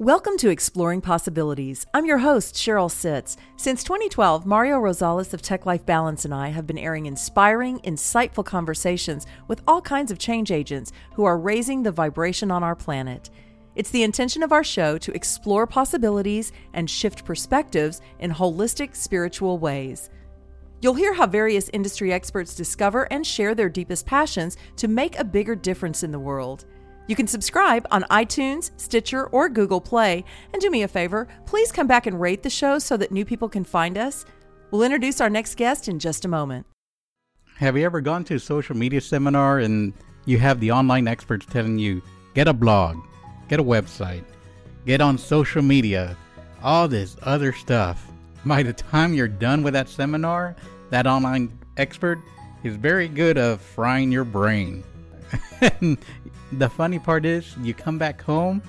Welcome 0.00 0.36
to 0.36 0.48
Exploring 0.48 1.00
Possibilities. 1.00 1.84
I'm 1.92 2.06
your 2.06 2.18
host, 2.18 2.54
Sheryl 2.54 2.88
Sitts. 2.88 3.36
Since 3.56 3.82
2012, 3.82 4.46
Mario 4.46 4.78
Rosales 4.78 5.34
of 5.34 5.42
Tech 5.42 5.66
Life 5.66 5.84
Balance 5.84 6.24
and 6.24 6.32
I 6.32 6.50
have 6.50 6.68
been 6.68 6.78
airing 6.78 7.06
inspiring, 7.06 7.80
insightful 7.80 8.44
conversations 8.44 9.26
with 9.48 9.60
all 9.66 9.80
kinds 9.80 10.12
of 10.12 10.20
change 10.20 10.52
agents 10.52 10.92
who 11.14 11.24
are 11.24 11.36
raising 11.36 11.82
the 11.82 11.90
vibration 11.90 12.52
on 12.52 12.62
our 12.62 12.76
planet. 12.76 13.30
It's 13.74 13.90
the 13.90 14.04
intention 14.04 14.44
of 14.44 14.52
our 14.52 14.62
show 14.62 14.98
to 14.98 15.12
explore 15.16 15.66
possibilities 15.66 16.52
and 16.74 16.88
shift 16.88 17.24
perspectives 17.24 18.00
in 18.20 18.30
holistic, 18.30 18.94
spiritual 18.94 19.58
ways. 19.58 20.10
You'll 20.80 20.94
hear 20.94 21.12
how 21.12 21.26
various 21.26 21.70
industry 21.72 22.12
experts 22.12 22.54
discover 22.54 23.12
and 23.12 23.26
share 23.26 23.56
their 23.56 23.68
deepest 23.68 24.06
passions 24.06 24.58
to 24.76 24.86
make 24.86 25.18
a 25.18 25.24
bigger 25.24 25.56
difference 25.56 26.04
in 26.04 26.12
the 26.12 26.20
world. 26.20 26.66
You 27.08 27.16
can 27.16 27.26
subscribe 27.26 27.86
on 27.90 28.02
iTunes, 28.10 28.70
Stitcher, 28.76 29.28
or 29.28 29.48
Google 29.48 29.80
Play. 29.80 30.26
And 30.52 30.60
do 30.60 30.70
me 30.70 30.82
a 30.82 30.88
favor, 30.88 31.26
please 31.46 31.72
come 31.72 31.86
back 31.86 32.06
and 32.06 32.20
rate 32.20 32.42
the 32.42 32.50
show 32.50 32.78
so 32.78 32.98
that 32.98 33.10
new 33.10 33.24
people 33.24 33.48
can 33.48 33.64
find 33.64 33.96
us. 33.96 34.26
We'll 34.70 34.82
introduce 34.82 35.18
our 35.22 35.30
next 35.30 35.54
guest 35.56 35.88
in 35.88 35.98
just 35.98 36.26
a 36.26 36.28
moment. 36.28 36.66
Have 37.56 37.78
you 37.78 37.86
ever 37.86 38.02
gone 38.02 38.24
to 38.24 38.34
a 38.34 38.38
social 38.38 38.76
media 38.76 39.00
seminar 39.00 39.60
and 39.60 39.94
you 40.26 40.38
have 40.38 40.60
the 40.60 40.70
online 40.70 41.08
experts 41.08 41.46
telling 41.46 41.78
you, 41.78 42.02
get 42.34 42.46
a 42.46 42.52
blog, 42.52 42.98
get 43.48 43.58
a 43.58 43.64
website, 43.64 44.24
get 44.84 45.00
on 45.00 45.16
social 45.16 45.62
media, 45.62 46.14
all 46.62 46.88
this 46.88 47.16
other 47.22 47.54
stuff? 47.54 48.06
By 48.44 48.62
the 48.62 48.74
time 48.74 49.14
you're 49.14 49.28
done 49.28 49.62
with 49.62 49.72
that 49.72 49.88
seminar, 49.88 50.56
that 50.90 51.06
online 51.06 51.58
expert 51.78 52.20
is 52.64 52.76
very 52.76 53.08
good 53.08 53.38
of 53.38 53.62
frying 53.62 54.12
your 54.12 54.24
brain. 54.24 54.84
the 56.52 56.68
funny 56.68 56.98
part 56.98 57.26
is, 57.26 57.56
you 57.62 57.74
come 57.74 57.98
back 57.98 58.22
home, 58.22 58.62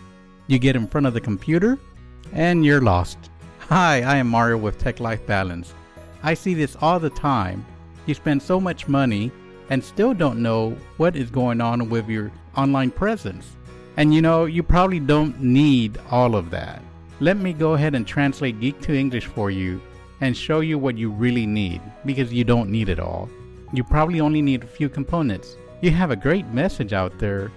you 0.47 0.59
get 0.59 0.75
in 0.75 0.87
front 0.87 1.07
of 1.07 1.13
the 1.13 1.21
computer, 1.21 1.79
and 2.33 2.65
you're 2.65 2.81
lost. 2.81 3.17
Hi, 3.69 4.01
I 4.01 4.17
am 4.17 4.27
Mario 4.27 4.57
with 4.57 4.77
Tech 4.77 4.99
Life 4.99 5.25
Balance. 5.25 5.73
I 6.23 6.33
see 6.33 6.53
this 6.53 6.75
all 6.81 6.99
the 6.99 7.09
time. 7.09 7.65
You 8.05 8.13
spend 8.13 8.41
so 8.41 8.59
much 8.59 8.87
money 8.87 9.31
and 9.69 9.83
still 9.83 10.13
don't 10.13 10.41
know 10.41 10.71
what 10.97 11.15
is 11.15 11.29
going 11.29 11.61
on 11.61 11.89
with 11.89 12.09
your 12.09 12.31
online 12.57 12.91
presence. 12.91 13.45
And 13.95 14.13
you 14.13 14.21
know, 14.21 14.45
you 14.45 14.63
probably 14.63 14.99
don't 14.99 15.39
need 15.41 15.97
all 16.09 16.35
of 16.35 16.49
that. 16.49 16.81
Let 17.19 17.37
me 17.37 17.53
go 17.53 17.73
ahead 17.73 17.95
and 17.95 18.05
translate 18.05 18.59
Geek 18.59 18.81
to 18.81 18.95
English 18.95 19.27
for 19.27 19.51
you 19.51 19.81
and 20.21 20.35
show 20.35 20.59
you 20.59 20.77
what 20.77 20.97
you 20.97 21.11
really 21.11 21.45
need 21.45 21.81
because 22.05 22.33
you 22.33 22.43
don't 22.43 22.69
need 22.69 22.89
it 22.89 22.99
all. 22.99 23.29
You 23.71 23.83
probably 23.83 24.19
only 24.19 24.41
need 24.41 24.63
a 24.63 24.67
few 24.67 24.89
components. 24.89 25.55
You 25.81 25.91
have 25.91 26.11
a 26.11 26.15
great 26.15 26.47
message 26.47 26.91
out 26.91 27.17
there 27.19 27.51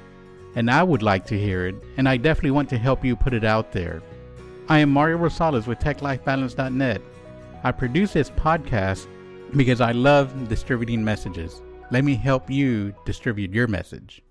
and 0.55 0.70
I 0.70 0.83
would 0.83 1.03
like 1.03 1.27
to 1.27 1.39
hear 1.39 1.67
it, 1.67 1.75
and 1.97 2.08
I 2.08 2.17
definitely 2.17 2.50
want 2.50 2.69
to 2.70 2.78
help 2.78 3.05
you 3.05 3.17
put 3.17 3.34
it 3.34 3.45
out 3.45 3.72
there. 3.72 4.03
I 4.69 4.78
am 4.78 4.91
Mario 4.91 5.19
Rosales 5.19 5.67
with 5.67 5.78
TechLifeBalance.net. 5.81 7.03
I 7.64 7.72
produce 7.72 8.12
this 8.12 8.31
podcast 8.31 9.06
because 9.56 9.80
I 9.80 9.92
love 9.92 10.48
distributing 10.48 11.05
messages. 11.05 11.61
Let 11.91 12.05
me 12.05 12.14
help 12.14 12.50
you 12.50 12.95
distribute 13.05 13.53
your 13.53 13.67
message. 13.67 14.23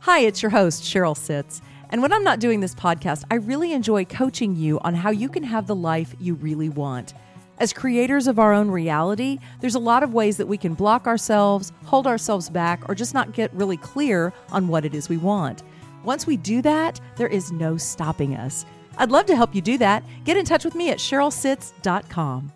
Hi, 0.00 0.20
it's 0.20 0.42
your 0.42 0.50
host, 0.50 0.82
Sheryl 0.82 1.16
Sitts. 1.16 1.60
And 1.90 2.02
when 2.02 2.12
I'm 2.12 2.24
not 2.24 2.38
doing 2.40 2.60
this 2.60 2.74
podcast, 2.74 3.24
I 3.30 3.34
really 3.34 3.72
enjoy 3.72 4.04
coaching 4.04 4.54
you 4.54 4.78
on 4.80 4.94
how 4.94 5.10
you 5.10 5.28
can 5.28 5.42
have 5.42 5.66
the 5.66 5.74
life 5.74 6.14
you 6.20 6.34
really 6.34 6.68
want. 6.68 7.14
As 7.60 7.74
creators 7.74 8.26
of 8.26 8.38
our 8.38 8.54
own 8.54 8.70
reality, 8.70 9.38
there's 9.60 9.74
a 9.74 9.78
lot 9.78 10.02
of 10.02 10.14
ways 10.14 10.38
that 10.38 10.48
we 10.48 10.56
can 10.56 10.72
block 10.72 11.06
ourselves, 11.06 11.72
hold 11.84 12.06
ourselves 12.06 12.48
back, 12.48 12.88
or 12.88 12.94
just 12.94 13.12
not 13.12 13.34
get 13.34 13.52
really 13.52 13.76
clear 13.76 14.32
on 14.50 14.66
what 14.66 14.86
it 14.86 14.94
is 14.94 15.10
we 15.10 15.18
want. 15.18 15.62
Once 16.02 16.26
we 16.26 16.38
do 16.38 16.62
that, 16.62 16.98
there 17.16 17.28
is 17.28 17.52
no 17.52 17.76
stopping 17.76 18.34
us. 18.34 18.64
I'd 18.96 19.10
love 19.10 19.26
to 19.26 19.36
help 19.36 19.54
you 19.54 19.60
do 19.60 19.76
that. 19.76 20.02
Get 20.24 20.38
in 20.38 20.46
touch 20.46 20.64
with 20.64 20.74
me 20.74 20.88
at 20.88 20.96
SherylSitts.com. 20.96 22.50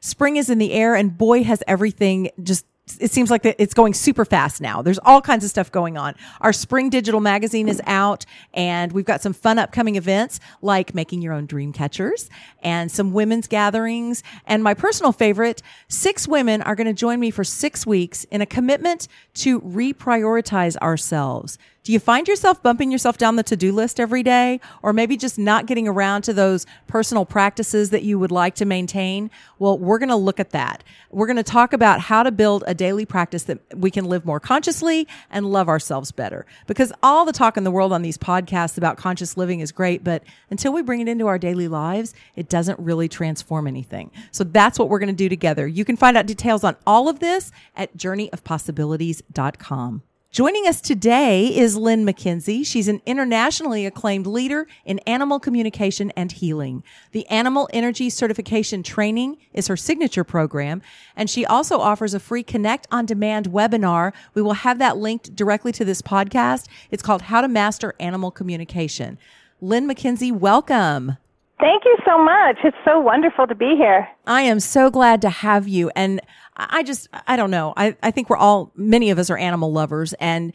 Spring 0.00 0.36
is 0.36 0.50
in 0.50 0.58
the 0.58 0.72
air, 0.72 0.96
and 0.96 1.16
boy, 1.16 1.44
has 1.44 1.62
everything 1.68 2.30
just 2.42 2.66
it 3.00 3.10
seems 3.10 3.30
like 3.30 3.44
it's 3.44 3.74
going 3.74 3.94
super 3.94 4.24
fast 4.24 4.60
now. 4.60 4.80
There's 4.80 5.00
all 5.00 5.20
kinds 5.20 5.42
of 5.42 5.50
stuff 5.50 5.72
going 5.72 5.98
on. 5.98 6.14
Our 6.40 6.52
spring 6.52 6.88
digital 6.88 7.20
magazine 7.20 7.68
is 7.68 7.82
out 7.84 8.24
and 8.54 8.92
we've 8.92 9.04
got 9.04 9.20
some 9.20 9.32
fun 9.32 9.58
upcoming 9.58 9.96
events 9.96 10.38
like 10.62 10.94
making 10.94 11.20
your 11.20 11.32
own 11.32 11.46
dream 11.46 11.72
catchers 11.72 12.30
and 12.62 12.90
some 12.90 13.12
women's 13.12 13.48
gatherings. 13.48 14.22
And 14.46 14.62
my 14.62 14.74
personal 14.74 15.10
favorite, 15.10 15.62
six 15.88 16.28
women 16.28 16.62
are 16.62 16.76
going 16.76 16.86
to 16.86 16.92
join 16.92 17.18
me 17.18 17.32
for 17.32 17.42
six 17.42 17.84
weeks 17.84 18.22
in 18.24 18.40
a 18.40 18.46
commitment 18.46 19.08
to 19.34 19.60
reprioritize 19.62 20.76
ourselves 20.76 21.58
do 21.86 21.92
you 21.92 22.00
find 22.00 22.26
yourself 22.26 22.64
bumping 22.64 22.90
yourself 22.90 23.16
down 23.16 23.36
the 23.36 23.44
to 23.44 23.56
do 23.56 23.70
list 23.70 24.00
every 24.00 24.24
day, 24.24 24.58
or 24.82 24.92
maybe 24.92 25.16
just 25.16 25.38
not 25.38 25.66
getting 25.66 25.86
around 25.86 26.22
to 26.22 26.32
those 26.32 26.66
personal 26.88 27.24
practices 27.24 27.90
that 27.90 28.02
you 28.02 28.18
would 28.18 28.32
like 28.32 28.56
to 28.56 28.64
maintain? 28.64 29.30
Well, 29.60 29.78
we're 29.78 30.00
going 30.00 30.08
to 30.08 30.16
look 30.16 30.40
at 30.40 30.50
that. 30.50 30.82
We're 31.12 31.28
going 31.28 31.36
to 31.36 31.44
talk 31.44 31.72
about 31.72 32.00
how 32.00 32.24
to 32.24 32.32
build 32.32 32.64
a 32.66 32.74
daily 32.74 33.06
practice 33.06 33.44
that 33.44 33.60
we 33.72 33.92
can 33.92 34.06
live 34.06 34.24
more 34.24 34.40
consciously 34.40 35.06
and 35.30 35.46
love 35.46 35.68
ourselves 35.68 36.10
better. 36.10 36.44
Because 36.66 36.92
all 37.04 37.24
the 37.24 37.32
talk 37.32 37.56
in 37.56 37.62
the 37.62 37.70
world 37.70 37.92
on 37.92 38.02
these 38.02 38.18
podcasts 38.18 38.76
about 38.76 38.96
conscious 38.96 39.36
living 39.36 39.60
is 39.60 39.70
great, 39.70 40.02
but 40.02 40.24
until 40.50 40.72
we 40.72 40.82
bring 40.82 41.00
it 41.00 41.06
into 41.06 41.28
our 41.28 41.38
daily 41.38 41.68
lives, 41.68 42.14
it 42.34 42.48
doesn't 42.48 42.80
really 42.80 43.08
transform 43.08 43.68
anything. 43.68 44.10
So 44.32 44.42
that's 44.42 44.76
what 44.76 44.88
we're 44.88 44.98
going 44.98 45.10
to 45.10 45.14
do 45.14 45.28
together. 45.28 45.68
You 45.68 45.84
can 45.84 45.96
find 45.96 46.16
out 46.16 46.26
details 46.26 46.64
on 46.64 46.74
all 46.84 47.08
of 47.08 47.20
this 47.20 47.52
at 47.76 47.96
journeyofpossibilities.com. 47.96 50.02
Joining 50.36 50.66
us 50.66 50.82
today 50.82 51.46
is 51.46 51.78
Lynn 51.78 52.04
McKenzie. 52.04 52.66
She's 52.66 52.88
an 52.88 53.00
internationally 53.06 53.86
acclaimed 53.86 54.26
leader 54.26 54.66
in 54.84 54.98
animal 55.06 55.40
communication 55.40 56.10
and 56.10 56.30
healing. 56.30 56.84
The 57.12 57.26
Animal 57.28 57.70
Energy 57.72 58.10
Certification 58.10 58.82
Training 58.82 59.38
is 59.54 59.68
her 59.68 59.78
signature 59.78 60.24
program, 60.24 60.82
and 61.16 61.30
she 61.30 61.46
also 61.46 61.78
offers 61.78 62.12
a 62.12 62.20
free 62.20 62.42
Connect 62.42 62.86
on 62.90 63.06
Demand 63.06 63.46
webinar. 63.46 64.12
We 64.34 64.42
will 64.42 64.52
have 64.52 64.78
that 64.78 64.98
linked 64.98 65.34
directly 65.34 65.72
to 65.72 65.86
this 65.86 66.02
podcast. 66.02 66.66
It's 66.90 67.02
called 67.02 67.22
How 67.22 67.40
to 67.40 67.48
Master 67.48 67.94
Animal 67.98 68.30
Communication. 68.30 69.16
Lynn 69.62 69.88
McKenzie, 69.88 70.32
welcome. 70.32 71.16
Thank 71.58 71.86
you 71.86 71.96
so 72.04 72.22
much. 72.22 72.58
It's 72.62 72.76
so 72.84 73.00
wonderful 73.00 73.46
to 73.46 73.54
be 73.54 73.74
here. 73.78 74.06
I 74.26 74.42
am 74.42 74.60
so 74.60 74.90
glad 74.90 75.22
to 75.22 75.30
have 75.30 75.66
you. 75.66 75.90
And 75.96 76.20
I 76.56 76.82
just, 76.82 77.08
I 77.26 77.36
don't 77.36 77.50
know. 77.50 77.74
I, 77.76 77.96
I 78.02 78.10
think 78.10 78.30
we're 78.30 78.36
all, 78.36 78.72
many 78.76 79.10
of 79.10 79.18
us 79.18 79.30
are 79.30 79.36
animal 79.36 79.72
lovers 79.72 80.14
and 80.14 80.52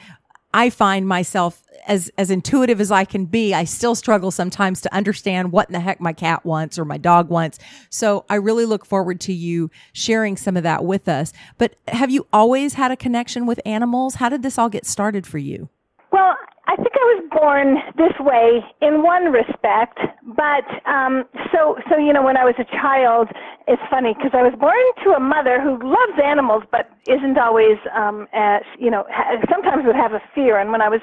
I 0.53 0.69
find 0.69 1.07
myself 1.07 1.63
as, 1.87 2.11
as 2.17 2.29
intuitive 2.29 2.81
as 2.81 2.91
I 2.91 3.05
can 3.05 3.25
be. 3.25 3.53
I 3.53 3.63
still 3.63 3.95
struggle 3.95 4.31
sometimes 4.31 4.81
to 4.81 4.93
understand 4.93 5.51
what 5.51 5.69
in 5.69 5.73
the 5.73 5.79
heck 5.79 6.01
my 6.01 6.13
cat 6.13 6.45
wants 6.45 6.77
or 6.77 6.85
my 6.85 6.97
dog 6.97 7.29
wants. 7.29 7.59
So 7.89 8.25
I 8.29 8.35
really 8.35 8.65
look 8.65 8.85
forward 8.85 9.19
to 9.21 9.33
you 9.33 9.71
sharing 9.93 10.37
some 10.37 10.57
of 10.57 10.63
that 10.63 10.83
with 10.83 11.07
us. 11.07 11.31
But 11.57 11.75
have 11.87 12.11
you 12.11 12.27
always 12.33 12.73
had 12.73 12.91
a 12.91 12.97
connection 12.97 13.45
with 13.45 13.61
animals? 13.65 14.15
How 14.15 14.29
did 14.29 14.43
this 14.43 14.57
all 14.57 14.69
get 14.69 14.85
started 14.85 15.25
for 15.25 15.37
you? 15.37 15.69
Well, 16.11 16.35
I 16.67 16.75
think 16.75 16.93
I 16.93 17.05
was 17.17 17.23
born 17.31 17.77
this 17.97 18.13
way 18.19 18.63
in 18.81 19.01
one 19.01 19.31
respect, 19.31 19.97
but 20.23 20.65
um, 20.85 21.25
so 21.51 21.75
so 21.89 21.97
you 21.97 22.13
know 22.13 22.21
when 22.21 22.37
I 22.37 22.45
was 22.45 22.53
a 22.59 22.65
child, 22.65 23.29
it's 23.67 23.81
funny 23.89 24.13
because 24.13 24.31
I 24.33 24.43
was 24.43 24.53
born 24.59 24.77
to 25.03 25.17
a 25.17 25.19
mother 25.19 25.59
who 25.59 25.79
loves 25.81 26.21
animals 26.23 26.63
but 26.71 26.89
isn't 27.07 27.37
always 27.37 27.77
um, 27.95 28.27
as 28.33 28.61
you 28.77 28.91
know 28.91 29.05
ha- 29.09 29.41
sometimes 29.49 29.85
would 29.85 29.95
have 29.95 30.13
a 30.13 30.21
fear. 30.35 30.59
And 30.59 30.71
when 30.71 30.81
I 30.81 30.89
was 30.89 31.01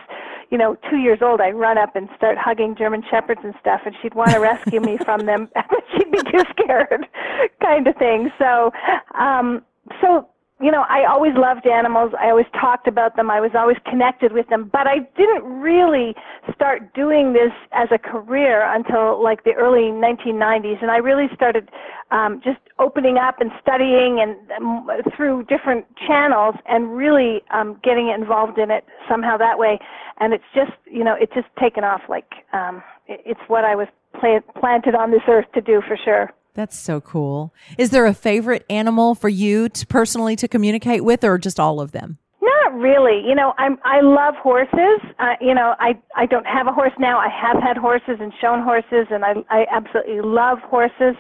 you 0.50 0.58
know 0.58 0.76
two 0.88 0.98
years 0.98 1.18
old, 1.22 1.40
I'd 1.40 1.56
run 1.56 1.76
up 1.76 1.96
and 1.96 2.08
start 2.16 2.38
hugging 2.38 2.76
German 2.76 3.02
shepherds 3.10 3.40
and 3.42 3.54
stuff, 3.60 3.80
and 3.84 3.94
she'd 4.00 4.14
want 4.14 4.30
to 4.30 4.38
rescue 4.38 4.80
me 4.80 4.96
from 5.04 5.26
them, 5.26 5.48
but 5.54 5.66
she'd 5.96 6.10
be 6.12 6.22
too 6.30 6.44
scared, 6.50 7.06
kind 7.60 7.86
of 7.86 7.96
thing. 7.96 8.30
So 8.38 8.70
um, 9.18 9.64
so 10.00 10.28
you 10.60 10.72
know, 10.72 10.84
I 10.88 11.04
always 11.08 11.32
loved 11.36 11.66
animals. 11.66 12.12
I 12.20 12.30
always 12.30 12.46
talked 12.60 12.88
about 12.88 13.14
them. 13.14 13.30
I 13.30 13.40
was 13.40 13.52
always 13.54 13.76
connected 13.88 14.32
with 14.32 14.48
them. 14.48 14.68
But 14.72 14.88
I 14.88 15.00
didn't 15.16 15.44
really 15.44 16.14
start 16.52 16.92
doing 16.94 17.32
this 17.32 17.52
as 17.72 17.88
a 17.92 17.98
career 17.98 18.62
until 18.74 19.22
like 19.22 19.44
the 19.44 19.52
early 19.52 19.92
1990s. 19.92 20.82
And 20.82 20.90
I 20.90 20.96
really 20.96 21.26
started 21.32 21.70
um, 22.10 22.40
just 22.42 22.58
opening 22.80 23.18
up 23.18 23.40
and 23.40 23.52
studying 23.62 24.18
and 24.20 24.36
um, 24.52 24.88
through 25.16 25.44
different 25.44 25.86
channels 26.06 26.56
and 26.66 26.96
really 26.96 27.42
um, 27.54 27.78
getting 27.84 28.08
involved 28.08 28.58
in 28.58 28.72
it 28.72 28.84
somehow 29.08 29.36
that 29.36 29.58
way. 29.58 29.78
And 30.18 30.34
it's 30.34 30.50
just, 30.54 30.72
you 30.90 31.04
know, 31.04 31.14
it's 31.20 31.34
just 31.34 31.48
taken 31.60 31.84
off 31.84 32.02
like 32.08 32.32
um, 32.52 32.82
it's 33.06 33.40
what 33.46 33.64
I 33.64 33.76
was 33.76 33.86
plant- 34.18 34.46
planted 34.58 34.96
on 34.96 35.12
this 35.12 35.22
earth 35.28 35.46
to 35.54 35.60
do 35.60 35.82
for 35.86 35.96
sure. 35.96 36.32
That's 36.58 36.76
so 36.76 37.00
cool. 37.00 37.54
Is 37.78 37.90
there 37.90 38.04
a 38.04 38.12
favorite 38.12 38.66
animal 38.68 39.14
for 39.14 39.28
you 39.28 39.68
to 39.68 39.86
personally 39.86 40.34
to 40.34 40.48
communicate 40.48 41.04
with, 41.04 41.22
or 41.22 41.38
just 41.38 41.60
all 41.60 41.80
of 41.80 41.92
them? 41.92 42.18
Not 42.42 42.74
really. 42.74 43.22
You 43.24 43.36
know, 43.36 43.54
I'm 43.58 43.78
I 43.84 44.00
love 44.00 44.34
horses. 44.42 44.98
Uh, 45.20 45.34
you 45.40 45.54
know, 45.54 45.76
I 45.78 45.96
I 46.16 46.26
don't 46.26 46.48
have 46.48 46.66
a 46.66 46.72
horse 46.72 46.90
now. 46.98 47.20
I 47.20 47.28
have 47.28 47.62
had 47.62 47.76
horses 47.76 48.16
and 48.18 48.32
shown 48.40 48.64
horses, 48.64 49.06
and 49.08 49.24
I 49.24 49.34
I 49.50 49.66
absolutely 49.70 50.20
love 50.20 50.58
horses. 50.64 51.14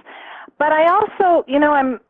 But 0.58 0.72
I 0.72 0.90
also, 0.92 1.44
you 1.46 1.60
know, 1.60 1.70
I'm 1.70 2.00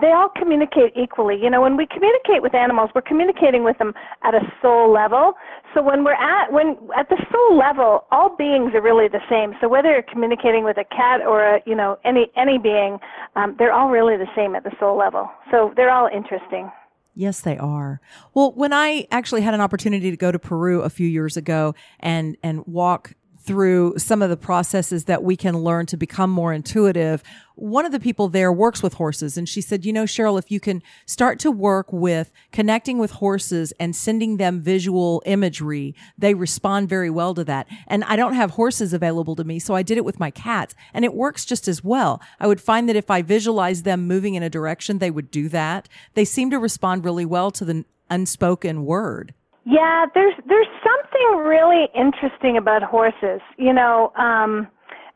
they 0.00 0.12
all 0.12 0.30
communicate 0.34 0.92
equally. 0.96 1.36
You 1.36 1.50
know, 1.50 1.60
when 1.60 1.76
we 1.76 1.86
communicate 1.86 2.42
with 2.42 2.54
animals, 2.54 2.90
we're 2.94 3.02
communicating 3.02 3.64
with 3.64 3.76
them 3.78 3.92
at 4.22 4.34
a 4.34 4.40
soul 4.62 4.92
level. 4.92 5.34
So 5.74 5.82
when 5.82 6.04
we're 6.04 6.14
at 6.14 6.52
when 6.52 6.76
at 6.96 7.08
the 7.08 7.18
soul 7.30 7.58
level, 7.58 8.04
all 8.10 8.34
beings 8.36 8.72
are 8.74 8.80
really 8.80 9.08
the 9.08 9.20
same. 9.28 9.54
So 9.60 9.68
whether 9.68 9.90
you're 9.90 10.02
communicating 10.02 10.64
with 10.64 10.78
a 10.78 10.84
cat 10.84 11.20
or 11.20 11.56
a 11.56 11.62
you 11.66 11.74
know 11.74 11.98
any 12.04 12.30
any 12.36 12.58
being, 12.58 12.98
um, 13.36 13.56
they're 13.58 13.72
all 13.72 13.90
really 13.90 14.16
the 14.16 14.30
same 14.34 14.54
at 14.54 14.64
the 14.64 14.72
soul 14.78 14.96
level. 14.96 15.30
So 15.50 15.72
they're 15.76 15.90
all 15.90 16.08
interesting. 16.08 16.70
Yes, 17.14 17.42
they 17.42 17.58
are. 17.58 18.00
Well, 18.32 18.52
when 18.52 18.72
I 18.72 19.06
actually 19.10 19.42
had 19.42 19.52
an 19.52 19.60
opportunity 19.60 20.10
to 20.10 20.16
go 20.16 20.32
to 20.32 20.38
Peru 20.38 20.80
a 20.80 20.88
few 20.88 21.06
years 21.06 21.36
ago 21.36 21.74
and 22.00 22.36
and 22.42 22.66
walk 22.66 23.14
through 23.44 23.94
some 23.98 24.22
of 24.22 24.30
the 24.30 24.36
processes 24.36 25.04
that 25.04 25.22
we 25.22 25.36
can 25.36 25.58
learn 25.58 25.86
to 25.86 25.96
become 25.96 26.30
more 26.30 26.52
intuitive. 26.52 27.22
One 27.56 27.84
of 27.84 27.92
the 27.92 28.00
people 28.00 28.28
there 28.28 28.52
works 28.52 28.82
with 28.82 28.94
horses 28.94 29.36
and 29.36 29.48
she 29.48 29.60
said, 29.60 29.84
you 29.84 29.92
know, 29.92 30.04
Sheryl, 30.04 30.38
if 30.38 30.50
you 30.50 30.60
can 30.60 30.82
start 31.06 31.38
to 31.40 31.50
work 31.50 31.92
with 31.92 32.32
connecting 32.52 32.98
with 32.98 33.10
horses 33.12 33.72
and 33.80 33.96
sending 33.96 34.36
them 34.36 34.60
visual 34.60 35.22
imagery, 35.26 35.94
they 36.16 36.34
respond 36.34 36.88
very 36.88 37.10
well 37.10 37.34
to 37.34 37.44
that. 37.44 37.66
And 37.88 38.04
I 38.04 38.16
don't 38.16 38.34
have 38.34 38.52
horses 38.52 38.92
available 38.92 39.36
to 39.36 39.44
me, 39.44 39.58
so 39.58 39.74
I 39.74 39.82
did 39.82 39.98
it 39.98 40.04
with 40.04 40.20
my 40.20 40.30
cats 40.30 40.74
and 40.94 41.04
it 41.04 41.14
works 41.14 41.44
just 41.44 41.66
as 41.66 41.82
well. 41.82 42.22
I 42.38 42.46
would 42.46 42.60
find 42.60 42.88
that 42.88 42.96
if 42.96 43.10
I 43.10 43.22
visualize 43.22 43.82
them 43.82 44.06
moving 44.06 44.34
in 44.34 44.42
a 44.42 44.50
direction, 44.50 44.98
they 44.98 45.10
would 45.10 45.30
do 45.30 45.48
that. 45.48 45.88
They 46.14 46.24
seem 46.24 46.50
to 46.50 46.58
respond 46.58 47.04
really 47.04 47.26
well 47.26 47.50
to 47.50 47.64
the 47.64 47.84
unspoken 48.08 48.84
word. 48.84 49.34
Yeah, 49.64 50.06
there's 50.14 50.34
there's 50.48 50.66
something 50.82 51.46
really 51.46 51.88
interesting 51.94 52.56
about 52.56 52.82
horses, 52.82 53.40
you 53.58 53.72
know, 53.72 54.12
um, 54.16 54.66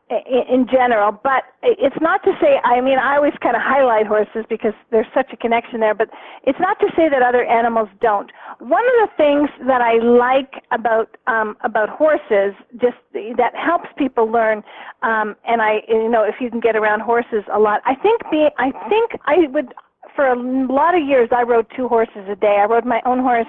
in, 0.09 0.61
in 0.61 0.67
general. 0.71 1.11
But 1.11 1.43
it's 1.61 1.99
not 1.99 2.23
to 2.23 2.31
say. 2.39 2.61
I 2.63 2.79
mean, 2.79 2.97
I 2.97 3.17
always 3.17 3.33
kind 3.41 3.57
of 3.57 3.61
highlight 3.61 4.07
horses 4.07 4.45
because 4.49 4.71
there's 4.89 5.07
such 5.13 5.33
a 5.33 5.37
connection 5.37 5.81
there. 5.81 5.93
But 5.93 6.09
it's 6.43 6.59
not 6.61 6.79
to 6.79 6.87
say 6.95 7.09
that 7.09 7.21
other 7.21 7.43
animals 7.43 7.89
don't. 7.99 8.31
One 8.59 8.85
of 8.87 9.09
the 9.09 9.09
things 9.17 9.49
that 9.67 9.81
I 9.81 9.97
like 9.97 10.63
about 10.71 11.17
um, 11.27 11.57
about 11.65 11.89
horses, 11.89 12.55
just 12.79 12.95
that 13.13 13.53
helps 13.53 13.89
people 13.97 14.31
learn, 14.31 14.63
um, 15.03 15.35
and 15.45 15.61
I, 15.61 15.81
you 15.89 16.09
know, 16.09 16.23
if 16.23 16.35
you 16.39 16.49
can 16.49 16.61
get 16.61 16.77
around 16.77 17.01
horses 17.01 17.43
a 17.53 17.59
lot, 17.59 17.81
I 17.85 17.95
think 17.95 18.21
being, 18.31 18.49
I 18.57 18.71
think 18.87 19.11
I 19.25 19.47
would 19.49 19.73
for 20.17 20.27
a 20.27 20.35
lot 20.35 20.95
of 20.99 21.07
years 21.07 21.29
I 21.31 21.43
rode 21.43 21.67
two 21.77 21.87
horses 21.87 22.25
a 22.27 22.35
day. 22.35 22.57
I 22.59 22.65
rode 22.65 22.85
my 22.85 23.01
own 23.05 23.19
horse 23.19 23.47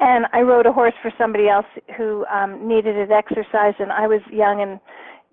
and 0.00 0.26
I 0.34 0.40
rode 0.40 0.66
a 0.66 0.72
horse 0.72 0.94
for 1.00 1.10
somebody 1.16 1.48
else 1.48 1.66
who 1.96 2.26
um 2.26 2.66
needed 2.66 2.96
it 2.96 3.10
exercise 3.10 3.74
and 3.78 3.90
I 3.92 4.06
was 4.06 4.20
young 4.30 4.60
and 4.60 4.80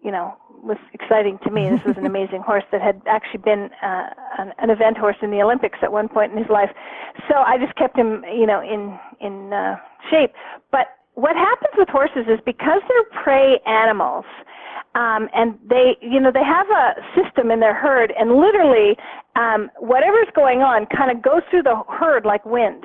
you 0.03 0.11
know 0.11 0.37
was 0.63 0.77
exciting 0.93 1.37
to 1.43 1.51
me. 1.51 1.69
This 1.69 1.83
was 1.85 1.97
an 1.97 2.05
amazing 2.13 2.41
horse 2.41 2.63
that 2.71 2.81
had 2.81 3.01
actually 3.07 3.41
been 3.41 3.69
uh, 3.83 4.09
an, 4.37 4.53
an 4.59 4.69
event 4.69 4.97
horse 4.97 5.17
in 5.21 5.31
the 5.31 5.41
Olympics 5.41 5.79
at 5.81 5.91
one 5.91 6.07
point 6.07 6.31
in 6.31 6.37
his 6.37 6.49
life. 6.49 6.69
So 7.29 7.35
I 7.35 7.57
just 7.57 7.75
kept 7.75 7.97
him, 7.97 8.23
you 8.31 8.45
know, 8.45 8.61
in 8.61 8.97
in 9.19 9.53
uh, 9.53 9.75
shape. 10.09 10.31
But 10.71 10.87
what 11.15 11.35
happens 11.35 11.73
with 11.77 11.89
horses 11.89 12.25
is 12.27 12.39
because 12.45 12.81
they're 12.87 13.23
prey 13.23 13.59
animals, 13.65 14.25
um, 14.95 15.29
and 15.33 15.59
they, 15.69 15.97
you 16.01 16.19
know, 16.19 16.31
they 16.31 16.43
have 16.43 16.67
a 16.69 16.95
system 17.15 17.51
in 17.51 17.59
their 17.59 17.75
herd, 17.75 18.13
and 18.17 18.31
literally, 18.37 18.97
um, 19.35 19.69
whatever's 19.79 20.29
going 20.35 20.61
on 20.61 20.87
kind 20.87 21.11
of 21.11 21.21
goes 21.21 21.41
through 21.51 21.63
the 21.63 21.83
herd 21.89 22.25
like 22.25 22.45
wind 22.45 22.83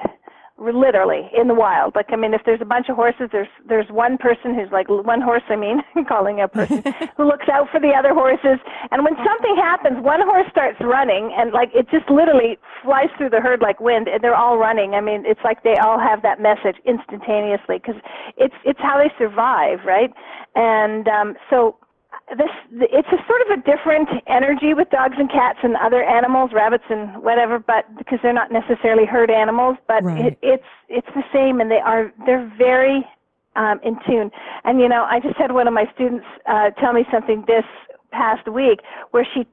literally 0.60 1.30
in 1.36 1.48
the 1.48 1.54
wild. 1.54 1.94
Like 1.94 2.06
i 2.12 2.16
mean 2.16 2.34
if 2.34 2.42
there's 2.44 2.60
a 2.60 2.66
bunch 2.68 2.88
of 2.90 2.96
horses 2.96 3.28
there's 3.32 3.48
there's 3.66 3.88
one 3.88 4.18
person 4.18 4.54
who's 4.54 4.70
like 4.70 4.88
one 4.88 5.20
horse 5.20 5.42
i 5.48 5.56
mean 5.56 5.80
calling 6.08 6.40
a 6.42 6.48
person 6.48 6.82
who 7.16 7.24
looks 7.24 7.48
out 7.48 7.68
for 7.72 7.80
the 7.80 7.92
other 7.96 8.12
horses. 8.12 8.60
And 8.90 9.04
when 9.04 9.16
something 9.24 9.56
happens 9.56 10.04
one 10.04 10.20
horse 10.20 10.46
starts 10.50 10.78
running 10.80 11.32
and 11.36 11.52
like 11.52 11.70
it 11.74 11.88
just 11.90 12.08
literally 12.10 12.58
flies 12.84 13.08
through 13.16 13.30
the 13.30 13.40
herd 13.40 13.62
like 13.62 13.80
wind 13.80 14.08
and 14.08 14.22
they're 14.22 14.36
all 14.36 14.58
running. 14.58 14.94
I 14.94 15.00
mean 15.00 15.24
it's 15.26 15.40
like 15.44 15.62
they 15.62 15.76
all 15.76 15.98
have 15.98 16.22
that 16.22 16.40
message 16.40 16.76
instantaneously 16.86 17.80
because 17.80 18.00
it's 18.36 18.54
it's 18.64 18.80
how 18.80 18.98
they 18.98 19.10
survive 19.18 19.80
right? 19.86 20.12
And 20.54 21.08
um 21.08 21.34
so 21.48 21.76
this 22.36 22.50
it's 22.70 23.08
a 23.08 23.18
sort 23.26 23.40
of 23.42 23.58
a 23.58 23.62
different 23.62 24.08
energy 24.26 24.74
with 24.74 24.88
dogs 24.90 25.16
and 25.18 25.30
cats 25.30 25.58
and 25.62 25.76
other 25.76 26.02
animals, 26.02 26.50
rabbits 26.52 26.84
and 26.88 27.22
whatever, 27.22 27.58
but 27.58 27.86
because 27.98 28.18
they're 28.22 28.32
not 28.32 28.52
necessarily 28.52 29.04
herd 29.04 29.30
animals, 29.30 29.76
but 29.88 30.04
right. 30.04 30.26
it, 30.26 30.38
it's 30.42 30.70
it's 30.88 31.08
the 31.14 31.24
same, 31.32 31.60
and 31.60 31.70
they 31.70 31.80
are 31.80 32.12
they're 32.26 32.50
very 32.56 33.04
um, 33.56 33.80
in 33.82 33.96
tune. 34.06 34.30
And 34.64 34.80
you 34.80 34.88
know, 34.88 35.04
I 35.04 35.20
just 35.20 35.36
had 35.36 35.52
one 35.52 35.66
of 35.66 35.74
my 35.74 35.90
students 35.94 36.26
uh, 36.46 36.70
tell 36.80 36.92
me 36.92 37.04
something 37.10 37.44
this 37.46 37.64
past 38.12 38.48
week 38.48 38.80
where 39.10 39.26
she 39.34 39.40
she 39.40 39.46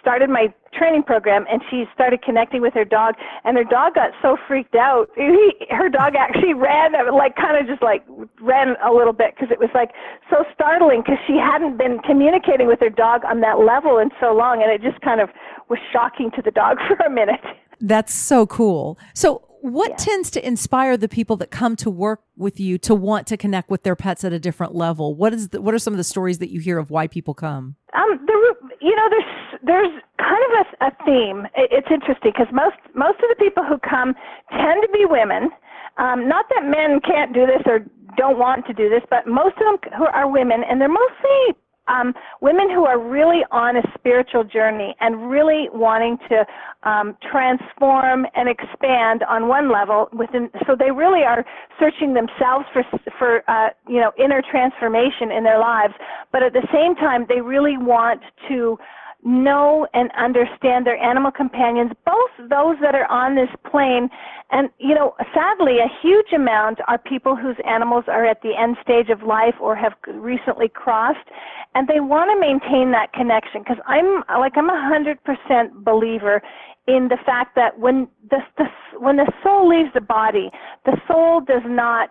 started 0.00 0.30
my 0.30 0.52
training 0.72 1.02
program 1.02 1.44
and 1.50 1.60
she 1.70 1.84
started 1.94 2.22
connecting 2.22 2.62
with 2.62 2.74
her 2.74 2.84
dog 2.84 3.14
and 3.44 3.56
her 3.56 3.64
dog 3.64 3.94
got 3.94 4.10
so 4.22 4.36
freaked 4.46 4.74
out. 4.74 5.10
He, 5.16 5.66
her 5.70 5.88
dog 5.88 6.14
actually 6.16 6.54
ran 6.54 6.92
like 7.14 7.36
kind 7.36 7.56
of 7.56 7.66
just 7.66 7.82
like 7.82 8.04
ran 8.40 8.74
a 8.84 8.92
little 8.92 9.12
bit 9.12 9.34
because 9.34 9.50
it 9.50 9.58
was 9.58 9.70
like 9.74 9.90
so 10.28 10.44
startling 10.52 11.02
because 11.02 11.18
she 11.26 11.34
hadn't 11.34 11.76
been 11.76 11.98
communicating 12.00 12.66
with 12.66 12.80
her 12.80 12.90
dog 12.90 13.24
on 13.24 13.40
that 13.40 13.60
level 13.60 13.98
in 13.98 14.10
so 14.20 14.34
long 14.34 14.62
and 14.62 14.72
it 14.72 14.82
just 14.82 15.00
kind 15.02 15.20
of 15.20 15.28
was 15.68 15.78
shocking 15.92 16.30
to 16.32 16.42
the 16.42 16.50
dog 16.50 16.78
for 16.88 16.96
a 17.04 17.10
minute. 17.10 17.40
That's 17.80 18.12
so 18.12 18.46
cool. 18.46 18.98
So 19.14 19.42
what 19.62 19.90
yeah. 19.90 19.96
tends 19.96 20.30
to 20.30 20.46
inspire 20.46 20.96
the 20.96 21.08
people 21.08 21.36
that 21.36 21.50
come 21.50 21.76
to 21.76 21.90
work 21.90 22.22
with 22.36 22.58
you 22.58 22.78
to 22.78 22.94
want 22.94 23.26
to 23.26 23.36
connect 23.36 23.70
with 23.70 23.82
their 23.82 23.96
pets 23.96 24.24
at 24.24 24.32
a 24.32 24.38
different 24.38 24.74
level 24.74 25.14
what 25.14 25.32
is 25.34 25.48
the, 25.48 25.60
what 25.60 25.74
are 25.74 25.78
some 25.78 25.92
of 25.92 25.98
the 25.98 26.04
stories 26.04 26.38
that 26.38 26.50
you 26.50 26.60
hear 26.60 26.78
of 26.78 26.90
why 26.90 27.06
people 27.06 27.34
come 27.34 27.76
um 27.94 28.18
the, 28.26 28.54
you 28.80 28.94
know 28.96 29.08
there's 29.10 29.50
there's 29.62 30.02
kind 30.18 30.42
of 30.48 30.52
a, 30.60 30.86
a 30.86 30.90
theme. 31.04 31.46
It's 31.56 31.88
interesting 31.90 32.32
because 32.32 32.52
most 32.52 32.76
most 32.94 33.18
of 33.20 33.28
the 33.28 33.38
people 33.38 33.64
who 33.64 33.78
come 33.78 34.14
tend 34.50 34.82
to 34.82 34.90
be 34.92 35.04
women. 35.04 35.50
Um, 35.98 36.28
not 36.28 36.46
that 36.54 36.64
men 36.64 37.00
can't 37.00 37.34
do 37.34 37.44
this 37.46 37.60
or 37.66 37.84
don't 38.16 38.38
want 38.38 38.66
to 38.66 38.72
do 38.72 38.88
this, 38.88 39.02
but 39.10 39.26
most 39.26 39.56
of 39.58 39.64
them 39.66 39.92
who 39.98 40.06
are 40.06 40.30
women, 40.30 40.62
and 40.64 40.80
they're 40.80 40.88
mostly 40.88 41.60
um, 41.90 42.14
women 42.40 42.70
who 42.70 42.84
are 42.84 42.98
really 42.98 43.42
on 43.50 43.76
a 43.76 43.82
spiritual 43.98 44.44
journey 44.44 44.94
and 45.00 45.30
really 45.30 45.68
wanting 45.72 46.16
to 46.28 46.46
um, 46.88 47.16
transform 47.30 48.26
and 48.34 48.48
expand 48.48 49.22
on 49.24 49.48
one 49.48 49.70
level 49.70 50.08
within. 50.12 50.50
So 50.66 50.76
they 50.78 50.90
really 50.90 51.22
are 51.22 51.44
searching 51.78 52.14
themselves 52.14 52.66
for 52.72 52.84
for 53.18 53.42
uh, 53.50 53.70
you 53.88 54.00
know 54.00 54.12
inner 54.18 54.42
transformation 54.50 55.30
in 55.30 55.44
their 55.44 55.58
lives, 55.58 55.94
but 56.32 56.42
at 56.42 56.52
the 56.52 56.66
same 56.72 56.94
time 56.94 57.26
they 57.28 57.40
really 57.40 57.76
want 57.76 58.22
to 58.48 58.78
know 59.24 59.86
and 59.92 60.10
understand 60.16 60.86
their 60.86 60.96
animal 60.96 61.30
companions, 61.30 61.92
both 62.06 62.30
those 62.48 62.76
that 62.80 62.94
are 62.94 63.10
on 63.10 63.34
this 63.34 63.48
plane, 63.70 64.08
and 64.50 64.70
you 64.78 64.94
know, 64.94 65.14
sadly, 65.34 65.78
a 65.78 65.88
huge 66.02 66.32
amount 66.34 66.78
are 66.88 66.98
people 66.98 67.36
whose 67.36 67.56
animals 67.66 68.04
are 68.08 68.24
at 68.24 68.42
the 68.42 68.56
end 68.58 68.76
stage 68.82 69.08
of 69.10 69.22
life 69.22 69.54
or 69.60 69.76
have 69.76 69.92
recently 70.14 70.68
crossed, 70.68 71.28
and 71.74 71.86
they 71.86 72.00
want 72.00 72.30
to 72.30 72.40
maintain 72.40 72.90
that 72.92 73.12
connection. 73.12 73.62
Because 73.62 73.78
I'm 73.86 74.24
like 74.40 74.56
I'm 74.56 74.70
a 74.70 74.88
hundred 74.88 75.18
percent 75.24 75.84
believer 75.84 76.42
in 76.86 77.08
the 77.08 77.18
fact 77.24 77.54
that 77.56 77.78
when 77.78 78.08
the, 78.30 78.38
the 78.58 78.64
when 78.98 79.16
the 79.16 79.30
soul 79.42 79.68
leaves 79.68 79.90
the 79.94 80.00
body, 80.00 80.50
the 80.84 80.96
soul 81.06 81.40
does 81.40 81.62
not 81.66 82.10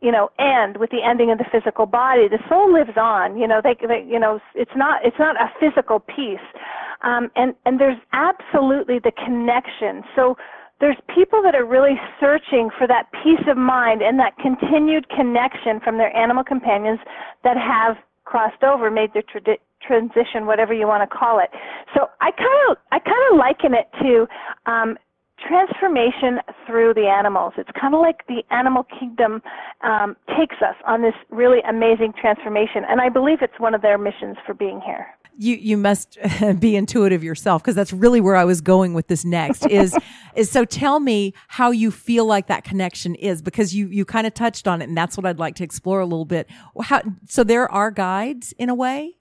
you 0.00 0.10
know 0.10 0.30
end 0.38 0.76
with 0.78 0.90
the 0.90 1.02
ending 1.02 1.30
of 1.30 1.38
the 1.38 1.44
physical 1.52 1.86
body. 1.86 2.28
The 2.28 2.42
soul 2.48 2.72
lives 2.72 2.96
on 2.96 3.36
you 3.38 3.46
know 3.46 3.60
they, 3.62 3.76
they 3.86 4.04
you 4.06 4.18
know 4.18 4.40
it's 4.54 4.74
not 4.76 5.04
it's 5.04 5.18
not 5.18 5.36
a 5.36 5.50
physical 5.60 6.00
piece. 6.00 6.44
Um 7.02 7.30
and 7.36 7.54
and 7.66 7.80
there's 7.80 7.98
absolutely 8.12 8.98
the 8.98 9.12
connection. 9.12 10.02
So 10.16 10.36
there's 10.80 10.96
people 11.14 11.42
that 11.42 11.54
are 11.54 11.66
really 11.66 12.00
searching 12.18 12.70
for 12.78 12.86
that 12.86 13.04
peace 13.22 13.44
of 13.48 13.56
mind 13.56 14.00
and 14.00 14.18
that 14.18 14.36
continued 14.38 15.08
connection 15.10 15.78
from 15.84 15.98
their 15.98 16.14
animal 16.16 16.42
companions 16.42 16.98
that 17.44 17.56
have 17.58 17.96
crossed 18.24 18.62
over 18.62 18.90
made 18.90 19.12
their 19.12 19.22
tradi- 19.22 19.60
transition 19.82 20.46
whatever 20.46 20.72
you 20.72 20.86
want 20.86 21.08
to 21.08 21.16
call 21.16 21.38
it. 21.38 21.50
So 21.94 22.08
i 22.20 22.30
kind 22.30 22.70
of 22.70 22.76
i 22.92 22.98
kind 22.98 23.24
of 23.30 23.38
liken 23.38 23.74
it 23.74 23.88
to 24.00 24.26
um 24.70 24.96
transformation 25.46 26.40
through 26.66 26.94
the 26.94 27.06
animals. 27.06 27.54
It's 27.56 27.70
kind 27.78 27.94
of 27.94 28.00
like 28.00 28.26
the 28.26 28.42
animal 28.50 28.84
kingdom 28.98 29.42
um, 29.82 30.16
takes 30.38 30.56
us 30.62 30.76
on 30.86 31.02
this 31.02 31.14
really 31.30 31.60
amazing 31.68 32.12
transformation, 32.20 32.84
and 32.88 33.00
I 33.00 33.08
believe 33.08 33.38
it's 33.42 33.58
one 33.58 33.74
of 33.74 33.82
their 33.82 33.98
missions 33.98 34.36
for 34.46 34.54
being 34.54 34.80
here. 34.84 35.06
You 35.36 35.56
you 35.56 35.76
must 35.76 36.18
be 36.60 36.76
intuitive 36.76 37.24
yourself 37.24 37.62
because 37.62 37.74
that's 37.74 37.92
really 37.92 38.20
where 38.20 38.36
I 38.36 38.44
was 38.44 38.60
going 38.60 38.94
with 38.94 39.06
this 39.06 39.24
next 39.24 39.66
is 39.66 39.96
is 40.34 40.50
so 40.50 40.64
tell 40.64 41.00
me 41.00 41.32
how 41.48 41.70
you 41.70 41.90
feel 41.90 42.26
like 42.26 42.46
that 42.48 42.64
connection 42.64 43.14
is 43.14 43.40
because 43.40 43.74
you 43.74 43.88
you 43.88 44.04
kind 44.04 44.26
of 44.26 44.34
touched 44.34 44.68
on 44.68 44.82
it 44.82 44.88
and 44.88 44.96
that's 44.96 45.16
what 45.16 45.26
I'd 45.26 45.38
like 45.38 45.54
to 45.56 45.64
explore 45.64 46.00
a 46.00 46.06
little 46.06 46.24
bit. 46.24 46.48
How 46.82 47.02
so 47.26 47.44
there 47.44 47.70
are 47.70 47.90
guides 47.90 48.52
in 48.58 48.68
a 48.68 48.74
way? 48.74 49.19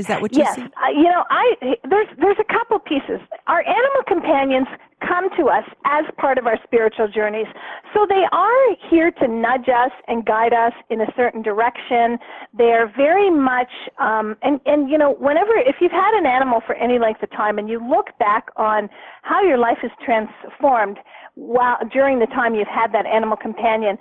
Is 0.00 0.06
that 0.06 0.22
what 0.22 0.32
you 0.32 0.40
yes. 0.40 0.56
see? 0.56 0.62
Uh, 0.62 0.90
you 0.96 1.04
know, 1.04 1.24
I 1.28 1.76
there's 1.88 2.08
there's 2.18 2.40
a 2.40 2.52
couple 2.52 2.78
pieces. 2.78 3.20
Our 3.46 3.60
animal 3.60 4.02
companions 4.08 4.66
come 5.06 5.28
to 5.36 5.48
us 5.48 5.64
as 5.84 6.04
part 6.18 6.38
of 6.38 6.46
our 6.46 6.58
spiritual 6.64 7.08
journeys. 7.08 7.46
So 7.94 8.06
they 8.08 8.24
are 8.32 8.76
here 8.90 9.10
to 9.10 9.28
nudge 9.28 9.68
us 9.68 9.90
and 10.08 10.24
guide 10.24 10.52
us 10.52 10.72
in 10.90 11.00
a 11.00 11.06
certain 11.16 11.42
direction. 11.42 12.18
They're 12.56 12.92
very 12.96 13.30
much, 13.30 13.70
um, 13.98 14.36
and, 14.42 14.60
and 14.66 14.90
you 14.90 14.98
know, 14.98 15.14
whenever, 15.14 15.52
if 15.56 15.76
you've 15.80 15.92
had 15.92 16.14
an 16.14 16.26
animal 16.26 16.60
for 16.66 16.74
any 16.74 16.98
length 16.98 17.22
of 17.22 17.30
time 17.30 17.58
and 17.58 17.68
you 17.68 17.80
look 17.80 18.06
back 18.18 18.48
on 18.56 18.88
how 19.22 19.42
your 19.42 19.58
life 19.58 19.78
is 19.82 19.90
transformed, 20.04 20.98
while 21.40 21.78
during 21.90 22.18
the 22.18 22.26
time 22.26 22.54
you've 22.54 22.68
had 22.68 22.92
that 22.92 23.06
animal 23.06 23.36
companion, 23.36 23.96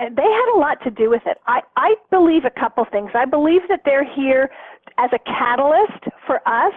they 0.00 0.30
had 0.40 0.56
a 0.56 0.58
lot 0.58 0.78
to 0.84 0.90
do 0.90 1.10
with 1.10 1.20
it. 1.26 1.36
I, 1.46 1.60
I 1.76 1.94
believe 2.10 2.44
a 2.46 2.60
couple 2.60 2.84
things. 2.90 3.10
I 3.14 3.26
believe 3.26 3.60
that 3.68 3.82
they're 3.84 4.08
here 4.08 4.48
as 4.96 5.10
a 5.12 5.18
catalyst 5.18 6.08
for 6.26 6.40
us 6.48 6.72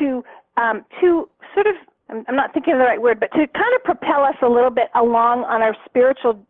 to 0.00 0.24
um, 0.56 0.84
to 1.00 1.30
sort 1.54 1.66
of 1.66 1.74
I'm 2.10 2.36
not 2.36 2.52
thinking 2.52 2.74
of 2.74 2.80
the 2.80 2.84
right 2.84 3.00
word, 3.00 3.20
but 3.20 3.30
to 3.32 3.46
kind 3.46 3.74
of 3.74 3.84
propel 3.84 4.24
us 4.24 4.34
a 4.42 4.48
little 4.48 4.70
bit 4.70 4.88
along 4.94 5.44
on 5.44 5.62
our 5.62 5.74
spiritual 5.86 6.44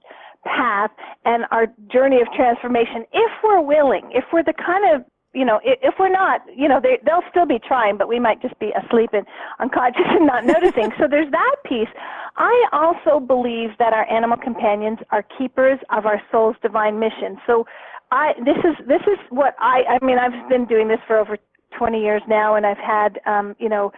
path 0.45 0.91
and 1.25 1.45
our 1.53 1.67
journey 1.93 2.21
of 2.21 2.27
transformation 2.35 3.05
if 3.13 3.31
we're 3.45 3.61
willing, 3.61 4.11
if 4.13 4.25
we're 4.33 4.43
the 4.43 4.55
kind 4.55 4.97
of 4.97 5.05
you 5.35 5.45
know, 5.45 5.61
if 5.65 5.95
we're 5.99 6.13
not, 6.13 6.43
you 6.55 6.69
know, 6.69 6.79
they, 6.81 6.99
they'll 7.07 7.25
still 7.31 7.47
be 7.47 7.59
trying, 7.67 7.97
but 7.97 8.07
we 8.07 8.21
might 8.21 8.43
just 8.43 8.59
be 8.59 8.71
asleep 8.77 9.11
and 9.13 9.27
unconscious 9.61 10.05
and 10.07 10.27
not 10.27 10.45
noticing. 10.45 10.91
so 10.99 11.07
there's 11.09 11.31
that 11.31 11.57
piece. 11.65 11.89
I 12.37 12.69
also 12.73 13.19
believe 13.19 13.71
that 13.79 13.93
our 13.93 14.09
animal 14.11 14.37
companions 14.37 14.99
are 15.11 15.25
keepers 15.39 15.79
of 15.91 16.05
our 16.05 16.21
soul's 16.31 16.57
divine 16.61 16.99
mission. 16.99 17.39
So 17.47 17.65
I, 18.11 18.33
this 18.45 18.59
is, 18.59 18.87
this 18.87 19.01
is 19.07 19.19
what 19.31 19.55
I, 19.59 19.99
I 19.99 20.05
mean, 20.05 20.19
I've 20.19 20.49
been 20.51 20.67
doing 20.67 20.89
this 20.89 21.01
for 21.07 21.19
over 21.19 21.39
20 21.79 21.99
years 21.99 22.23
now 22.29 22.57
and 22.57 22.67
I've 22.67 22.77
had, 22.79 23.19
um, 23.27 23.57
you 23.59 23.71
know, 23.71 23.91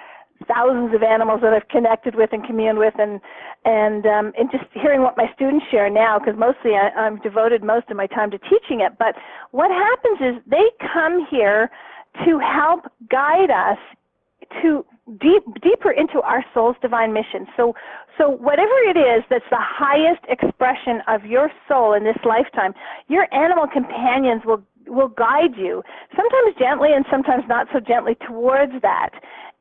thousands 0.48 0.94
of 0.94 1.02
animals 1.02 1.40
that 1.42 1.52
I've 1.52 1.68
connected 1.68 2.14
with 2.14 2.30
and 2.32 2.44
communed 2.44 2.78
with, 2.78 2.94
and 2.98 3.20
and 3.64 4.06
um, 4.06 4.32
and 4.38 4.50
just 4.50 4.64
hearing 4.72 5.02
what 5.02 5.16
my 5.16 5.26
students 5.34 5.64
share 5.70 5.88
now, 5.88 6.18
because 6.18 6.38
mostly 6.38 6.72
I, 6.72 6.90
I'm 6.98 7.18
devoted 7.20 7.62
most 7.62 7.88
of 7.90 7.96
my 7.96 8.06
time 8.06 8.30
to 8.30 8.38
teaching 8.38 8.80
it. 8.80 8.92
But 8.98 9.14
what 9.52 9.70
happens 9.70 10.18
is 10.20 10.42
they 10.46 10.70
come 10.92 11.26
here 11.30 11.70
to 12.24 12.38
help 12.38 12.84
guide 13.10 13.50
us 13.50 13.78
to 14.62 14.84
deep 15.20 15.42
deeper 15.62 15.90
into 15.90 16.20
our 16.22 16.44
soul's 16.52 16.76
divine 16.80 17.12
mission. 17.12 17.46
So 17.56 17.74
so 18.18 18.30
whatever 18.30 18.72
it 18.88 18.96
is 18.96 19.24
that's 19.28 19.44
the 19.50 19.60
highest 19.60 20.24
expression 20.28 21.02
of 21.08 21.24
your 21.24 21.50
soul 21.68 21.94
in 21.94 22.04
this 22.04 22.16
lifetime, 22.24 22.74
your 23.08 23.32
animal 23.34 23.66
companions 23.66 24.42
will 24.44 24.62
will 24.86 25.08
guide 25.08 25.56
you, 25.56 25.82
sometimes 26.14 26.56
gently 26.58 26.90
and 26.92 27.06
sometimes 27.10 27.44
not 27.48 27.66
so 27.72 27.80
gently 27.80 28.16
towards 28.26 28.72
that 28.82 29.10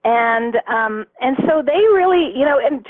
and 0.03 0.55
um 0.67 1.05
and 1.21 1.37
so 1.47 1.61
they 1.65 1.79
really 1.93 2.31
you 2.35 2.45
know 2.45 2.59
and 2.63 2.85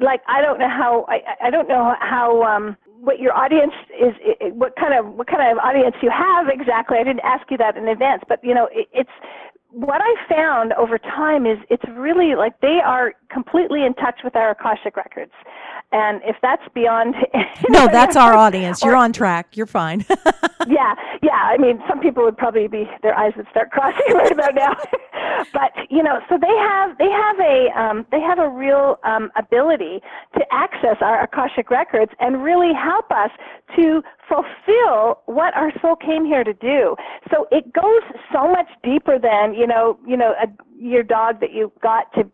like 0.00 0.20
i 0.28 0.40
don't 0.40 0.58
know 0.58 0.68
how 0.68 1.04
i 1.08 1.20
i 1.42 1.50
don't 1.50 1.68
know 1.68 1.94
how 2.00 2.42
um 2.42 2.76
what 2.86 3.18
your 3.18 3.32
audience 3.32 3.74
is 4.00 4.14
what 4.52 4.74
kind 4.76 4.94
of 4.94 5.14
what 5.14 5.26
kind 5.26 5.42
of 5.50 5.58
audience 5.58 5.94
you 6.02 6.10
have 6.10 6.46
exactly 6.48 6.98
i 6.98 7.04
didn't 7.04 7.24
ask 7.24 7.50
you 7.50 7.56
that 7.56 7.76
in 7.76 7.88
advance 7.88 8.22
but 8.28 8.38
you 8.42 8.54
know 8.54 8.68
it, 8.72 8.88
it's 8.92 9.10
what 9.72 10.02
I 10.02 10.14
found 10.28 10.74
over 10.74 10.98
time 10.98 11.46
is 11.46 11.58
it's 11.70 11.84
really 11.96 12.34
like 12.36 12.60
they 12.60 12.78
are 12.84 13.14
completely 13.30 13.84
in 13.86 13.94
touch 13.94 14.20
with 14.22 14.36
our 14.36 14.50
Akashic 14.50 14.96
records. 14.96 15.32
And 15.92 16.22
if 16.24 16.36
that's 16.40 16.62
beyond. 16.74 17.14
no, 17.68 17.86
that's 17.86 18.16
our 18.16 18.34
audience. 18.34 18.82
You're 18.82 18.96
on 18.96 19.12
track. 19.12 19.56
You're 19.56 19.66
fine. 19.66 20.04
yeah, 20.66 20.94
yeah. 21.22 21.32
I 21.32 21.56
mean, 21.58 21.82
some 21.88 22.00
people 22.00 22.24
would 22.24 22.36
probably 22.36 22.66
be, 22.66 22.88
their 23.02 23.16
eyes 23.16 23.32
would 23.36 23.46
start 23.50 23.70
crossing 23.72 24.14
right 24.14 24.32
about 24.32 24.54
now. 24.54 24.74
but, 25.52 25.72
you 25.90 26.02
know, 26.02 26.20
so 26.28 26.38
they 26.40 26.56
have, 26.56 26.96
they 26.98 27.10
have 27.10 27.38
a, 27.40 27.80
um, 27.80 28.06
they 28.10 28.20
have 28.20 28.38
a 28.38 28.48
real 28.48 28.98
um, 29.04 29.30
ability 29.36 30.00
to 30.34 30.40
access 30.50 30.96
our 31.02 31.22
Akashic 31.22 31.70
records 31.70 32.12
and 32.20 32.42
really 32.42 32.72
help 32.72 33.10
us 33.10 33.30
to 33.76 34.02
fulfill 34.28 35.20
what 35.26 35.54
our 35.54 35.72
soul 35.80 35.96
came 35.96 36.24
here 36.24 36.44
to 36.44 36.54
do. 36.54 36.96
So 37.30 37.46
it 37.50 37.72
goes 37.72 38.02
so 38.32 38.50
much 38.50 38.68
deeper 38.82 39.18
than, 39.18 39.54
you 39.54 39.66
know, 39.66 39.98
you 40.06 40.16
know, 40.16 40.34
a, 40.42 40.48
your 40.78 41.02
dog 41.02 41.40
that 41.40 41.52
you 41.52 41.70
got 41.82 42.12
to 42.14 42.24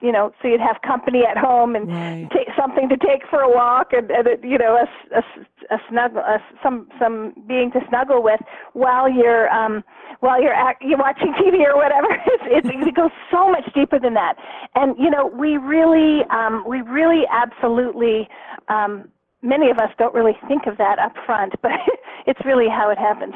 you 0.00 0.12
know, 0.12 0.32
so 0.42 0.48
you'd 0.48 0.60
have 0.60 0.76
company 0.82 1.22
at 1.24 1.38
home 1.38 1.74
and 1.74 1.88
right. 1.88 2.28
take 2.30 2.48
something 2.58 2.88
to 2.88 2.96
take 2.98 3.22
for 3.30 3.40
a 3.40 3.50
walk 3.50 3.92
and, 3.92 4.10
and 4.10 4.28
you 4.44 4.58
know, 4.58 4.76
a, 4.76 5.16
a, 5.16 5.74
a 5.74 5.78
snuggle, 5.88 6.20
a, 6.20 6.38
some 6.62 6.88
some 7.00 7.32
being 7.48 7.70
to 7.72 7.80
snuggle 7.88 8.22
with 8.22 8.40
while 8.74 9.10
you're 9.10 9.48
um, 9.48 9.82
while 10.20 10.40
you're 10.40 10.52
act, 10.52 10.82
you're 10.84 10.98
watching 10.98 11.32
TV 11.40 11.64
or 11.66 11.76
whatever. 11.76 12.08
It's, 12.48 12.68
it, 12.68 12.88
it 12.88 12.94
goes 12.94 13.10
so 13.30 13.50
much 13.50 13.64
deeper 13.74 13.98
than 13.98 14.14
that, 14.14 14.36
and 14.74 14.94
you 14.98 15.10
know, 15.10 15.26
we 15.26 15.56
really 15.56 16.22
um, 16.30 16.64
we 16.66 16.82
really 16.82 17.22
absolutely. 17.30 18.28
Um, 18.68 19.08
many 19.42 19.70
of 19.70 19.78
us 19.78 19.90
don't 19.98 20.14
really 20.14 20.36
think 20.48 20.66
of 20.66 20.76
that 20.78 20.98
up 20.98 21.12
front, 21.24 21.54
but 21.62 21.72
it's 22.26 22.40
really 22.44 22.68
how 22.68 22.90
it 22.90 22.98
happens. 22.98 23.34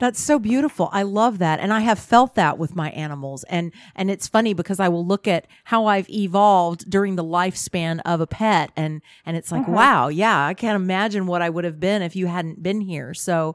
That's 0.00 0.18
so 0.18 0.38
beautiful. 0.38 0.88
I 0.92 1.02
love 1.02 1.38
that. 1.38 1.60
And 1.60 1.74
I 1.74 1.80
have 1.80 1.98
felt 1.98 2.34
that 2.34 2.56
with 2.56 2.74
my 2.74 2.90
animals. 2.90 3.44
And, 3.44 3.70
and 3.94 4.10
it's 4.10 4.26
funny 4.26 4.54
because 4.54 4.80
I 4.80 4.88
will 4.88 5.06
look 5.06 5.28
at 5.28 5.46
how 5.64 5.84
I've 5.84 6.08
evolved 6.08 6.90
during 6.90 7.16
the 7.16 7.24
lifespan 7.24 8.00
of 8.06 8.22
a 8.22 8.26
pet 8.26 8.72
and, 8.76 9.02
and 9.26 9.36
it's 9.36 9.52
like, 9.52 9.62
mm-hmm. 9.62 9.72
wow, 9.72 10.08
yeah, 10.08 10.46
I 10.46 10.54
can't 10.54 10.74
imagine 10.74 11.26
what 11.26 11.42
I 11.42 11.50
would 11.50 11.64
have 11.64 11.78
been 11.78 12.00
if 12.00 12.16
you 12.16 12.26
hadn't 12.28 12.62
been 12.62 12.80
here. 12.80 13.12
So 13.12 13.54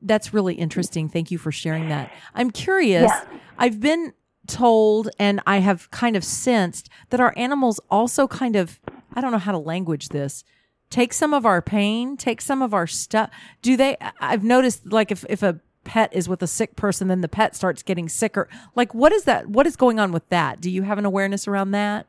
that's 0.00 0.32
really 0.32 0.54
interesting. 0.54 1.10
Thank 1.10 1.30
you 1.30 1.36
for 1.36 1.52
sharing 1.52 1.90
that. 1.90 2.10
I'm 2.34 2.50
curious. 2.50 3.10
Yeah. 3.10 3.24
I've 3.58 3.78
been 3.78 4.14
told 4.46 5.10
and 5.18 5.40
I 5.46 5.58
have 5.58 5.90
kind 5.90 6.16
of 6.16 6.24
sensed 6.24 6.88
that 7.10 7.20
our 7.20 7.34
animals 7.36 7.80
also 7.90 8.26
kind 8.26 8.56
of, 8.56 8.80
I 9.14 9.20
don't 9.20 9.30
know 9.30 9.38
how 9.38 9.52
to 9.52 9.58
language 9.58 10.08
this, 10.08 10.42
take 10.88 11.12
some 11.12 11.34
of 11.34 11.44
our 11.44 11.60
pain, 11.60 12.16
take 12.16 12.40
some 12.40 12.62
of 12.62 12.72
our 12.72 12.86
stuff. 12.86 13.28
Do 13.60 13.76
they, 13.76 13.98
I've 14.20 14.42
noticed 14.42 14.90
like 14.90 15.12
if, 15.12 15.26
if 15.28 15.42
a 15.42 15.60
pet 15.84 16.12
is 16.12 16.28
with 16.28 16.42
a 16.42 16.46
sick 16.46 16.76
person, 16.76 17.08
then 17.08 17.20
the 17.20 17.28
pet 17.28 17.54
starts 17.56 17.82
getting 17.82 18.08
sicker. 18.08 18.48
Like, 18.74 18.94
what 18.94 19.12
is 19.12 19.24
that? 19.24 19.48
What 19.48 19.66
is 19.66 19.76
going 19.76 19.98
on 19.98 20.12
with 20.12 20.28
that? 20.28 20.60
Do 20.60 20.70
you 20.70 20.82
have 20.82 20.98
an 20.98 21.04
awareness 21.04 21.48
around 21.48 21.72
that? 21.72 22.06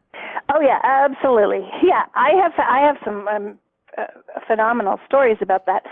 Oh 0.54 0.62
yeah, 0.62 0.80
absolutely. 0.84 1.68
Yeah, 1.82 2.04
I 2.16 2.32
have 2.42 2.52
I 2.58 2.80
have 2.86 2.98
some 3.04 3.28
um, 3.28 3.60
uh, 3.98 4.06
phenomenal 4.48 5.00
stories 5.06 5.38
about 5.42 5.66
that. 5.66 5.84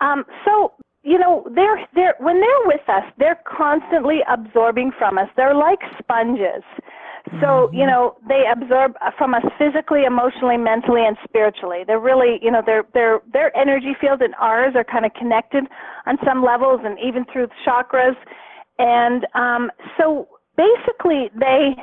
Um, 0.00 0.24
so 0.44 0.72
you 1.04 1.18
know, 1.18 1.46
they're 1.54 1.86
they're 1.94 2.14
when 2.18 2.40
they're 2.40 2.66
with 2.66 2.88
us, 2.88 3.04
they're 3.18 3.40
constantly 3.46 4.20
absorbing 4.28 4.90
from 4.98 5.18
us. 5.18 5.28
They're 5.36 5.54
like 5.54 5.80
sponges. 5.98 6.64
So, 7.40 7.70
you 7.72 7.80
mm-hmm. 7.80 7.88
know, 7.88 8.16
they 8.28 8.44
absorb 8.52 8.94
from 9.16 9.32
us 9.32 9.44
physically, 9.58 10.04
emotionally, 10.04 10.58
mentally, 10.58 11.06
and 11.06 11.16
spiritually. 11.24 11.82
They're 11.86 12.00
really, 12.00 12.38
you 12.42 12.50
know, 12.50 12.62
their 12.64 12.84
their 12.92 13.20
their 13.32 13.56
energy 13.56 13.94
field 14.00 14.20
and 14.20 14.34
ours 14.40 14.74
are 14.76 14.84
kind 14.84 15.06
of 15.06 15.12
connected 15.14 15.64
on 16.06 16.18
some 16.24 16.44
levels, 16.44 16.80
and 16.84 16.98
even 16.98 17.24
through 17.32 17.48
the 17.48 17.60
chakras. 17.66 18.16
And 18.78 19.26
um, 19.34 19.70
so, 19.98 20.28
basically, 20.56 21.30
they 21.38 21.76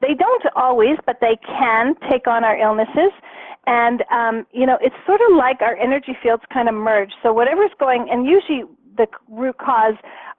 they 0.00 0.14
don't 0.14 0.44
always, 0.56 0.98
but 1.06 1.18
they 1.20 1.38
can 1.46 1.94
take 2.10 2.26
on 2.26 2.44
our 2.44 2.58
illnesses. 2.58 3.12
And 3.66 4.02
um, 4.10 4.46
you 4.52 4.66
know, 4.66 4.78
it's 4.80 4.96
sort 5.06 5.20
of 5.20 5.36
like 5.36 5.60
our 5.60 5.76
energy 5.76 6.16
fields 6.22 6.42
kind 6.52 6.68
of 6.68 6.74
merge. 6.74 7.12
So 7.22 7.32
whatever's 7.32 7.70
going, 7.78 8.08
and 8.10 8.26
usually 8.26 8.64
the 8.96 9.06
root 9.28 9.56
cause 9.58 9.94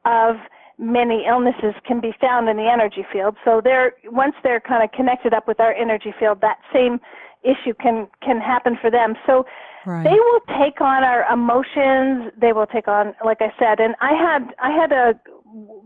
of 0.06 0.36
many 0.78 1.26
illnesses 1.28 1.74
can 1.86 2.02
be 2.02 2.14
found 2.20 2.50
in 2.50 2.58
the 2.58 2.70
energy 2.70 3.06
field. 3.12 3.38
So 3.46 3.62
they're 3.64 3.94
once 4.06 4.36
they're 4.44 4.60
kind 4.60 4.84
of 4.84 4.92
connected 4.92 5.34
up 5.34 5.48
with 5.48 5.60
our 5.60 5.74
energy 5.74 6.14
field, 6.20 6.42
that 6.42 6.58
same 6.74 7.00
issue 7.44 7.74
can 7.80 8.08
can 8.22 8.40
happen 8.40 8.78
for 8.82 8.90
them. 8.90 9.16
So 9.26 9.46
right. 9.86 10.04
they 10.04 10.18
will 10.18 10.40
take 10.60 10.82
on 10.82 11.04
our 11.04 11.24
emotions. 11.32 12.32
They 12.40 12.54
will 12.54 12.68
take 12.68 12.88
on, 12.88 13.14
like 13.24 13.40
I 13.42 13.54
said, 13.60 13.80
and 13.80 13.96
I 14.02 14.14
had 14.14 14.54
I 14.60 14.72
had 14.72 14.92
a 14.92 15.20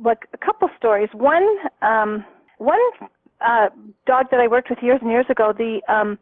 like 0.03 0.27
a 0.33 0.37
couple 0.37 0.69
stories. 0.77 1.09
One 1.13 1.45
um, 1.81 2.25
one 2.57 2.79
uh, 3.41 3.69
dog 4.05 4.27
that 4.31 4.39
I 4.39 4.47
worked 4.47 4.69
with 4.69 4.79
years 4.81 4.99
and 5.01 5.11
years 5.11 5.25
ago. 5.29 5.53
The 5.55 5.81
um, 5.87 6.17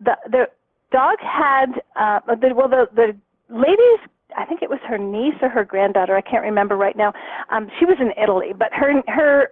the 0.00 0.16
the 0.30 0.46
dog 0.90 1.18
had 1.20 1.80
uh, 1.96 2.20
the, 2.26 2.54
well 2.54 2.68
the 2.68 2.88
the 2.94 3.16
lady's 3.48 4.00
I 4.36 4.44
think 4.44 4.62
it 4.62 4.68
was 4.68 4.80
her 4.86 4.98
niece 4.98 5.34
or 5.40 5.48
her 5.48 5.64
granddaughter. 5.64 6.16
I 6.16 6.20
can't 6.20 6.42
remember 6.42 6.76
right 6.76 6.96
now. 6.96 7.12
Um, 7.50 7.68
she 7.78 7.86
was 7.86 7.96
in 8.00 8.12
Italy, 8.22 8.52
but 8.56 8.72
her 8.72 9.02
her 9.08 9.48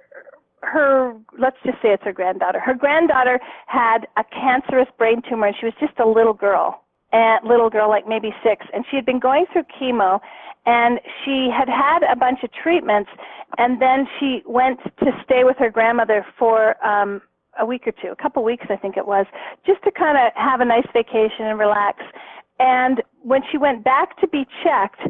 her 0.62 1.14
let's 1.38 1.56
just 1.64 1.80
say 1.82 1.88
it's 1.92 2.04
her 2.04 2.12
granddaughter. 2.12 2.60
Her 2.60 2.74
granddaughter 2.74 3.40
had 3.66 4.06
a 4.16 4.24
cancerous 4.24 4.88
brain 4.98 5.22
tumor, 5.28 5.46
and 5.46 5.56
she 5.58 5.66
was 5.66 5.74
just 5.80 5.98
a 5.98 6.06
little 6.06 6.34
girl, 6.34 6.82
and 7.12 7.46
little 7.46 7.70
girl 7.70 7.88
like 7.88 8.06
maybe 8.06 8.34
six, 8.42 8.66
and 8.72 8.84
she 8.90 8.96
had 8.96 9.06
been 9.06 9.20
going 9.20 9.46
through 9.52 9.64
chemo, 9.80 10.20
and 10.66 11.00
she 11.24 11.48
had 11.56 11.68
had 11.68 12.02
a 12.02 12.16
bunch 12.16 12.42
of 12.42 12.50
treatments, 12.52 13.10
and 13.58 13.80
then 13.80 14.06
she 14.18 14.42
went 14.46 14.80
to 14.98 15.10
stay 15.24 15.44
with 15.44 15.56
her 15.58 15.70
grandmother 15.70 16.26
for 16.38 16.76
um, 16.84 17.22
a 17.58 17.66
week 17.66 17.86
or 17.86 17.92
two, 17.92 18.10
a 18.10 18.16
couple 18.16 18.42
weeks 18.44 18.66
I 18.70 18.76
think 18.76 18.96
it 18.96 19.06
was, 19.06 19.26
just 19.66 19.82
to 19.84 19.90
kind 19.90 20.16
of 20.18 20.32
have 20.34 20.60
a 20.60 20.64
nice 20.64 20.86
vacation 20.92 21.46
and 21.46 21.58
relax. 21.58 22.02
And 22.58 23.02
when 23.22 23.42
she 23.50 23.58
went 23.58 23.84
back 23.84 24.18
to 24.20 24.28
be 24.28 24.46
checked, 24.64 25.00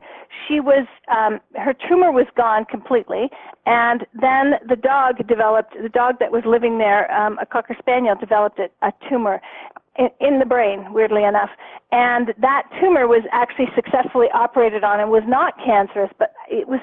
she 0.47 0.59
was 0.59 0.87
um, 1.15 1.39
her 1.55 1.75
tumor 1.89 2.11
was 2.11 2.27
gone 2.37 2.65
completely, 2.65 3.29
and 3.67 4.05
then 4.21 4.55
the 4.69 4.75
dog 4.77 5.27
developed 5.29 5.75
the 5.81 5.89
dog 5.89 6.17
that 6.19 6.33
was 6.33 6.43
living 6.45 6.79
there, 6.79 7.11
um, 7.13 7.39
a 7.41 7.47
cocker 7.47 7.77
spaniel, 7.79 8.17
developed 8.19 8.59
a, 8.59 8.69
a 8.87 8.93
tumor. 9.09 9.41
in, 9.99 10.09
in 10.21 10.39
the 10.39 10.45
brain, 10.45 10.93
weirdly 10.93 11.25
enough. 11.25 11.51
And 11.93 12.35
that 12.41 12.65
tumor 12.81 13.07
was 13.07 13.23
actually 13.33 13.69
successfully 13.75 14.27
operated 14.35 14.85
on 14.85 15.01
and 15.01 15.11
was 15.11 15.23
not 15.27 15.55
cancerous, 15.65 16.11
but 16.19 16.33
it 16.51 16.69
was 16.69 16.81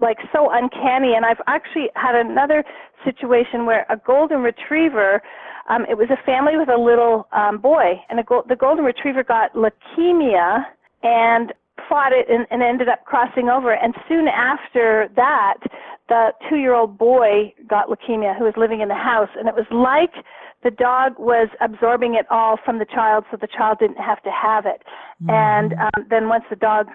like 0.00 0.18
so 0.32 0.48
uncanny. 0.50 1.14
And 1.14 1.24
I've 1.24 1.40
actually 1.46 1.90
had 1.94 2.14
another 2.14 2.64
situation 3.04 3.66
where 3.66 3.86
a 3.88 3.96
golden 3.96 4.40
retriever, 4.40 5.22
um, 5.68 5.86
it 5.88 5.96
was 5.96 6.08
a 6.10 6.22
family 6.24 6.56
with 6.56 6.68
a 6.68 6.80
little 6.80 7.28
um, 7.32 7.58
boy, 7.58 8.00
and 8.08 8.20
a 8.20 8.22
go- 8.22 8.44
the 8.48 8.56
golden 8.56 8.84
retriever 8.84 9.22
got 9.22 9.52
leukemia 9.54 10.64
and 11.02 11.52
fought 11.88 12.12
it 12.12 12.26
and, 12.28 12.46
and 12.50 12.62
ended 12.62 12.88
up 12.88 13.04
crossing 13.04 13.48
over. 13.48 13.74
And 13.74 13.94
soon 14.08 14.28
after 14.28 15.08
that, 15.16 15.58
the 16.08 16.30
two 16.48 16.56
year 16.56 16.74
old 16.74 16.98
boy 16.98 17.54
got 17.68 17.88
leukemia 17.88 18.36
who 18.36 18.44
was 18.44 18.54
living 18.56 18.80
in 18.80 18.88
the 18.88 18.94
house. 18.94 19.30
And 19.38 19.48
it 19.48 19.54
was 19.54 19.66
like 19.70 20.24
the 20.62 20.70
dog 20.70 21.14
was 21.18 21.48
absorbing 21.60 22.14
it 22.14 22.26
all 22.30 22.58
from 22.64 22.78
the 22.78 22.84
child 22.84 23.24
so 23.30 23.38
the 23.40 23.46
child 23.46 23.78
didn't 23.78 23.96
have 23.96 24.22
to 24.22 24.30
have 24.30 24.66
it. 24.66 24.82
Mm-hmm. 25.22 25.30
And 25.30 25.72
um, 25.74 26.06
then 26.10 26.28
once 26.28 26.44
the 26.50 26.56
dog 26.56 26.88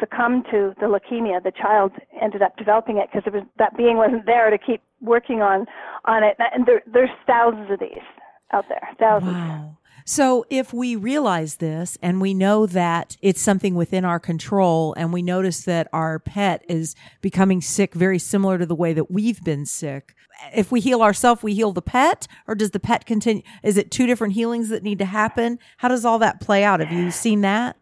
succumbed 0.00 0.46
to 0.50 0.74
the 0.80 0.86
leukemia, 0.86 1.42
the 1.42 1.52
child 1.52 1.92
ended 2.20 2.42
up 2.42 2.56
developing 2.56 2.98
it 2.98 3.08
because 3.12 3.30
that 3.58 3.76
being 3.76 3.96
wasn't 3.96 4.26
there 4.26 4.50
to 4.50 4.58
keep 4.58 4.82
working 5.00 5.42
on 5.42 5.66
on 6.04 6.22
it. 6.22 6.36
And 6.52 6.66
there, 6.66 6.82
there's 6.86 7.10
thousands 7.26 7.70
of 7.70 7.80
these 7.80 8.04
out 8.52 8.64
there, 8.68 8.88
thousands. 8.98 9.32
Wow. 9.32 9.76
So 10.08 10.46
if 10.50 10.72
we 10.72 10.94
realize 10.94 11.56
this 11.56 11.98
and 12.00 12.20
we 12.20 12.32
know 12.32 12.64
that 12.66 13.16
it's 13.22 13.40
something 13.40 13.74
within 13.74 14.04
our 14.04 14.20
control 14.20 14.94
and 14.96 15.12
we 15.12 15.20
notice 15.20 15.64
that 15.64 15.88
our 15.92 16.20
pet 16.20 16.64
is 16.68 16.94
becoming 17.20 17.60
sick 17.60 17.92
very 17.92 18.20
similar 18.20 18.56
to 18.56 18.66
the 18.66 18.76
way 18.76 18.92
that 18.92 19.10
we've 19.10 19.42
been 19.42 19.66
sick, 19.66 20.14
if 20.54 20.70
we 20.70 20.80
heal 20.80 21.02
ourselves, 21.02 21.42
we 21.42 21.54
heal 21.54 21.72
the 21.72 21.82
pet 21.82 22.28
or 22.46 22.54
does 22.54 22.70
the 22.70 22.78
pet 22.78 23.04
continue? 23.04 23.42
Is 23.64 23.76
it 23.76 23.90
two 23.90 24.06
different 24.06 24.34
healings 24.34 24.68
that 24.68 24.84
need 24.84 25.00
to 25.00 25.06
happen? 25.06 25.58
How 25.78 25.88
does 25.88 26.04
all 26.04 26.20
that 26.20 26.40
play 26.40 26.62
out? 26.62 26.78
Have 26.78 26.92
you 26.92 27.10
seen 27.10 27.40
that? 27.40 27.76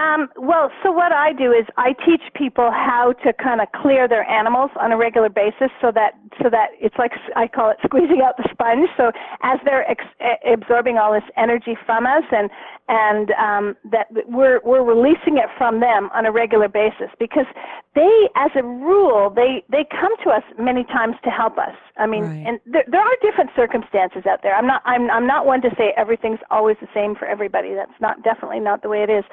Um, 0.00 0.28
well, 0.36 0.70
so 0.82 0.90
what 0.90 1.12
I 1.12 1.34
do 1.34 1.52
is 1.52 1.66
I 1.76 1.92
teach 1.92 2.22
people 2.34 2.70
how 2.72 3.12
to 3.22 3.34
kind 3.34 3.60
of 3.60 3.68
clear 3.72 4.08
their 4.08 4.24
animals 4.24 4.70
on 4.80 4.92
a 4.92 4.96
regular 4.96 5.28
basis, 5.28 5.68
so 5.80 5.92
that 5.92 6.14
so 6.42 6.48
that 6.48 6.70
it's 6.80 6.96
like 6.98 7.12
I 7.36 7.46
call 7.46 7.70
it 7.70 7.76
squeezing 7.84 8.22
out 8.24 8.36
the 8.38 8.48
sponge. 8.50 8.88
So 8.96 9.12
as 9.42 9.60
they're 9.64 9.88
ex- 9.88 10.40
absorbing 10.50 10.96
all 10.96 11.12
this 11.12 11.28
energy 11.36 11.76
from 11.84 12.06
us, 12.06 12.24
and 12.32 12.48
and 12.88 13.30
um, 13.32 13.76
that 13.92 14.06
we're 14.26 14.60
we're 14.64 14.82
releasing 14.82 15.36
it 15.36 15.52
from 15.58 15.80
them 15.80 16.08
on 16.14 16.24
a 16.24 16.32
regular 16.32 16.68
basis, 16.68 17.12
because 17.20 17.46
they, 17.94 18.28
as 18.36 18.50
a 18.56 18.62
rule, 18.62 19.28
they 19.28 19.62
they 19.70 19.84
come 19.90 20.16
to 20.24 20.30
us 20.30 20.42
many 20.58 20.84
times 20.84 21.16
to 21.24 21.30
help 21.30 21.58
us. 21.58 21.76
I 21.96 22.06
mean, 22.06 22.24
right. 22.24 22.44
and 22.46 22.60
there, 22.66 22.84
there 22.88 23.00
are 23.00 23.16
different 23.22 23.50
circumstances 23.54 24.24
out 24.28 24.40
there. 24.42 24.56
I'm 24.56 24.66
not 24.66 24.80
I'm 24.86 25.10
I'm 25.10 25.26
not 25.26 25.44
one 25.44 25.60
to 25.60 25.70
say 25.76 25.92
everything's 25.96 26.40
always 26.50 26.76
the 26.80 26.88
same 26.94 27.14
for 27.14 27.26
everybody. 27.26 27.74
That's 27.74 28.00
not 28.00 28.22
definitely 28.24 28.60
not 28.60 28.82
the 28.82 28.88
way 28.88 29.02
it 29.02 29.10
is. 29.10 29.24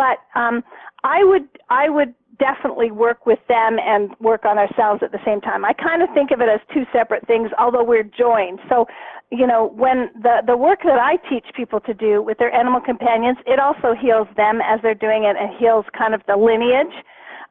But 0.00 0.16
um, 0.40 0.64
I 1.04 1.18
would 1.24 1.46
I 1.68 1.88
would 1.90 2.14
definitely 2.38 2.90
work 2.90 3.26
with 3.26 3.38
them 3.48 3.76
and 3.78 4.16
work 4.18 4.46
on 4.46 4.56
ourselves 4.56 5.02
at 5.04 5.12
the 5.12 5.20
same 5.26 5.40
time. 5.42 5.62
I 5.62 5.74
kind 5.74 6.00
of 6.02 6.08
think 6.14 6.30
of 6.30 6.40
it 6.40 6.48
as 6.48 6.60
two 6.72 6.84
separate 6.90 7.26
things, 7.26 7.50
although 7.58 7.84
we're 7.84 8.08
joined. 8.24 8.58
So, 8.70 8.86
you 9.30 9.46
know, 9.46 9.62
when 9.76 10.08
the 10.26 10.36
the 10.46 10.56
work 10.56 10.80
that 10.84 10.98
I 10.98 11.16
teach 11.28 11.44
people 11.54 11.80
to 11.80 11.92
do 11.92 12.22
with 12.22 12.38
their 12.38 12.52
animal 12.52 12.80
companions, 12.80 13.36
it 13.46 13.60
also 13.60 13.94
heals 13.94 14.28
them 14.36 14.60
as 14.64 14.80
they're 14.82 15.02
doing 15.08 15.24
it 15.24 15.36
and 15.36 15.48
heals 15.60 15.84
kind 15.96 16.14
of 16.14 16.22
the 16.26 16.36
lineage. 16.36 16.96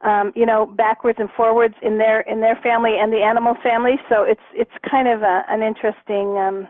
Um, 0.02 0.32
you 0.34 0.46
know, 0.46 0.64
backwards 0.64 1.18
and 1.20 1.28
forwards 1.36 1.74
in 1.82 1.98
their 1.98 2.22
in 2.22 2.40
their 2.40 2.58
family 2.62 2.94
and 2.98 3.12
the 3.12 3.22
animal 3.32 3.54
family. 3.62 3.96
So 4.08 4.24
it's 4.24 4.46
it's 4.54 4.76
kind 4.90 5.06
of 5.06 5.22
a, 5.22 5.44
an 5.48 5.62
interesting 5.62 6.28
um, 6.46 6.66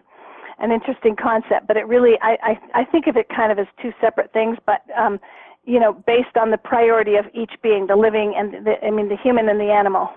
an 0.58 0.72
interesting 0.72 1.14
concept, 1.16 1.66
but 1.68 1.76
it 1.76 1.86
really 1.86 2.14
I, 2.22 2.32
I 2.42 2.80
I 2.80 2.84
think 2.84 3.06
of 3.06 3.16
it 3.16 3.26
kind 3.28 3.50
of 3.52 3.58
as 3.58 3.68
two 3.80 3.92
separate 4.00 4.32
things, 4.32 4.58
but 4.66 4.82
um, 4.98 5.20
you 5.64 5.78
know, 5.78 5.92
based 5.92 6.36
on 6.40 6.50
the 6.50 6.58
priority 6.58 7.16
of 7.16 7.26
each 7.34 7.52
being, 7.62 7.86
the 7.86 7.96
living 7.96 8.34
and 8.36 8.66
the, 8.66 8.84
I 8.84 8.90
mean, 8.90 9.08
the 9.08 9.16
human 9.16 9.48
and 9.48 9.60
the 9.60 9.70
animal. 9.70 10.08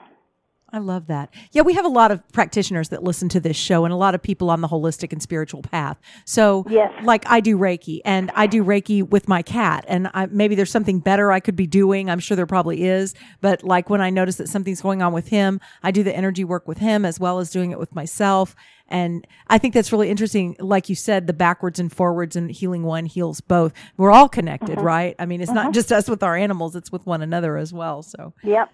I 0.74 0.80
love 0.80 1.06
that. 1.06 1.32
Yeah, 1.52 1.62
we 1.62 1.76
have 1.76 1.86
a 1.86 1.90
lot 1.90 2.12
of 2.12 2.28
practitioners 2.32 2.90
that 2.90 3.04
listen 3.04 3.30
to 3.30 3.40
this 3.40 3.56
show 3.56 3.86
and 3.86 3.94
a 3.94 3.96
lot 3.96 4.16
of 4.16 4.24
people 4.24 4.50
on 4.50 4.62
the 4.62 4.68
holistic 4.68 5.14
and 5.14 5.22
spiritual 5.22 5.62
path. 5.62 6.00
So, 6.26 6.66
yes. 6.68 6.92
like 7.04 7.24
I 7.28 7.42
do 7.42 7.60
Reiki 7.60 8.02
and 8.04 8.32
I 8.34 8.48
do 8.48 8.64
Reiki 8.64 9.08
with 9.08 9.28
my 9.28 9.44
cat 9.44 9.86
and 9.88 10.10
I, 10.16 10.26
maybe 10.26 10.56
there's 10.56 10.72
something 10.72 10.98
better 10.98 11.32
I 11.32 11.42
could 11.42 11.56
be 11.56 11.68
doing. 11.68 12.10
I'm 12.10 12.20
sure 12.20 12.36
there 12.36 12.48
probably 12.48 12.86
is. 12.86 13.14
But 13.40 13.64
like 13.64 13.92
when 13.92 14.02
I 14.02 14.10
notice 14.10 14.38
that 14.38 14.50
something's 14.50 14.82
going 14.82 15.04
on 15.04 15.14
with 15.14 15.28
him, 15.28 15.62
I 15.84 15.92
do 15.92 16.02
the 16.02 16.16
energy 16.16 16.44
work 16.44 16.68
with 16.68 16.80
him 16.80 17.06
as 17.06 17.20
well 17.20 17.38
as 17.38 17.52
doing 17.52 17.70
it 17.70 17.78
with 17.78 17.94
myself. 17.94 18.56
And 18.88 19.28
I 19.48 19.60
think 19.60 19.76
that's 19.76 19.92
really 19.92 20.10
interesting. 20.10 20.56
Like 20.60 20.90
you 20.90 20.96
said, 20.96 21.28
the 21.28 21.34
backwards 21.34 21.80
and 21.80 21.92
forwards 21.92 22.36
and 22.36 22.50
healing 22.50 22.84
one 22.84 23.06
heals 23.06 23.42
both. 23.42 23.74
We're 23.98 24.12
all 24.12 24.28
connected, 24.28 24.78
mm-hmm. 24.78 24.86
right? 24.86 25.16
I 25.20 25.28
mean, 25.28 25.40
it's 25.40 25.50
mm-hmm. 25.50 25.66
not 25.66 25.74
just 25.74 25.92
us 25.92 26.10
with 26.10 26.24
our 26.24 26.36
animals, 26.36 26.76
it's 26.76 26.92
with 26.92 27.06
one 27.06 27.22
another 27.22 27.58
as 27.58 27.72
well. 27.72 28.02
So, 28.02 28.34
yep. 28.44 28.72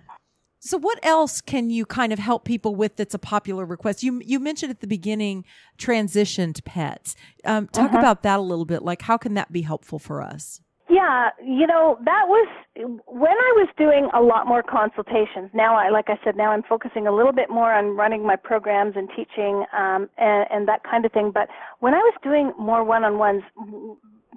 So 0.60 0.78
what 0.78 1.00
else 1.04 1.40
can 1.42 1.70
you 1.70 1.86
kind 1.86 2.12
of 2.12 2.20
help 2.20 2.44
people 2.44 2.76
with 2.76 2.98
that's 2.98 3.14
a 3.14 3.20
popular 3.20 3.66
request? 3.66 4.04
You 4.04 4.22
you 4.26 4.40
mentioned 4.40 4.72
at 4.72 4.82
the 4.82 4.88
beginning 4.88 5.46
transitioned 5.78 6.64
pets. 6.66 7.16
Um, 7.46 7.68
talk 7.68 7.90
uh-huh. 7.90 8.00
about 8.00 8.24
that 8.24 8.40
a 8.40 8.42
little 8.42 8.66
bit. 8.66 8.84
Like 8.84 9.02
how 9.02 9.18
can 9.18 9.34
that 9.36 9.52
be 9.52 9.62
helpful 9.62 10.00
for 10.00 10.22
us? 10.22 10.62
Yeah, 10.90 11.30
you 11.42 11.68
know, 11.68 12.00
that 12.04 12.24
was 12.28 12.48
when 12.76 13.32
I 13.32 13.54
was 13.56 13.70
doing 13.78 14.10
a 14.14 14.22
lot 14.22 14.48
more 14.48 14.64
consultations. 14.64 15.50
Now 15.54 15.76
I 15.76 15.90
like 15.92 16.10
I 16.10 16.20
said, 16.24 16.36
now 16.36 16.52
I'm 16.52 16.64
focusing 16.64 17.08
a 17.08 17.16
little 17.16 17.32
bit 17.32 17.50
more 17.50 17.74
on 17.74 17.96
running 17.96 18.26
my 18.26 18.36
programs 18.36 18.96
and 18.96 19.08
teaching 19.16 19.66
um 19.78 20.10
and, 20.18 20.46
and 20.52 20.68
that 20.68 20.84
kind 20.84 21.06
of 21.06 21.12
thing. 21.14 21.32
But 21.34 21.48
when 21.80 21.94
I 21.94 22.00
was 22.00 22.16
doing 22.22 22.52
more 22.60 22.84
one-on-ones, 22.84 23.44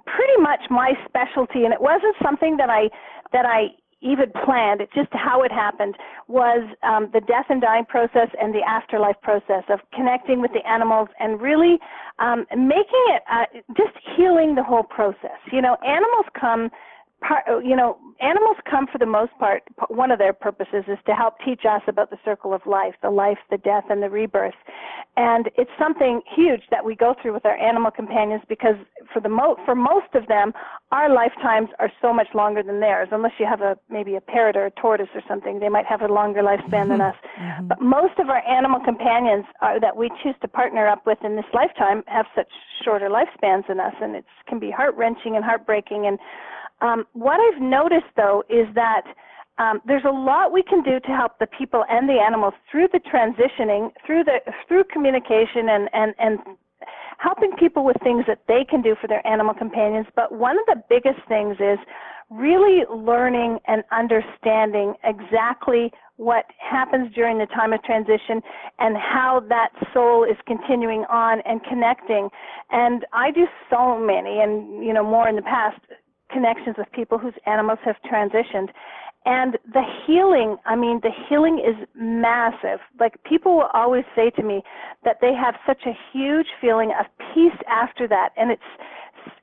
pretty 0.05 0.41
much 0.41 0.61
my 0.69 0.93
specialty 1.05 1.65
and 1.65 1.73
it 1.73 1.81
wasn't 1.81 2.15
something 2.23 2.57
that 2.57 2.69
I 2.69 2.89
that 3.33 3.45
I 3.45 3.75
even 4.03 4.31
planned, 4.45 4.81
just 4.93 5.09
how 5.11 5.41
it 5.41 5.51
happened, 5.51 5.95
was 6.27 6.67
um, 6.83 7.09
the 7.13 7.21
death 7.21 7.45
and 7.49 7.61
dying 7.61 7.85
process 7.85 8.29
and 8.39 8.53
the 8.53 8.61
afterlife 8.67 9.19
process 9.21 9.63
of 9.69 9.79
connecting 9.93 10.41
with 10.41 10.51
the 10.53 10.65
animals 10.67 11.07
and 11.19 11.41
really 11.41 11.79
um, 12.19 12.45
making 12.51 13.05
it 13.15 13.23
uh, 13.31 13.45
just 13.75 13.95
healing 14.15 14.55
the 14.55 14.63
whole 14.63 14.83
process. 14.83 15.39
You 15.51 15.61
know, 15.61 15.77
animals 15.85 16.25
come 16.39 16.69
part, 17.27 17.43
you 17.65 17.75
know, 17.75 17.97
animals 18.21 18.57
come 18.69 18.87
for 18.91 18.97
the 18.97 19.05
most 19.05 19.31
part, 19.39 19.63
one 19.87 20.11
of 20.11 20.19
their 20.19 20.33
purposes 20.33 20.83
is 20.87 20.97
to 21.05 21.13
help 21.13 21.35
teach 21.45 21.61
us 21.69 21.81
about 21.87 22.09
the 22.09 22.17
circle 22.23 22.53
of 22.53 22.61
life, 22.65 22.93
the 23.01 23.09
life, 23.09 23.37
the 23.49 23.57
death, 23.57 23.85
and 23.89 24.01
the 24.01 24.09
rebirth. 24.09 24.53
And 25.15 25.49
it's 25.57 25.71
something 25.77 26.21
huge 26.35 26.63
that 26.71 26.83
we 26.83 26.95
go 26.95 27.15
through 27.21 27.33
with 27.33 27.45
our 27.45 27.55
animal 27.55 27.91
companions 27.91 28.41
because 28.49 28.75
for 29.13 29.19
the 29.19 29.29
mo- 29.29 29.57
for 29.65 29.75
most 29.75 30.13
of 30.15 30.27
them, 30.27 30.53
our 30.91 31.13
lifetimes 31.13 31.69
are 31.79 31.91
so 32.01 32.11
much 32.13 32.27
longer 32.33 32.63
than 32.63 32.79
theirs. 32.79 33.09
Unless 33.11 33.33
you 33.39 33.45
have 33.45 33.61
a 33.61 33.77
maybe 33.89 34.15
a 34.15 34.21
parrot 34.21 34.55
or 34.55 34.65
a 34.65 34.71
tortoise 34.71 35.09
or 35.13 35.21
something, 35.27 35.59
they 35.59 35.69
might 35.69 35.85
have 35.85 36.01
a 36.01 36.07
longer 36.07 36.41
lifespan 36.41 36.87
than 36.87 37.01
us. 37.01 37.15
Mm-hmm. 37.39 37.67
But 37.67 37.81
most 37.81 38.17
of 38.19 38.29
our 38.29 38.45
animal 38.47 38.79
companions 38.79 39.45
are, 39.61 39.79
that 39.79 39.95
we 39.95 40.09
choose 40.23 40.35
to 40.41 40.47
partner 40.47 40.87
up 40.87 41.05
with 41.05 41.19
in 41.23 41.35
this 41.35 41.45
lifetime 41.53 42.03
have 42.07 42.25
such 42.35 42.49
shorter 42.83 43.09
lifespans 43.09 43.67
than 43.67 43.79
us, 43.79 43.93
and 44.01 44.15
it 44.15 44.25
can 44.47 44.59
be 44.59 44.71
heart 44.71 44.95
wrenching 44.95 45.35
and 45.35 45.45
heartbreaking 45.45 46.07
and 46.07 46.17
um, 46.83 47.05
what 47.13 47.39
I've 47.39 47.61
noticed 47.61 48.11
though 48.15 48.43
is 48.49 48.67
that 48.75 49.03
um, 49.57 49.81
there's 49.85 50.03
a 50.05 50.11
lot 50.11 50.51
we 50.51 50.63
can 50.63 50.83
do 50.83 50.99
to 50.99 51.07
help 51.07 51.39
the 51.39 51.47
people 51.47 51.85
and 51.89 52.09
the 52.09 52.19
animals 52.19 52.53
through 52.69 52.87
the 52.91 52.99
transitioning, 52.99 53.91
through 54.05 54.23
the 54.25 54.39
through 54.67 54.83
communication 54.91 55.69
and 55.69 55.89
and 55.93 56.13
and 56.19 56.39
helping 57.19 57.53
people 57.57 57.85
with 57.85 57.95
things 58.03 58.25
that 58.27 58.39
they 58.47 58.65
can 58.69 58.81
do 58.81 58.95
for 58.99 59.07
their 59.07 59.25
animal 59.25 59.53
companions. 59.53 60.07
But 60.15 60.33
one 60.33 60.57
of 60.59 60.65
the 60.65 60.83
biggest 60.89 61.25
things 61.27 61.55
is 61.59 61.79
really 62.29 62.83
learning 62.93 63.59
and 63.67 63.83
understanding 63.91 64.95
exactly 65.03 65.91
what 66.17 66.45
happens 66.59 67.13
during 67.13 67.37
the 67.37 67.45
time 67.47 67.73
of 67.73 67.83
transition 67.83 68.41
and 68.79 68.97
how 68.97 69.41
that 69.49 69.69
soul 69.93 70.23
is 70.23 70.37
continuing 70.47 71.05
on 71.09 71.41
and 71.45 71.63
connecting. 71.63 72.29
And 72.71 73.05
I 73.13 73.31
do 73.31 73.45
so 73.69 73.99
many 73.99 74.39
and 74.39 74.83
you 74.83 74.93
know 74.93 75.03
more 75.03 75.29
in 75.29 75.35
the 75.35 75.41
past 75.43 75.79
connections 76.33 76.75
with 76.77 76.91
people 76.91 77.17
whose 77.17 77.33
animals 77.45 77.79
have 77.85 77.95
transitioned. 78.11 78.69
And 79.25 79.57
the 79.71 79.83
healing, 80.05 80.57
I 80.65 80.75
mean, 80.75 80.99
the 81.01 81.11
healing 81.29 81.59
is 81.59 81.87
massive. 81.95 82.79
Like 82.99 83.23
people 83.23 83.55
will 83.55 83.69
always 83.73 84.03
say 84.15 84.29
to 84.31 84.43
me 84.43 84.61
that 85.05 85.19
they 85.21 85.33
have 85.33 85.55
such 85.65 85.83
a 85.85 85.93
huge 86.11 86.47
feeling 86.59 86.91
of 86.99 87.05
peace 87.33 87.57
after 87.69 88.07
that. 88.09 88.29
And 88.35 88.51
it's, 88.51 88.61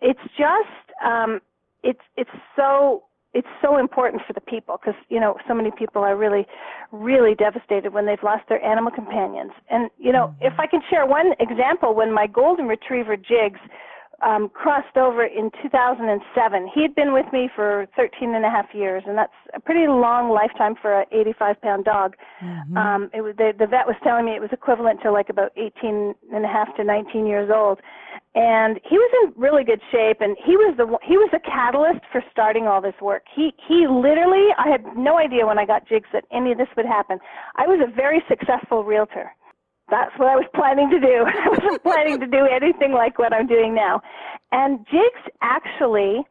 it's 0.02 0.20
just, 0.36 0.84
um, 1.02 1.40
it's, 1.82 2.00
it's 2.16 2.30
so, 2.56 3.04
it's 3.32 3.48
so 3.62 3.78
important 3.78 4.22
for 4.26 4.32
the 4.32 4.40
people 4.40 4.76
because, 4.76 5.00
you 5.08 5.20
know, 5.20 5.36
so 5.46 5.54
many 5.54 5.70
people 5.78 6.02
are 6.02 6.16
really, 6.16 6.46
really 6.92 7.34
devastated 7.34 7.94
when 7.94 8.04
they've 8.04 8.22
lost 8.22 8.42
their 8.48 8.62
animal 8.62 8.90
companions. 8.90 9.52
And, 9.70 9.88
you 9.98 10.12
know, 10.12 10.34
mm-hmm. 10.34 10.46
if 10.46 10.52
I 10.58 10.66
can 10.66 10.82
share 10.90 11.06
one 11.06 11.32
example, 11.38 11.94
when 11.94 12.12
my 12.12 12.26
golden 12.26 12.66
retriever 12.66 13.16
Jigs, 13.16 13.60
um, 14.22 14.48
crossed 14.48 14.96
over 14.96 15.24
in 15.24 15.50
2007. 15.62 16.70
He 16.74 16.82
had 16.82 16.94
been 16.94 17.12
with 17.12 17.26
me 17.32 17.48
for 17.54 17.86
13 17.96 18.34
and 18.34 18.44
a 18.44 18.50
half 18.50 18.66
years, 18.74 19.02
and 19.06 19.16
that's 19.16 19.32
a 19.54 19.60
pretty 19.60 19.86
long 19.86 20.30
lifetime 20.30 20.74
for 20.80 21.00
an 21.00 21.06
85 21.12 21.60
pound 21.60 21.84
dog. 21.84 22.16
Mm-hmm. 22.42 22.76
Um, 22.76 23.10
it 23.14 23.22
was, 23.22 23.34
the, 23.36 23.52
the 23.58 23.66
vet 23.66 23.86
was 23.86 23.96
telling 24.02 24.26
me 24.26 24.32
it 24.32 24.40
was 24.40 24.50
equivalent 24.52 25.00
to 25.02 25.12
like 25.12 25.28
about 25.28 25.52
18 25.56 26.14
and 26.32 26.44
a 26.44 26.48
half 26.48 26.74
to 26.76 26.84
19 26.84 27.26
years 27.26 27.50
old. 27.54 27.80
and 28.34 28.78
he 28.88 28.96
was 28.96 29.10
in 29.22 29.40
really 29.40 29.64
good 29.64 29.80
shape 29.90 30.18
and 30.20 30.36
he 30.44 30.56
was 30.56 30.74
the 30.76 30.86
he 31.02 31.16
was 31.16 31.28
the 31.32 31.40
catalyst 31.40 32.00
for 32.12 32.22
starting 32.30 32.66
all 32.66 32.80
this 32.80 32.94
work 33.02 33.24
he 33.34 33.52
he 33.66 33.88
literally 33.88 34.54
i 34.56 34.68
had 34.68 34.84
no 34.96 35.18
idea 35.18 35.44
when 35.44 35.58
i 35.58 35.66
got 35.66 35.86
jigs 35.88 36.08
that 36.12 36.24
any 36.30 36.52
of 36.52 36.58
this 36.58 36.68
would 36.76 36.86
happen 36.86 37.18
i 37.56 37.66
was 37.66 37.80
a 37.82 37.90
very 37.90 38.22
successful 38.28 38.84
realtor 38.84 39.34
that's 39.90 40.16
what 40.18 40.28
i 40.28 40.36
was 40.36 40.46
planning 40.54 40.88
to 40.90 41.00
do. 41.00 41.24
I 41.26 41.48
wasn't 41.48 41.82
planning 41.88 42.20
to 42.20 42.26
do 42.26 42.46
anything 42.46 42.92
like 42.92 43.18
what 43.18 43.32
i'm 43.32 43.46
doing 43.46 43.74
now. 43.74 44.00
And 44.52 44.86
jigs 44.90 45.22
actually 45.42 46.22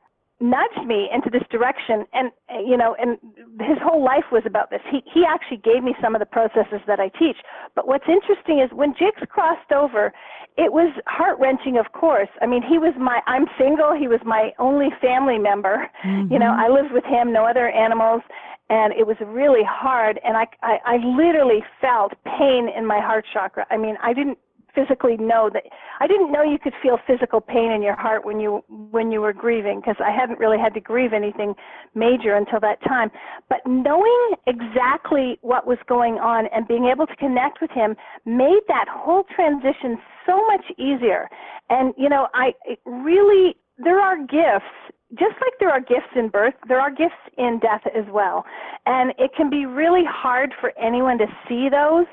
nudged 0.41 0.87
me 0.87 1.09
into 1.13 1.29
this 1.29 1.43
direction. 1.51 2.05
And 2.13 2.31
you 2.65 2.77
know 2.77 2.95
and 2.99 3.17
his 3.59 3.77
whole 3.83 4.03
life 4.03 4.31
was 4.31 4.43
about 4.45 4.69
this. 4.69 4.81
He 4.89 5.03
he 5.13 5.23
actually 5.27 5.57
gave 5.57 5.83
me 5.83 5.95
some 6.01 6.15
of 6.15 6.19
the 6.19 6.25
processes 6.25 6.81
that 6.87 6.99
i 6.99 7.09
teach. 7.19 7.37
But 7.75 7.87
what's 7.87 8.07
interesting 8.07 8.59
is 8.59 8.71
when 8.73 8.95
jigs 8.97 9.21
crossed 9.29 9.71
over 9.71 10.13
it 10.57 10.73
was 10.73 10.91
heart 11.07 11.37
wrenching 11.39 11.77
of 11.77 11.91
course. 11.91 12.29
I 12.41 12.45
mean 12.45 12.63
he 12.63 12.77
was 12.77 12.93
my 12.97 13.19
i'm 13.27 13.45
single. 13.59 13.93
He 13.93 14.07
was 14.07 14.21
my 14.25 14.51
only 14.59 14.89
family 15.01 15.37
member. 15.37 15.89
Mm-hmm. 16.05 16.31
you 16.33 16.39
know 16.39 16.55
i 16.57 16.67
lived 16.69 16.93
with 16.93 17.05
him 17.05 17.33
no 17.33 17.45
other 17.45 17.69
animals 17.69 18.21
and 18.69 18.93
it 18.93 19.05
was 19.05 19.17
really 19.25 19.63
hard 19.67 20.19
and 20.23 20.37
I, 20.37 20.45
I 20.61 20.77
i 20.85 20.97
literally 20.97 21.63
felt 21.81 22.13
pain 22.25 22.69
in 22.75 22.85
my 22.85 22.99
heart 22.99 23.25
chakra. 23.33 23.65
I 23.69 23.77
mean 23.77 23.95
i 24.01 24.13
didn't 24.13 24.37
physically 24.73 25.17
know 25.17 25.49
that 25.53 25.63
I 25.99 26.07
didn't 26.07 26.31
know 26.31 26.43
you 26.43 26.59
could 26.59 26.73
feel 26.81 26.97
physical 27.07 27.41
pain 27.41 27.71
in 27.71 27.81
your 27.81 27.95
heart 27.95 28.25
when 28.25 28.39
you 28.39 28.63
when 28.91 29.11
you 29.11 29.21
were 29.21 29.33
grieving 29.33 29.79
because 29.79 29.95
I 29.99 30.11
hadn't 30.11 30.39
really 30.39 30.57
had 30.57 30.73
to 30.75 30.79
grieve 30.79 31.13
anything 31.13 31.53
major 31.95 32.35
until 32.35 32.59
that 32.61 32.81
time. 32.83 33.11
But 33.49 33.59
knowing 33.65 34.33
exactly 34.47 35.37
what 35.41 35.67
was 35.67 35.77
going 35.87 36.15
on 36.15 36.47
and 36.53 36.67
being 36.67 36.85
able 36.85 37.07
to 37.07 37.15
connect 37.15 37.61
with 37.61 37.71
him 37.71 37.95
made 38.25 38.61
that 38.67 38.85
whole 38.89 39.23
transition 39.35 39.97
so 40.25 40.45
much 40.47 40.65
easier. 40.77 41.29
And 41.69 41.93
you 41.97 42.09
know 42.09 42.27
I 42.33 42.53
really 42.85 43.55
there 43.77 43.99
are 43.99 44.17
gifts 44.17 44.95
just 45.11 45.33
like 45.41 45.53
there 45.59 45.71
are 45.71 45.79
gifts 45.79 46.13
in 46.15 46.29
birth, 46.29 46.53
there 46.67 46.79
are 46.79 46.91
gifts 46.91 47.17
in 47.37 47.59
death 47.59 47.81
as 47.97 48.05
well. 48.11 48.45
And 48.85 49.11
it 49.17 49.31
can 49.35 49.49
be 49.49 49.65
really 49.65 50.03
hard 50.07 50.53
for 50.59 50.71
anyone 50.77 51.17
to 51.17 51.25
see 51.47 51.67
those. 51.69 52.05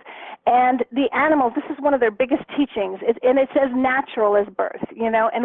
And 0.47 0.85
the 0.93 1.09
animals, 1.13 1.53
this 1.57 1.65
is 1.71 1.77
one 1.83 1.93
of 1.93 2.01
their 2.01 2.13
biggest 2.13 2.45
teachings, 2.57 3.01
it, 3.03 3.19
and 3.23 3.37
it's 3.39 3.53
as 3.61 3.69
natural 3.75 4.37
as 4.37 4.47
birth, 4.57 4.85
you 4.95 5.11
know. 5.11 5.29
And 5.35 5.45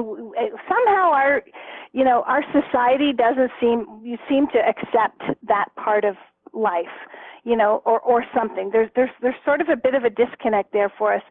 somehow 0.70 1.12
our, 1.12 1.42
you 1.92 2.04
know, 2.04 2.24
our 2.28 2.44
society 2.54 3.12
doesn't 3.12 3.52
seem 3.60 3.88
you 4.04 4.18
seem 4.30 4.46
to 4.54 4.60
accept 4.60 5.22
that 5.48 5.70
part 5.76 6.06
of 6.06 6.16
life, 6.54 6.86
you 7.44 7.58
know, 7.58 7.82
or 7.84 8.00
or 8.02 8.24
something. 8.34 8.70
There's 8.72 8.90
there's 8.96 9.10
there's 9.24 9.36
sort 9.44 9.60
of 9.60 9.70
a 9.70 9.76
bit 9.76 9.96
of 9.96 10.04
a 10.04 10.10
disconnect 10.12 10.72
there 10.72 10.94
for 10.96 11.16
us. 11.16 11.24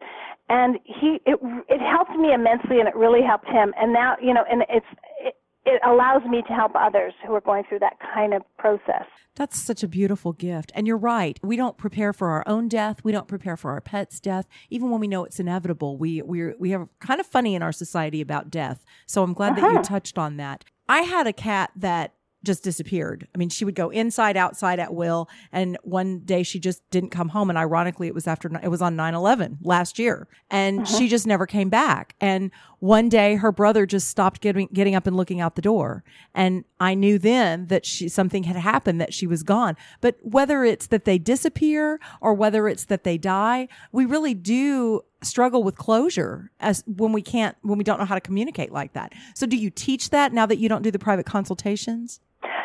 And 0.49 0.77
he 0.83 1.21
it 1.25 1.39
it 1.69 1.79
helped 1.79 2.11
me 2.11 2.33
immensely, 2.33 2.79
and 2.79 2.89
it 2.89 2.95
really 2.95 3.21
helped 3.25 3.47
him. 3.47 3.73
And 3.79 3.93
now, 3.93 4.17
you 4.21 4.33
know, 4.33 4.43
and 4.51 4.63
it's 4.67 4.85
it, 5.21 5.35
it 5.65 5.81
allows 5.85 6.23
me 6.27 6.41
to 6.47 6.53
help 6.53 6.71
others 6.75 7.13
who 7.25 7.33
are 7.35 7.41
going 7.41 7.63
through 7.67 7.79
that 7.79 7.97
kind 8.13 8.33
of 8.33 8.41
process. 8.57 9.05
That's 9.35 9.59
such 9.59 9.83
a 9.83 9.87
beautiful 9.87 10.33
gift. 10.33 10.71
And 10.75 10.87
you're 10.87 10.97
right. 10.97 11.39
We 11.43 11.55
don't 11.55 11.77
prepare 11.77 12.13
for 12.13 12.29
our 12.29 12.43
own 12.47 12.67
death. 12.67 13.03
We 13.03 13.11
don't 13.11 13.27
prepare 13.27 13.55
for 13.55 13.71
our 13.71 13.81
pet's 13.81 14.19
death. 14.19 14.47
Even 14.69 14.89
when 14.89 14.99
we 14.99 15.07
know 15.07 15.23
it's 15.23 15.39
inevitable, 15.39 15.97
we 15.97 16.21
we 16.21 16.53
we 16.55 16.71
have 16.71 16.87
kind 16.99 17.19
of 17.19 17.27
funny 17.27 17.55
in 17.55 17.61
our 17.61 17.71
society 17.71 18.21
about 18.21 18.49
death. 18.49 18.83
So 19.05 19.23
I'm 19.23 19.33
glad 19.33 19.53
uh-huh. 19.53 19.61
that 19.61 19.67
you 19.67 19.79
uh-huh. 19.79 19.83
touched 19.83 20.17
on 20.17 20.37
that. 20.37 20.65
I 20.89 21.01
had 21.01 21.27
a 21.27 21.33
cat 21.33 21.71
that 21.75 22.13
just 22.43 22.63
disappeared. 22.63 23.27
I 23.33 23.37
mean, 23.37 23.49
she 23.49 23.65
would 23.65 23.75
go 23.75 23.89
inside, 23.89 24.35
outside 24.35 24.79
at 24.79 24.93
will. 24.93 25.29
And 25.51 25.77
one 25.83 26.19
day 26.19 26.43
she 26.43 26.59
just 26.59 26.87
didn't 26.89 27.09
come 27.09 27.29
home. 27.29 27.49
And 27.49 27.57
ironically, 27.57 28.07
it 28.07 28.15
was 28.15 28.27
after, 28.27 28.49
it 28.61 28.67
was 28.69 28.81
on 28.81 28.95
9 28.95 29.13
11 29.13 29.59
last 29.61 29.99
year. 29.99 30.27
And 30.49 30.81
uh-huh. 30.81 30.97
she 30.97 31.07
just 31.07 31.27
never 31.27 31.45
came 31.45 31.69
back. 31.69 32.15
And 32.19 32.51
one 32.79 33.09
day 33.09 33.35
her 33.35 33.51
brother 33.51 33.85
just 33.85 34.07
stopped 34.07 34.41
getting, 34.41 34.67
getting 34.73 34.95
up 34.95 35.05
and 35.05 35.15
looking 35.15 35.39
out 35.39 35.55
the 35.55 35.61
door. 35.61 36.03
And 36.33 36.65
I 36.79 36.95
knew 36.95 37.19
then 37.19 37.67
that 37.67 37.85
she, 37.85 38.09
something 38.09 38.43
had 38.43 38.55
happened, 38.55 38.99
that 38.99 39.13
she 39.13 39.27
was 39.27 39.43
gone. 39.43 39.77
But 40.01 40.17
whether 40.21 40.63
it's 40.63 40.87
that 40.87 41.05
they 41.05 41.19
disappear 41.19 41.99
or 42.21 42.33
whether 42.33 42.67
it's 42.67 42.85
that 42.85 43.03
they 43.03 43.19
die, 43.19 43.67
we 43.91 44.05
really 44.05 44.33
do 44.33 45.01
struggle 45.23 45.63
with 45.63 45.75
closure 45.77 46.51
as 46.59 46.83
when 46.87 47.11
we 47.13 47.21
can't 47.21 47.55
when 47.61 47.77
we 47.77 47.83
don't 47.83 47.99
know 47.99 48.05
how 48.05 48.15
to 48.15 48.21
communicate 48.21 48.71
like 48.71 48.93
that. 48.93 49.13
So 49.35 49.45
do 49.45 49.57
you 49.57 49.69
teach 49.69 50.09
that 50.09 50.33
now 50.33 50.45
that 50.45 50.57
you 50.57 50.67
don't 50.69 50.81
do 50.81 50.91
the 50.91 50.99
private 50.99 51.25
consultations? 51.25 52.19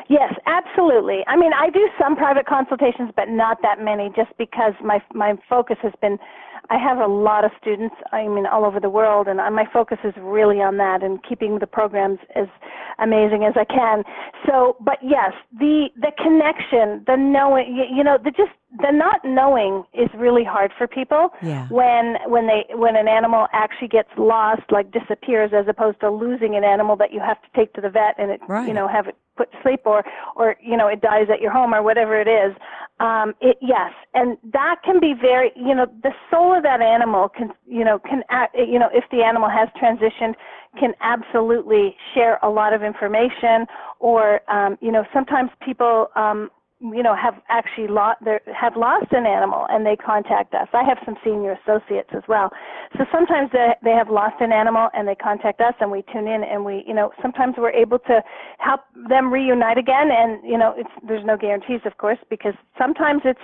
Yes, 0.08 0.32
absolutely. 0.46 1.24
I 1.26 1.36
mean, 1.36 1.52
I 1.52 1.68
do 1.70 1.88
some 2.00 2.14
private 2.16 2.46
consultations, 2.46 3.10
but 3.16 3.28
not 3.28 3.58
that 3.62 3.80
many, 3.80 4.10
just 4.14 4.30
because 4.38 4.72
my 4.82 5.02
my 5.14 5.34
focus 5.48 5.76
has 5.82 5.92
been. 6.00 6.18
I 6.70 6.78
have 6.78 6.98
a 6.98 7.06
lot 7.06 7.44
of 7.44 7.50
students. 7.60 7.94
I 8.12 8.28
mean, 8.28 8.46
all 8.46 8.64
over 8.64 8.80
the 8.80 8.90
world, 8.90 9.28
and 9.28 9.38
my 9.54 9.64
focus 9.72 9.98
is 10.04 10.14
really 10.20 10.56
on 10.56 10.76
that 10.78 11.02
and 11.02 11.22
keeping 11.22 11.58
the 11.58 11.66
programs 11.66 12.18
as 12.34 12.46
amazing 12.98 13.44
as 13.44 13.54
I 13.56 13.64
can. 13.64 14.02
So, 14.46 14.76
but 14.80 14.98
yes, 15.02 15.32
the 15.58 15.88
the 15.96 16.12
connection, 16.16 17.04
the 17.06 17.16
knowing, 17.16 17.74
you, 17.74 17.84
you 17.98 18.04
know, 18.04 18.18
the 18.22 18.30
just 18.30 18.52
the 18.80 18.90
not 18.90 19.20
knowing 19.24 19.84
is 19.94 20.08
really 20.16 20.44
hard 20.44 20.72
for 20.76 20.86
people 20.86 21.30
yeah. 21.42 21.68
when 21.68 22.16
when 22.26 22.46
they 22.46 22.64
when 22.74 22.96
an 22.96 23.08
animal 23.08 23.46
actually 23.52 23.88
gets 23.88 24.08
lost 24.18 24.62
like 24.70 24.90
disappears 24.90 25.52
as 25.54 25.66
opposed 25.68 26.00
to 26.00 26.10
losing 26.10 26.56
an 26.56 26.64
animal 26.64 26.96
that 26.96 27.12
you 27.12 27.20
have 27.20 27.40
to 27.42 27.48
take 27.54 27.72
to 27.74 27.80
the 27.80 27.88
vet 27.88 28.14
and 28.18 28.30
it 28.30 28.40
right. 28.48 28.66
you 28.66 28.74
know 28.74 28.88
have 28.88 29.06
it 29.06 29.16
put 29.36 29.50
to 29.52 29.58
sleep 29.62 29.80
or 29.84 30.04
or 30.34 30.56
you 30.60 30.76
know 30.76 30.88
it 30.88 31.00
dies 31.00 31.26
at 31.32 31.40
your 31.40 31.52
home 31.52 31.72
or 31.72 31.82
whatever 31.82 32.20
it 32.20 32.28
is 32.28 32.56
um 32.98 33.34
it 33.40 33.56
yes 33.62 33.92
and 34.14 34.36
that 34.52 34.76
can 34.84 34.98
be 34.98 35.14
very 35.18 35.52
you 35.54 35.74
know 35.74 35.86
the 36.02 36.12
soul 36.30 36.55
of 36.56 36.62
that 36.62 36.80
animal 36.80 37.28
can 37.28 37.50
you 37.66 37.84
know 37.84 37.98
can 37.98 38.22
you 38.54 38.78
know 38.78 38.88
if 38.92 39.04
the 39.10 39.22
animal 39.22 39.48
has 39.48 39.68
transitioned 39.80 40.34
can 40.78 40.92
absolutely 41.00 41.96
share 42.14 42.38
a 42.42 42.48
lot 42.48 42.72
of 42.72 42.82
information 42.82 43.66
or 44.00 44.40
um 44.50 44.76
you 44.80 44.90
know 44.90 45.04
sometimes 45.12 45.50
people 45.64 46.08
um 46.16 46.50
you 46.80 47.02
know 47.02 47.16
have 47.16 47.40
actually 47.48 47.88
lost 47.88 48.20
have 48.54 48.76
lost 48.76 49.06
an 49.12 49.24
animal 49.24 49.66
and 49.70 49.86
they 49.86 49.96
contact 49.96 50.52
us. 50.54 50.68
I 50.74 50.84
have 50.84 50.98
some 51.06 51.16
senior 51.24 51.56
associates 51.64 52.10
as 52.14 52.22
well. 52.28 52.50
So 52.98 53.04
sometimes 53.10 53.50
they 53.52 53.72
they 53.82 53.92
have 53.92 54.10
lost 54.10 54.36
an 54.40 54.52
animal 54.52 54.88
and 54.92 55.08
they 55.08 55.14
contact 55.14 55.60
us 55.60 55.74
and 55.80 55.90
we 55.90 56.04
tune 56.12 56.28
in 56.28 56.44
and 56.44 56.64
we 56.64 56.84
you 56.86 56.92
know 56.94 57.12
sometimes 57.22 57.54
we're 57.56 57.70
able 57.70 57.98
to 58.00 58.22
help 58.58 58.82
them 59.08 59.32
reunite 59.32 59.78
again 59.78 60.10
and 60.10 60.44
you 60.44 60.58
know 60.58 60.74
it's 60.76 60.90
there's 61.06 61.24
no 61.24 61.36
guarantees 61.36 61.80
of 61.86 61.96
course 61.96 62.18
because 62.28 62.54
sometimes 62.76 63.22
it's 63.24 63.40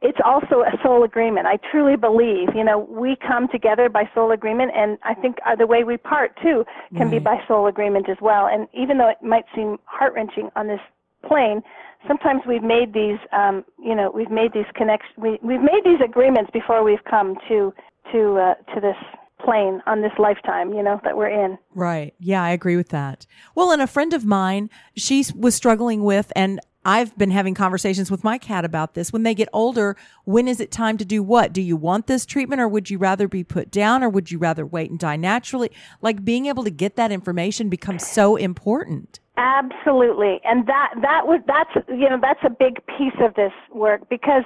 it's 0.00 0.18
also 0.24 0.62
a 0.62 0.70
soul 0.80 1.02
agreement. 1.02 1.48
I 1.48 1.58
truly 1.72 1.96
believe 1.96 2.54
you 2.54 2.62
know 2.62 2.78
we 2.78 3.16
come 3.16 3.48
together 3.48 3.88
by 3.88 4.08
soul 4.14 4.30
agreement 4.30 4.70
and 4.76 4.98
i 5.02 5.14
think 5.14 5.38
the 5.58 5.66
way 5.66 5.82
we 5.82 5.96
part 5.96 6.38
too 6.40 6.64
can 6.92 7.02
right. 7.02 7.10
be 7.10 7.16
mm-hmm. 7.16 7.24
by 7.24 7.40
soul 7.48 7.66
agreement 7.66 8.08
as 8.08 8.18
well. 8.20 8.46
And 8.46 8.68
even 8.72 8.98
though 8.98 9.08
it 9.08 9.20
might 9.20 9.46
seem 9.56 9.78
heart 9.86 10.14
wrenching 10.14 10.50
on 10.54 10.68
this 10.68 10.80
plane 11.28 11.62
sometimes 12.06 12.42
we've 12.46 12.62
made 12.62 12.92
these 12.92 13.18
um, 13.32 13.64
you 13.82 13.94
know 13.94 14.10
we've 14.14 14.30
made 14.30 14.52
these 14.52 14.70
connections 14.74 15.12
we, 15.16 15.38
we've 15.42 15.60
made 15.60 15.82
these 15.84 16.00
agreements 16.04 16.50
before 16.52 16.84
we've 16.84 17.04
come 17.08 17.36
to 17.48 17.72
to 18.12 18.36
uh, 18.36 18.54
to 18.74 18.80
this 18.80 18.96
plane 19.44 19.80
on 19.86 20.02
this 20.02 20.12
lifetime 20.18 20.72
you 20.72 20.82
know 20.82 21.00
that 21.04 21.16
we're 21.16 21.28
in 21.28 21.56
right 21.74 22.12
yeah 22.18 22.42
i 22.42 22.50
agree 22.50 22.76
with 22.76 22.88
that 22.88 23.24
well 23.54 23.70
and 23.70 23.80
a 23.80 23.86
friend 23.86 24.12
of 24.12 24.24
mine 24.24 24.68
she 24.96 25.24
was 25.36 25.54
struggling 25.54 26.02
with 26.02 26.32
and 26.34 26.60
I've 26.84 27.16
been 27.18 27.32
having 27.32 27.54
conversations 27.54 28.10
with 28.10 28.24
my 28.24 28.38
cat 28.38 28.64
about 28.64 28.94
this. 28.94 29.12
When 29.12 29.22
they 29.22 29.34
get 29.34 29.50
older, 29.52 29.94
when 30.24 30.48
is 30.48 30.58
it 30.58 30.70
time 30.70 30.96
to 30.96 31.04
do 31.04 31.22
what? 31.22 31.52
Do 31.52 31.60
you 31.60 31.76
want 31.76 32.06
this 32.06 32.24
treatment 32.24 32.62
or 32.62 32.68
would 32.68 32.88
you 32.88 32.96
rather 32.96 33.28
be 33.28 33.44
put 33.44 33.70
down 33.70 34.02
or 34.02 34.08
would 34.08 34.30
you 34.30 34.38
rather 34.38 34.64
wait 34.64 34.90
and 34.90 34.98
die 34.98 35.16
naturally? 35.16 35.70
Like 36.00 36.24
being 36.24 36.46
able 36.46 36.64
to 36.64 36.70
get 36.70 36.96
that 36.96 37.12
information 37.12 37.68
becomes 37.68 38.06
so 38.06 38.36
important. 38.36 39.20
Absolutely. 39.38 40.40
And 40.44 40.66
that 40.66 40.94
that 41.00 41.26
was 41.26 41.40
that's 41.46 41.70
you 41.88 42.08
know 42.10 42.18
that's 42.20 42.40
a 42.44 42.50
big 42.50 42.84
piece 42.98 43.14
of 43.20 43.34
this 43.34 43.52
work 43.72 44.08
because 44.10 44.42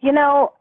you 0.00 0.12
know 0.12 0.52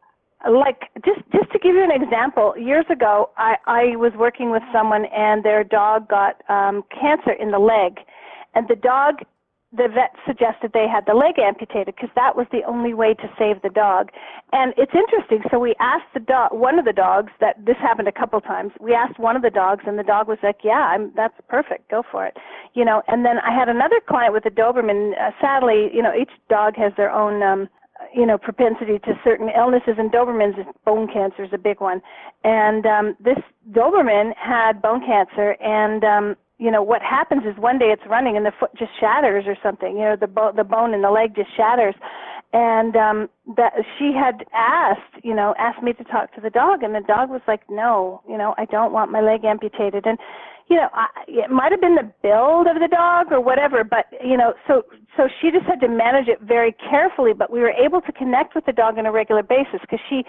like 0.49 0.83
just 1.03 1.19
just 1.33 1.51
to 1.51 1.59
give 1.59 1.75
you 1.75 1.83
an 1.83 1.91
example 1.91 2.53
years 2.57 2.85
ago 2.91 3.29
i 3.37 3.55
i 3.65 3.95
was 3.95 4.11
working 4.17 4.51
with 4.51 4.61
someone 4.73 5.05
and 5.05 5.41
their 5.41 5.63
dog 5.63 6.05
got 6.09 6.41
um 6.49 6.83
cancer 6.91 7.31
in 7.31 7.49
the 7.51 7.59
leg 7.59 7.99
and 8.53 8.67
the 8.67 8.75
dog 8.75 9.15
the 9.75 9.87
vet 9.87 10.13
suggested 10.27 10.71
they 10.73 10.87
had 10.87 11.05
the 11.07 11.15
leg 11.15 11.39
amputated 11.39 11.95
because 11.95 12.09
that 12.15 12.35
was 12.35 12.45
the 12.51 12.61
only 12.67 12.93
way 12.93 13.15
to 13.15 13.27
save 13.39 13.61
the 13.63 13.69
dog. 13.69 14.09
And 14.51 14.71
it's 14.77 14.91
interesting. 14.93 15.41
So 15.49 15.57
we 15.57 15.73
asked 15.79 16.13
the 16.13 16.19
dog, 16.19 16.53
one 16.53 16.77
of 16.77 16.85
the 16.85 16.93
dogs, 16.93 17.31
that 17.39 17.55
this 17.65 17.77
happened 17.81 18.07
a 18.07 18.11
couple 18.11 18.39
times. 18.39 18.71
We 18.79 18.93
asked 18.93 19.17
one 19.17 19.35
of 19.35 19.41
the 19.41 19.49
dogs, 19.49 19.83
and 19.87 19.97
the 19.97 20.03
dog 20.03 20.27
was 20.27 20.37
like, 20.43 20.57
"Yeah, 20.63 20.93
I'm, 20.93 21.11
that's 21.15 21.33
perfect. 21.49 21.89
Go 21.89 22.03
for 22.11 22.23
it." 22.27 22.37
You 22.73 22.85
know. 22.85 23.01
And 23.07 23.25
then 23.25 23.37
I 23.39 23.53
had 23.57 23.69
another 23.69 23.99
client 24.07 24.33
with 24.33 24.45
a 24.45 24.51
Doberman. 24.51 25.11
Uh, 25.19 25.31
sadly, 25.41 25.89
you 25.93 26.01
know, 26.01 26.13
each 26.19 26.31
dog 26.49 26.75
has 26.77 26.93
their 26.97 27.11
own. 27.11 27.41
um 27.43 27.69
you 28.13 28.25
know 28.25 28.37
propensity 28.37 28.99
to 28.99 29.13
certain 29.23 29.49
illnesses 29.55 29.95
and 29.97 30.11
dobermans 30.11 30.55
bone 30.83 31.07
cancer 31.11 31.43
is 31.43 31.51
a 31.53 31.57
big 31.57 31.79
one 31.79 32.01
and 32.43 32.85
um 32.85 33.15
this 33.23 33.37
doberman 33.71 34.33
had 34.35 34.81
bone 34.81 34.99
cancer 35.05 35.55
and 35.61 36.03
um 36.03 36.35
you 36.57 36.69
know 36.69 36.83
what 36.83 37.01
happens 37.01 37.43
is 37.45 37.55
one 37.57 37.77
day 37.79 37.85
it's 37.85 38.01
running 38.09 38.35
and 38.35 38.45
the 38.45 38.51
foot 38.59 38.71
just 38.77 38.91
shatters 38.99 39.45
or 39.47 39.55
something 39.63 39.95
you 39.95 40.03
know 40.03 40.15
the 40.19 40.27
bo- 40.27 40.51
the 40.55 40.63
bone 40.63 40.93
in 40.93 41.01
the 41.01 41.09
leg 41.11 41.33
just 41.35 41.55
shatters 41.55 41.95
and 42.53 42.95
um 42.95 43.29
that 43.57 43.73
she 43.97 44.13
had 44.13 44.45
asked 44.53 45.23
you 45.23 45.33
know 45.33 45.53
asked 45.57 45.83
me 45.83 45.91
to 45.93 46.03
talk 46.05 46.33
to 46.33 46.41
the 46.41 46.49
dog 46.49 46.83
and 46.83 46.95
the 46.95 47.01
dog 47.01 47.29
was 47.29 47.41
like 47.47 47.61
no 47.69 48.21
you 48.29 48.37
know 48.37 48.53
i 48.57 48.65
don't 48.65 48.93
want 48.93 49.11
my 49.11 49.21
leg 49.21 49.43
amputated. 49.43 50.05
And 50.05 50.17
you 50.69 50.77
know 50.77 50.87
I, 50.93 51.07
it 51.27 51.49
might 51.49 51.71
have 51.71 51.81
been 51.81 51.95
the 51.95 52.09
build 52.21 52.67
of 52.67 52.79
the 52.79 52.87
dog 52.87 53.31
or 53.31 53.41
whatever 53.41 53.83
but 53.83 54.05
you 54.23 54.37
know 54.37 54.53
so 54.67 54.83
so 55.17 55.27
she 55.41 55.51
just 55.51 55.65
had 55.65 55.81
to 55.81 55.89
manage 55.89 56.27
it 56.27 56.39
very 56.41 56.71
carefully 56.89 57.33
but 57.33 57.51
we 57.51 57.59
were 57.59 57.71
able 57.71 58.01
to 58.01 58.11
connect 58.11 58.55
with 58.55 58.65
the 58.65 58.71
dog 58.73 58.97
on 58.97 59.05
a 59.05 59.11
regular 59.11 59.43
basis 59.43 59.81
because 59.81 59.99
she 60.09 60.23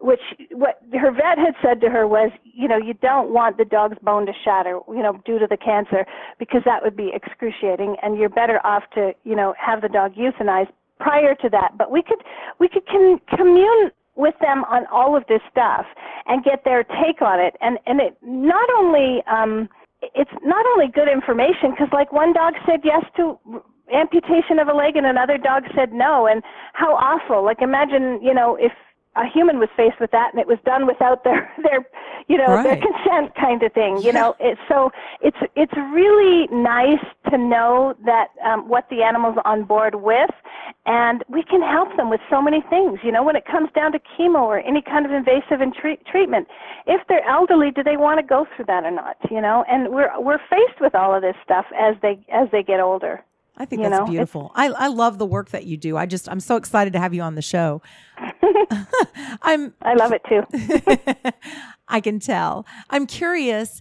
which 0.00 0.20
what 0.50 0.80
her 0.92 1.10
vet 1.10 1.38
had 1.38 1.54
said 1.62 1.80
to 1.80 1.88
her 1.88 2.06
was, 2.06 2.30
you 2.42 2.68
know, 2.68 2.76
you 2.76 2.92
don't 2.94 3.30
want 3.30 3.56
the 3.56 3.64
dog's 3.64 3.96
bone 4.02 4.26
to 4.26 4.32
shatter, 4.44 4.78
you 4.88 5.02
know, 5.02 5.18
due 5.24 5.38
to 5.38 5.46
the 5.48 5.56
cancer, 5.56 6.04
because 6.38 6.60
that 6.66 6.82
would 6.82 6.94
be 6.96 7.10
excruciating, 7.14 7.96
and 8.02 8.18
you're 8.18 8.28
better 8.28 8.60
off 8.66 8.82
to, 8.94 9.12
you 9.24 9.34
know, 9.34 9.54
have 9.58 9.80
the 9.80 9.88
dog 9.88 10.12
euthanized 10.14 10.68
prior 10.98 11.34
to 11.36 11.48
that. 11.50 11.76
But 11.76 11.90
we 11.90 12.02
could 12.02 12.22
we 12.58 12.68
could 12.68 12.86
con- 12.86 13.20
commune 13.36 13.90
with 14.16 14.34
them 14.40 14.64
on 14.64 14.86
all 14.92 15.16
of 15.16 15.24
this 15.28 15.40
stuff 15.50 15.86
and 16.26 16.44
get 16.44 16.64
their 16.64 16.84
take 16.84 17.22
on 17.22 17.40
it, 17.40 17.56
and 17.60 17.78
and 17.86 18.00
it 18.00 18.16
not 18.22 18.68
only 18.78 19.22
um, 19.30 19.68
it's 20.14 20.30
not 20.44 20.64
only 20.74 20.88
good 20.88 21.08
information 21.08 21.70
because 21.70 21.88
like 21.92 22.12
one 22.12 22.32
dog 22.32 22.54
said 22.66 22.80
yes 22.84 23.04
to 23.16 23.38
amputation 23.92 24.58
of 24.58 24.68
a 24.68 24.72
leg 24.72 24.96
and 24.96 25.06
another 25.06 25.38
dog 25.38 25.64
said 25.74 25.92
no 25.92 26.26
and 26.26 26.42
how 26.72 26.94
awful 26.96 27.44
like 27.44 27.60
imagine 27.60 28.18
you 28.22 28.32
know 28.32 28.56
if 28.56 28.72
a 29.16 29.28
human 29.32 29.58
was 29.58 29.68
faced 29.76 30.00
with 30.00 30.10
that 30.10 30.30
and 30.32 30.40
it 30.40 30.46
was 30.46 30.58
done 30.64 30.86
without 30.86 31.22
their 31.22 31.52
their 31.62 31.86
you 32.26 32.36
know 32.38 32.54
right. 32.54 32.64
their 32.64 32.76
consent 32.76 33.34
kind 33.34 33.62
of 33.62 33.72
thing 33.72 34.00
you 34.02 34.12
know 34.12 34.34
it, 34.40 34.58
so 34.68 34.90
it's 35.20 35.36
it's 35.54 35.72
really 35.92 36.48
nice 36.50 37.04
to 37.30 37.38
know 37.38 37.94
that 38.04 38.28
um, 38.44 38.68
what 38.68 38.88
the 38.90 39.02
animals 39.02 39.36
on 39.44 39.64
board 39.64 39.94
with 39.94 40.30
and 40.86 41.24
we 41.28 41.42
can 41.42 41.62
help 41.62 41.96
them 41.96 42.10
with 42.10 42.20
so 42.28 42.42
many 42.42 42.62
things 42.68 42.98
you 43.02 43.12
know 43.12 43.22
when 43.22 43.36
it 43.36 43.44
comes 43.46 43.68
down 43.74 43.92
to 43.92 43.98
chemo 43.98 44.42
or 44.42 44.58
any 44.58 44.82
kind 44.82 45.06
of 45.06 45.12
invasive 45.12 45.60
in 45.60 45.72
treat, 45.72 46.04
treatment 46.06 46.46
if 46.86 47.00
they're 47.08 47.26
elderly 47.28 47.70
do 47.70 47.82
they 47.82 47.96
want 47.96 48.18
to 48.20 48.26
go 48.26 48.46
through 48.54 48.64
that 48.64 48.84
or 48.84 48.90
not 48.90 49.16
you 49.30 49.40
know 49.40 49.64
and 49.68 49.90
we're 49.90 50.10
we're 50.20 50.38
faced 50.50 50.80
with 50.80 50.94
all 50.94 51.14
of 51.14 51.22
this 51.22 51.36
stuff 51.42 51.66
as 51.78 51.94
they 52.02 52.24
as 52.32 52.48
they 52.52 52.62
get 52.62 52.80
older 52.80 53.22
I 53.56 53.66
think 53.66 53.82
You 53.82 53.88
that's 53.88 54.00
know, 54.00 54.06
beautiful. 54.06 54.50
I, 54.56 54.66
I 54.70 54.88
love 54.88 55.18
the 55.18 55.26
work 55.26 55.50
that 55.50 55.64
you 55.64 55.76
do. 55.76 55.96
I 55.96 56.06
just 56.06 56.28
I'm 56.28 56.40
so 56.40 56.56
excited 56.56 56.92
to 56.94 56.98
have 56.98 57.14
you 57.14 57.22
on 57.22 57.36
the 57.36 57.40
show. 57.42 57.82
I'm 59.42 59.74
i 59.82 59.94
love 59.94 60.12
it 60.12 60.22
too 60.28 60.42
I 61.88 62.00
can 62.00 62.18
tell. 62.18 62.66
I'm 62.90 63.06
curious. 63.06 63.80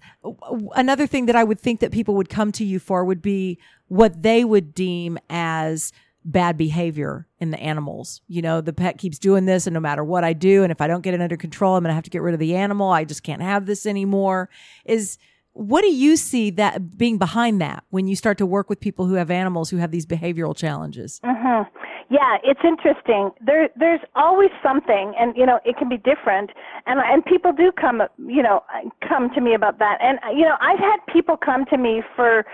Another 0.76 1.08
thing 1.08 1.26
that 1.28 1.36
I 1.36 1.44
would 1.44 1.60
think 1.60 1.80
that 1.80 1.92
people 1.92 2.16
would 2.16 2.30
come 2.30 2.52
to 2.54 2.66
you 2.66 2.78
for 2.78 3.06
would 3.06 3.22
be 3.22 3.58
what 3.88 4.22
they 4.22 4.44
would 4.44 4.76
deem 4.76 5.18
as 5.30 5.92
bad 6.26 6.58
behavior 6.58 7.28
in 7.40 7.52
the 7.52 7.60
animals. 7.60 8.22
You 8.28 8.42
know, 8.42 8.62
the 8.62 8.74
pet 8.74 8.98
keeps 8.98 9.20
doing 9.20 9.46
this, 9.46 9.68
and 9.68 9.74
no 9.74 9.80
matter 9.80 10.04
what 10.04 10.24
I 10.24 10.34
do, 10.34 10.64
and 10.64 10.72
if 10.72 10.82
I 10.82 10.88
don't 10.88 11.02
get 11.02 11.14
it 11.14 11.22
under 11.22 11.38
control, 11.38 11.76
I'm 11.76 11.84
going 11.84 11.90
to 11.90 11.96
have 11.96 12.04
to 12.06 12.10
get 12.10 12.22
rid 12.22 12.34
of 12.34 12.40
the 12.40 12.56
animal. 12.56 12.90
I 12.92 13.04
just 13.04 13.24
can't 13.24 13.42
have 13.42 13.66
this 13.66 13.86
anymore. 13.86 14.50
Is 14.86 15.18
what 15.54 15.82
do 15.82 15.92
you 15.92 16.18
see 16.18 16.50
that 16.52 16.98
being 16.98 17.18
behind 17.18 17.62
that 17.62 17.84
when 17.90 18.08
you 18.08 18.16
start 18.16 18.38
to 18.40 18.46
work 18.46 18.70
with 18.70 18.80
people 18.80 19.06
who 19.06 19.14
have 19.14 19.30
animals 19.30 19.70
who 19.70 19.78
have 19.78 19.92
these 19.92 20.06
behavioral 20.06 20.56
challenges? 20.56 21.22
hmm 21.24 21.62
Yeah, 22.10 22.38
it's 22.44 22.62
interesting. 22.64 23.32
There, 23.40 23.70
there's 23.76 24.02
always 24.16 24.50
something, 24.64 25.14
and 25.20 25.36
you 25.38 25.46
know, 25.46 25.60
it 25.64 25.78
can 25.78 25.90
be 25.90 25.98
different. 25.98 26.52
And 26.86 27.00
and 27.00 27.24
people 27.26 27.54
do 27.54 27.72
come, 27.72 28.02
you 28.18 28.42
know, 28.42 28.64
come 29.08 29.30
to 29.36 29.42
me 29.42 29.54
about 29.54 29.80
that. 29.80 30.00
And 30.02 30.20
you 30.38 30.44
know, 30.44 30.56
I've 30.60 30.80
had 30.80 30.98
people 31.12 31.38
come 31.38 31.66
to 31.66 31.78
me 31.78 32.02
for 32.16 32.46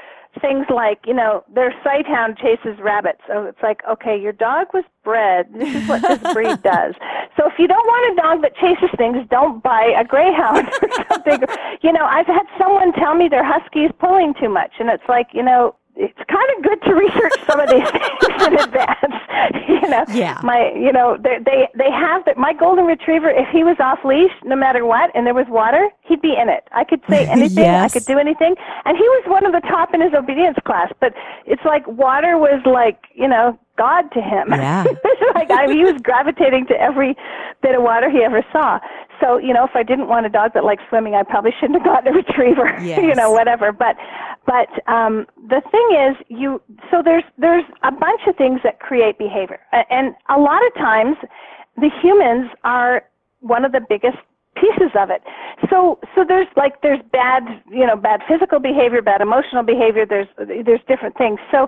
things 0.42 0.66
like, 0.70 1.00
you 1.06 1.14
know, 1.14 1.44
their 1.54 1.72
sighthound 1.86 2.38
chases 2.38 2.80
rabbits. 2.80 3.20
So 3.28 3.46
it's 3.46 3.62
like, 3.62 3.82
okay, 3.90 4.20
your 4.20 4.32
dog 4.32 4.68
was 4.74 4.84
bred. 5.04 5.48
This 5.54 5.76
is 5.76 5.90
what 5.90 6.02
this 6.02 6.34
breed 6.34 6.62
does. 6.64 6.96
So 7.38 7.48
if 7.48 7.58
you 7.58 7.68
don't 7.68 7.86
want 7.86 8.14
a 8.14 8.22
dog 8.22 8.42
that 8.44 8.56
chases 8.56 8.90
things, 8.98 9.18
don't 9.30 9.62
buy 9.64 9.94
a 9.98 10.04
greyhound 10.04 10.68
or 10.82 11.06
something. 11.10 11.42
You 11.82 11.94
know, 11.94 12.06
I've 12.06 12.28
had 12.28 12.46
someone 12.58 12.94
tell 12.94 13.16
me 13.16 13.28
their 13.28 13.46
husky 13.46 13.82
is 13.82 13.92
pulling 14.00 14.34
too 14.40 14.50
much, 14.50 14.72
and 14.80 14.90
it's 14.90 15.08
like, 15.10 15.28
you 15.34 15.44
know, 15.44 15.76
it's 15.96 16.18
kind 16.32 16.50
of 16.58 16.64
good 16.64 16.82
to 16.84 16.96
research 16.96 17.34
some 17.46 17.60
of 17.60 17.70
these 17.70 17.90
things 17.92 18.48
in 18.48 18.60
advance. 18.60 18.89
Yeah. 20.12 20.40
my, 20.44 20.72
you 20.76 20.92
know, 20.92 21.18
they 21.22 21.38
they 21.44 21.68
they 21.78 21.92
have 21.92 22.26
that. 22.26 22.38
My 22.38 22.54
golden 22.54 22.86
retriever, 22.86 23.30
if 23.30 23.48
he 23.52 23.64
was 23.64 23.78
off 23.80 24.00
leash, 24.04 24.32
no 24.44 24.56
matter 24.56 24.86
what, 24.86 25.12
and 25.16 25.26
there 25.26 25.34
was 25.34 25.48
water, 25.50 25.90
he'd 26.02 26.22
be 26.22 26.36
in 26.40 26.50
it. 26.50 26.68
I 26.72 26.84
could 26.84 27.02
say 27.10 27.28
anything, 27.30 27.66
I 27.66 27.90
could 27.90 28.06
do 28.06 28.18
anything, 28.18 28.56
and 28.86 28.98
he 28.98 29.04
was 29.04 29.24
one 29.28 29.46
of 29.46 29.52
the 29.52 29.62
top 29.68 29.94
in 29.94 30.02
his 30.02 30.14
obedience 30.14 30.58
class. 30.66 30.92
But 31.00 31.14
it's 31.46 31.64
like 31.66 31.88
water 31.88 32.38
was 32.38 32.62
like, 32.66 33.00
you 33.14 33.28
know, 33.28 33.58
God 33.78 34.12
to 34.14 34.22
him. 34.22 34.48
Yeah. 34.50 34.86
Like 35.36 35.52
I, 35.52 35.72
he 35.72 35.84
was 35.86 36.02
gravitating 36.02 36.66
to 36.68 36.74
every 36.82 37.16
bit 37.62 37.76
of 37.76 37.82
water 37.84 38.10
he 38.10 38.24
ever 38.24 38.44
saw. 38.52 38.80
So 39.22 39.38
you 39.38 39.54
know, 39.54 39.64
if 39.66 39.72
I 39.76 39.84
didn't 39.84 40.08
want 40.08 40.26
a 40.26 40.30
dog 40.30 40.52
that 40.54 40.64
liked 40.64 40.84
swimming, 40.90 41.16
I 41.16 41.24
probably 41.24 41.52
shouldn't 41.60 41.82
have 41.82 41.86
gotten 41.86 42.14
a 42.14 42.16
retriever. 42.22 42.80
you 43.02 43.16
know, 43.16 43.32
whatever. 43.32 43.72
But 43.72 43.96
but 44.46 44.70
um, 44.92 45.28
the 45.48 45.62
thing 45.72 45.88
is, 45.94 46.16
you 46.30 46.62
so 46.92 47.02
there's 47.04 47.24
there's 47.38 47.66
a 47.84 47.92
bunch 47.92 48.22
of 48.28 48.36
things 48.36 48.60
that 48.64 48.80
create 48.80 49.18
behavior, 49.18 49.60
and 49.90 50.16
a 50.30 50.40
lot 50.40 50.66
of 50.66 50.74
times, 50.76 51.18
the 51.78 51.90
humans 52.02 52.50
are 52.64 53.04
one 53.42 53.64
of 53.64 53.72
the 53.72 53.82
biggest 53.88 54.18
pieces 54.56 54.92
of 55.00 55.10
it. 55.10 55.22
So 55.70 56.00
so 56.16 56.24
there's 56.28 56.48
like 56.56 56.82
there's 56.82 57.00
bad 57.12 57.44
you 57.70 57.86
know 57.86 57.96
bad 57.96 58.22
physical 58.28 58.60
behavior, 58.60 59.02
bad 59.02 59.22
emotional 59.22 59.64
behavior. 59.64 60.06
There's 60.06 60.28
there's 60.38 60.82
different 60.88 61.18
things. 61.18 61.40
So 61.52 61.68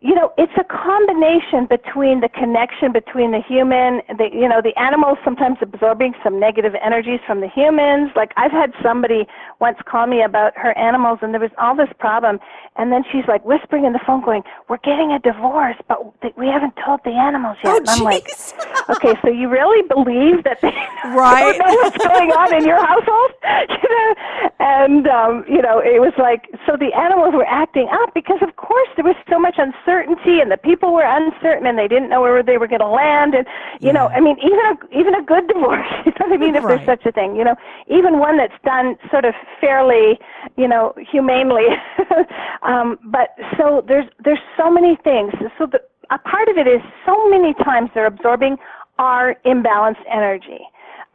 you 0.00 0.14
know, 0.14 0.30
it's 0.36 0.52
a 0.60 0.64
combination 0.64 1.64
between 1.64 2.20
the 2.20 2.28
connection 2.28 2.92
between 2.92 3.30
the 3.32 3.40
human, 3.40 4.02
the 4.18 4.28
you 4.30 4.46
know, 4.46 4.60
the 4.60 4.76
animals 4.78 5.16
sometimes 5.24 5.56
absorbing 5.62 6.12
some 6.22 6.38
negative 6.38 6.74
energies 6.84 7.20
from 7.26 7.40
the 7.40 7.48
humans. 7.48 8.10
Like 8.14 8.32
I've 8.36 8.52
had 8.52 8.72
somebody 8.82 9.26
once 9.58 9.78
call 9.86 10.06
me 10.06 10.22
about 10.22 10.52
her 10.56 10.76
animals, 10.76 11.20
and 11.22 11.32
there 11.32 11.40
was 11.40 11.50
all 11.56 11.74
this 11.74 11.88
problem, 11.98 12.38
and 12.76 12.92
then 12.92 13.04
she's 13.10 13.24
like 13.26 13.42
whispering 13.46 13.86
in 13.86 13.94
the 13.94 14.00
phone, 14.06 14.22
going, 14.22 14.42
"We're 14.68 14.84
getting 14.84 15.12
a 15.12 15.18
divorce, 15.18 15.76
but 15.88 15.98
we 16.36 16.46
haven't 16.48 16.74
told 16.84 17.00
the 17.04 17.12
animals 17.16 17.56
yet." 17.64 17.72
Oh, 17.72 17.76
and 17.78 17.88
I'm 17.88 18.04
like. 18.04 18.28
"Okay, 18.88 19.14
so 19.22 19.28
you 19.28 19.48
really 19.48 19.82
believe 19.88 20.44
that 20.44 20.60
they 20.60 20.70
Right. 21.10 21.42
don't 21.42 21.58
know 21.58 21.74
what's 21.82 21.98
going 21.98 22.30
on 22.30 22.54
in 22.54 22.64
your 22.64 22.78
household?" 22.84 23.32
you 23.82 23.88
know, 23.88 24.14
and 24.60 25.08
um, 25.08 25.44
you 25.48 25.62
know, 25.62 25.80
it 25.80 26.00
was 26.00 26.12
like 26.18 26.46
so 26.66 26.76
the 26.76 26.92
animals 26.92 27.32
were 27.34 27.46
acting 27.48 27.88
up 27.90 28.12
because, 28.14 28.38
of 28.42 28.54
course, 28.56 28.88
there 28.94 29.04
was 29.04 29.16
so 29.28 29.38
much 29.38 29.56
uncertainty, 29.56 29.85
and 29.86 30.50
the 30.50 30.58
people 30.62 30.92
were 30.92 31.04
uncertain, 31.04 31.66
and 31.66 31.78
they 31.78 31.88
didn't 31.88 32.08
know 32.08 32.20
where 32.20 32.42
they 32.42 32.58
were 32.58 32.66
going 32.66 32.80
to 32.80 32.88
land, 32.88 33.34
and 33.34 33.46
you 33.80 33.92
know, 33.92 34.08
I 34.08 34.20
mean, 34.20 34.36
even 34.42 34.58
a 34.58 34.98
even 34.98 35.14
a 35.14 35.22
good 35.22 35.46
divorce, 35.52 35.86
you 36.04 36.12
know 36.18 36.26
what 36.26 36.32
I 36.32 36.36
mean? 36.36 36.56
If 36.56 36.64
there's 36.66 36.84
such 36.86 37.06
a 37.06 37.12
thing, 37.12 37.36
you 37.36 37.44
know, 37.44 37.56
even 37.88 38.18
one 38.18 38.36
that's 38.36 38.54
done 38.64 38.96
sort 39.10 39.24
of 39.24 39.34
fairly, 39.60 40.18
you 40.56 40.68
know, 40.68 40.94
humanely. 41.10 41.66
um, 42.62 42.98
but 43.04 43.30
so 43.56 43.84
there's 43.86 44.06
there's 44.24 44.42
so 44.56 44.70
many 44.70 44.96
things. 45.04 45.32
So 45.58 45.66
the, 45.66 45.80
a 46.10 46.18
part 46.18 46.48
of 46.48 46.56
it 46.56 46.66
is 46.66 46.80
so 47.04 47.28
many 47.28 47.54
times 47.64 47.90
they're 47.94 48.06
absorbing 48.06 48.56
our 48.98 49.36
imbalanced 49.44 50.04
energy. 50.10 50.60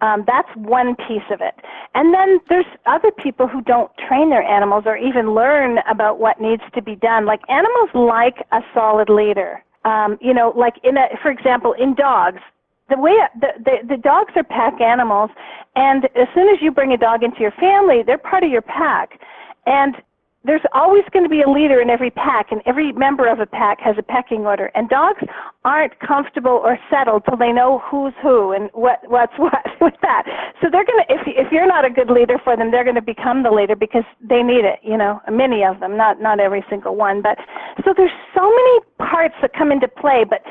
Um, 0.01 0.23
that's 0.25 0.49
one 0.55 0.95
piece 0.95 1.29
of 1.31 1.41
it. 1.41 1.55
And 1.93 2.13
then 2.13 2.39
there's 2.49 2.65
other 2.85 3.11
people 3.11 3.47
who 3.47 3.61
don't 3.61 3.91
train 4.07 4.29
their 4.29 4.43
animals 4.43 4.83
or 4.85 4.97
even 4.97 5.33
learn 5.33 5.77
about 5.89 6.19
what 6.19 6.41
needs 6.41 6.63
to 6.73 6.81
be 6.81 6.95
done. 6.95 7.25
Like 7.25 7.41
animals 7.49 7.89
like 7.93 8.45
a 8.51 8.61
solid 8.73 9.09
leader. 9.09 9.63
Um, 9.85 10.17
you 10.21 10.33
know, 10.33 10.53
like 10.55 10.75
in 10.83 10.97
a, 10.97 11.07
for 11.21 11.31
example, 11.31 11.73
in 11.73 11.95
dogs, 11.95 12.39
the 12.89 12.97
way 12.97 13.15
the, 13.39 13.47
the 13.63 13.87
the 13.95 13.97
dogs 13.97 14.33
are 14.35 14.43
pack 14.43 14.79
animals, 14.81 15.31
and 15.75 16.05
as 16.15 16.27
soon 16.35 16.49
as 16.49 16.61
you 16.61 16.71
bring 16.71 16.91
a 16.91 16.97
dog 16.97 17.23
into 17.23 17.39
your 17.39 17.51
family, 17.51 18.03
they're 18.03 18.17
part 18.17 18.43
of 18.43 18.51
your 18.51 18.61
pack, 18.61 19.19
and 19.65 19.95
there's 20.43 20.61
always 20.73 21.03
going 21.13 21.23
to 21.23 21.29
be 21.29 21.41
a 21.41 21.49
leader 21.49 21.81
in 21.81 21.89
every 21.89 22.09
pack, 22.09 22.51
and 22.51 22.61
every 22.65 22.91
member 22.93 23.27
of 23.27 23.39
a 23.39 23.45
pack 23.45 23.79
has 23.79 23.95
a 23.99 24.03
pecking 24.03 24.45
order. 24.45 24.71
And 24.73 24.89
dogs 24.89 25.21
aren't 25.63 25.99
comfortable 25.99 26.59
or 26.63 26.79
settled 26.89 27.23
till 27.25 27.37
they 27.37 27.51
know 27.51 27.81
who's 27.85 28.13
who 28.21 28.51
and 28.51 28.69
what 28.73 28.99
what's 29.07 29.33
what 29.37 29.63
with 29.79 29.93
that. 30.01 30.23
So 30.61 30.67
they're 30.71 30.85
going 30.85 31.03
to 31.07 31.13
if 31.13 31.21
if 31.27 31.51
you're 31.51 31.67
not 31.67 31.85
a 31.85 31.89
good 31.89 32.09
leader 32.09 32.37
for 32.43 32.57
them, 32.57 32.71
they're 32.71 32.83
going 32.83 32.95
to 32.95 33.01
become 33.01 33.43
the 33.43 33.51
leader 33.51 33.75
because 33.75 34.05
they 34.21 34.41
need 34.41 34.65
it. 34.65 34.79
You 34.81 34.97
know, 34.97 35.21
many 35.29 35.63
of 35.63 35.79
them, 35.79 35.95
not 35.95 36.19
not 36.21 36.39
every 36.39 36.65
single 36.69 36.95
one, 36.95 37.21
but 37.21 37.37
so 37.85 37.93
there's 37.95 38.11
so 38.35 38.49
many 38.49 38.79
parts 38.97 39.35
that 39.41 39.53
come 39.53 39.71
into 39.71 39.87
play, 39.87 40.25
but 40.27 40.41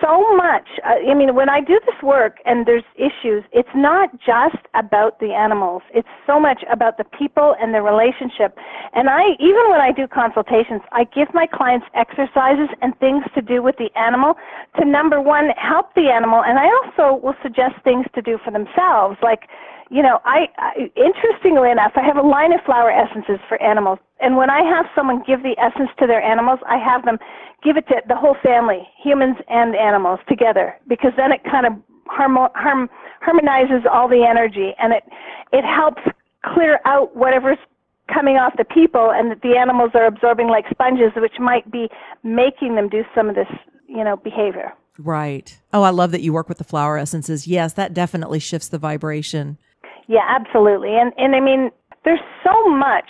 so 0.00 0.36
much. 0.36 0.66
Uh, 0.84 1.10
I 1.10 1.14
mean, 1.14 1.34
when 1.34 1.48
I 1.48 1.60
do 1.60 1.78
this 1.86 2.00
work 2.02 2.38
and 2.44 2.66
there's 2.66 2.84
issues, 2.96 3.44
it's 3.52 3.74
not 3.74 4.10
just 4.20 4.62
about 4.74 5.20
the 5.20 5.32
animals. 5.32 5.82
It's 5.92 6.08
so 6.26 6.38
much 6.38 6.62
about 6.70 6.98
the 6.98 7.04
people 7.04 7.54
and 7.60 7.74
the 7.74 7.82
relationship. 7.82 8.56
And 8.92 9.08
I, 9.08 9.33
even 9.38 9.70
when 9.70 9.80
I 9.80 9.92
do 9.92 10.06
consultations, 10.06 10.82
I 10.92 11.04
give 11.04 11.28
my 11.34 11.46
clients 11.46 11.86
exercises 11.94 12.68
and 12.82 12.98
things 12.98 13.24
to 13.34 13.42
do 13.42 13.62
with 13.62 13.76
the 13.78 13.90
animal 13.96 14.34
to 14.78 14.84
number 14.84 15.20
one, 15.20 15.50
help 15.56 15.94
the 15.94 16.10
animal, 16.10 16.42
and 16.44 16.58
I 16.58 16.66
also 16.66 17.20
will 17.22 17.36
suggest 17.42 17.74
things 17.84 18.06
to 18.14 18.22
do 18.22 18.38
for 18.44 18.50
themselves, 18.50 19.18
like 19.22 19.48
you 19.90 20.02
know, 20.02 20.18
I, 20.24 20.48
I 20.58 20.90
interestingly 20.96 21.70
enough, 21.70 21.92
I 21.94 22.02
have 22.02 22.16
a 22.16 22.26
line 22.26 22.52
of 22.52 22.60
flower 22.64 22.90
essences 22.90 23.38
for 23.48 23.60
animals, 23.62 23.98
and 24.20 24.36
when 24.36 24.50
I 24.50 24.62
have 24.62 24.86
someone 24.94 25.22
give 25.26 25.42
the 25.42 25.54
essence 25.60 25.90
to 25.98 26.06
their 26.06 26.22
animals, 26.22 26.58
I 26.66 26.78
have 26.78 27.04
them 27.04 27.18
give 27.62 27.76
it 27.76 27.86
to 27.88 28.00
the 28.08 28.16
whole 28.16 28.36
family, 28.42 28.88
humans 29.02 29.36
and 29.48 29.76
animals 29.76 30.20
together, 30.28 30.74
because 30.88 31.12
then 31.16 31.32
it 31.32 31.44
kind 31.44 31.66
of 31.66 31.74
harmo- 32.06 32.50
harm, 32.54 32.88
harmonizes 33.20 33.84
all 33.90 34.08
the 34.08 34.24
energy 34.24 34.72
and 34.78 34.92
it 34.92 35.04
it 35.52 35.64
helps 35.64 36.02
clear 36.44 36.80
out 36.84 37.16
whatever's 37.16 37.58
coming 38.12 38.36
off 38.36 38.54
the 38.56 38.64
people 38.64 39.10
and 39.14 39.30
that 39.30 39.42
the 39.42 39.56
animals 39.56 39.90
are 39.94 40.06
absorbing 40.06 40.48
like 40.48 40.64
sponges, 40.70 41.12
which 41.16 41.38
might 41.38 41.70
be 41.70 41.88
making 42.22 42.74
them 42.74 42.88
do 42.88 43.02
some 43.14 43.28
of 43.28 43.34
this, 43.34 43.48
you 43.88 44.04
know, 44.04 44.16
behavior. 44.16 44.72
Right. 44.98 45.58
Oh, 45.72 45.82
I 45.82 45.90
love 45.90 46.12
that 46.12 46.22
you 46.22 46.32
work 46.32 46.48
with 46.48 46.58
the 46.58 46.64
flower 46.64 46.98
essences. 46.98 47.46
Yes, 47.46 47.72
that 47.74 47.94
definitely 47.94 48.38
shifts 48.38 48.68
the 48.68 48.78
vibration. 48.78 49.58
Yeah, 50.06 50.24
absolutely. 50.28 50.96
And 50.96 51.12
and 51.16 51.34
I 51.34 51.40
mean, 51.40 51.70
there's 52.04 52.20
so 52.44 52.68
much. 52.68 53.08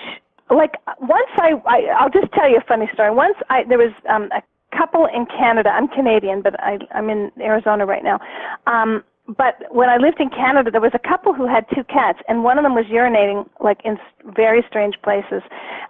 Like 0.51 0.75
once 1.01 1.31
I, 1.37 1.53
I 1.67 1.81
I'll 1.99 2.11
just 2.11 2.33
tell 2.33 2.49
you 2.49 2.59
a 2.59 2.65
funny 2.67 2.89
story. 2.95 3.11
Once 3.11 3.37
I 3.51 3.65
there 3.69 3.79
was 3.79 3.93
um, 4.09 4.29
a 4.33 4.43
couple 4.77 5.07
in 5.07 5.27
Canada. 5.27 5.71
I'm 5.71 5.89
Canadian, 5.89 6.43
but 6.43 6.59
I 6.61 6.79
I'm 6.93 7.11
in 7.11 7.31
Arizona 7.41 7.87
right 7.87 8.03
now. 8.03 8.19
Um, 8.67 9.03
but 9.27 9.57
when 9.71 9.89
I 9.89 9.97
lived 9.97 10.21
in 10.21 10.29
Canada, 10.29 10.71
there 10.71 10.83
was 10.83 10.93
a 10.93 10.99
couple 10.99 11.33
who 11.33 11.47
had 11.47 11.65
two 11.75 11.83
cats, 11.85 12.19
and 12.29 12.45
one 12.45 12.59
of 12.59 12.63
them 12.63 12.75
was 12.75 12.85
urinating 12.87 13.49
like 13.59 13.81
in 13.83 13.97
very 14.37 14.63
strange 14.69 14.97
places. 15.03 15.41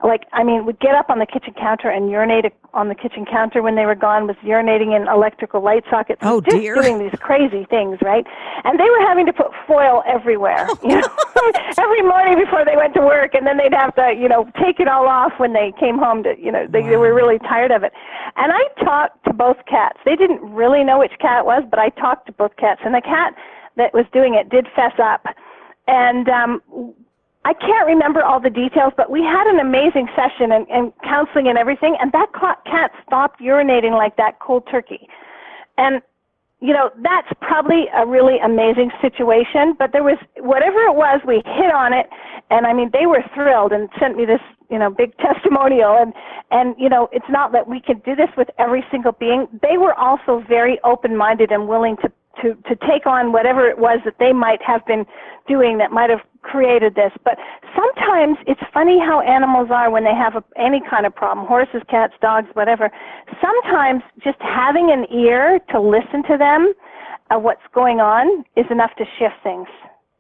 Like, 0.05 0.27
I 0.33 0.45
mean, 0.45 0.67
would 0.67 0.79
get 0.79 0.95
up 0.95 1.11
on 1.11 1.19
the 1.19 1.27
kitchen 1.27 1.53
counter 1.55 1.91
and 1.91 2.11
urinate 2.11 2.45
on 2.75 2.89
the 2.89 2.95
kitchen 2.95 3.25
counter 3.25 3.61
when 3.61 3.75
they 3.75 3.87
were 3.87 3.97
gone. 3.97 4.29
Was 4.29 4.37
urinating 4.45 4.95
in 4.95 5.09
electrical 5.09 5.63
light 5.63 5.83
sockets. 5.91 6.21
Oh 6.23 6.41
just 6.41 6.57
dear! 6.57 6.77
Doing 6.77 6.99
these 7.01 7.19
crazy 7.19 7.67
things, 7.69 7.99
right? 8.03 8.25
And 8.63 8.79
they 8.79 8.89
were 8.89 9.01
having 9.01 9.27
to 9.27 9.33
put 9.33 9.51
foil 9.67 10.05
everywhere, 10.07 10.69
you 10.85 11.01
know, 11.01 11.09
every 11.79 12.03
morning 12.03 12.39
before 12.39 12.65
they 12.65 12.77
went 12.77 12.95
to 12.95 13.01
work, 13.01 13.35
and 13.35 13.45
then 13.45 13.57
they'd 13.57 13.75
have 13.75 13.97
to, 13.97 14.15
you 14.17 14.29
know, 14.29 14.47
take 14.63 14.79
it 14.79 14.87
all 14.87 15.09
off 15.09 15.33
when 15.39 15.55
they 15.55 15.73
came 15.81 15.99
home. 15.99 16.23
To, 16.23 16.35
you 16.39 16.53
know, 16.53 16.69
they, 16.71 16.83
wow. 16.83 16.91
they 16.91 16.97
were 16.97 17.15
really 17.15 17.41
tired 17.41 17.73
of 17.73 17.83
it. 17.83 17.93
And 18.37 18.53
I 18.53 18.63
talked 18.85 19.25
to 19.25 19.33
both 19.33 19.57
cats. 19.67 19.99
They 20.05 20.15
didn't 20.15 20.41
really 20.43 20.85
know 20.85 20.99
which 21.01 21.19
cat 21.21 21.41
it 21.41 21.47
was, 21.47 21.65
but 21.69 21.81
I 21.81 21.89
talked 21.91 22.27
to 22.27 22.33
both 22.33 22.57
cats, 22.57 22.81
and 22.85 22.95
the 22.95 23.03
cat 23.03 23.24
cat 23.25 23.35
that 23.77 23.93
was 23.93 24.05
doing 24.13 24.35
it 24.35 24.49
did 24.49 24.67
fess 24.75 24.93
up. 25.03 25.25
And 25.87 26.29
um, 26.29 26.63
I 27.45 27.53
can't 27.53 27.87
remember 27.87 28.23
all 28.23 28.41
the 28.41 28.51
details, 28.51 28.93
but 28.97 29.11
we 29.11 29.21
had 29.21 29.47
an 29.47 29.61
amazing 29.61 30.09
session 30.17 30.53
and, 30.53 30.67
and 30.69 30.93
counseling 31.03 31.49
and 31.49 31.59
everything, 31.59 31.97
and 32.01 32.11
that 32.13 32.29
cat 32.33 32.91
stopped 33.07 33.41
urinating 33.41 33.93
like 33.93 34.17
that 34.17 34.39
cold 34.41 34.67
turkey. 34.71 35.09
And 35.77 36.01
you 36.61 36.73
know, 36.73 36.89
that's 37.03 37.29
probably 37.43 37.89
a 37.95 38.07
really 38.07 38.39
amazing 38.39 38.91
situation, 39.03 39.75
but 39.79 39.93
there 39.93 40.03
was 40.03 40.17
whatever 40.39 40.79
it 40.85 40.95
was, 40.95 41.21
we 41.27 41.43
hit 41.45 41.75
on 41.75 41.93
it 41.93 42.07
and 42.51 42.67
I 42.67 42.73
mean 42.73 42.91
they 42.93 43.07
were 43.07 43.23
thrilled 43.35 43.73
and 43.73 43.89
sent 44.01 44.17
me 44.17 44.25
this, 44.25 44.41
you 44.71 44.79
know, 44.79 44.89
big 44.89 45.17
testimonial 45.19 45.99
and 45.99 46.15
and 46.51 46.75
you 46.79 46.89
know, 46.89 47.09
it's 47.13 47.29
not 47.29 47.53
that 47.53 47.69
we 47.69 47.81
can 47.81 47.99
do 47.99 48.15
this 48.15 48.31
with 48.37 48.49
every 48.59 48.85
single 48.91 49.13
being. 49.13 49.47
They 49.61 49.77
were 49.77 49.95
also 49.95 50.43
very 50.49 50.79
open-minded 50.85 51.51
and 51.51 51.69
willing 51.69 51.97
to 51.99 52.11
to, 52.43 52.55
to 52.69 52.77
take 52.87 53.07
on 53.07 53.33
whatever 53.33 53.69
it 53.69 53.79
was 53.79 54.01
that 54.05 54.17
they 54.19 54.33
might 54.33 54.63
have 54.63 54.85
been 54.87 55.05
doing 55.47 55.79
that 55.79 55.91
might 55.91 56.11
have 56.11 56.21
created 56.43 56.95
this. 56.95 57.13
But 57.25 57.39
sometimes 57.75 58.39
it's 58.47 58.61
funny 58.73 58.99
how 58.99 59.21
animals 59.21 59.69
are 59.71 59.91
when 59.91 60.05
they 60.05 60.15
have 60.15 60.37
a, 60.37 60.45
any 60.57 60.81
kind 60.89 61.07
of 61.07 61.15
problem 61.15 61.47
horses, 61.47 61.83
cats, 61.89 62.15
dogs, 62.21 62.49
whatever. 62.55 62.91
Sometimes 63.41 64.03
just 64.23 64.39
having 64.41 64.91
an 64.91 65.07
ear 65.13 65.61
to 65.71 65.81
listen 65.81 66.23
to 66.31 66.37
them, 66.39 66.73
uh, 67.31 67.39
what's 67.39 67.67
going 67.75 68.01
on, 68.01 68.45
is 68.57 68.67
enough 68.71 68.91
to 68.99 69.05
shift 69.19 69.35
things. 69.43 69.69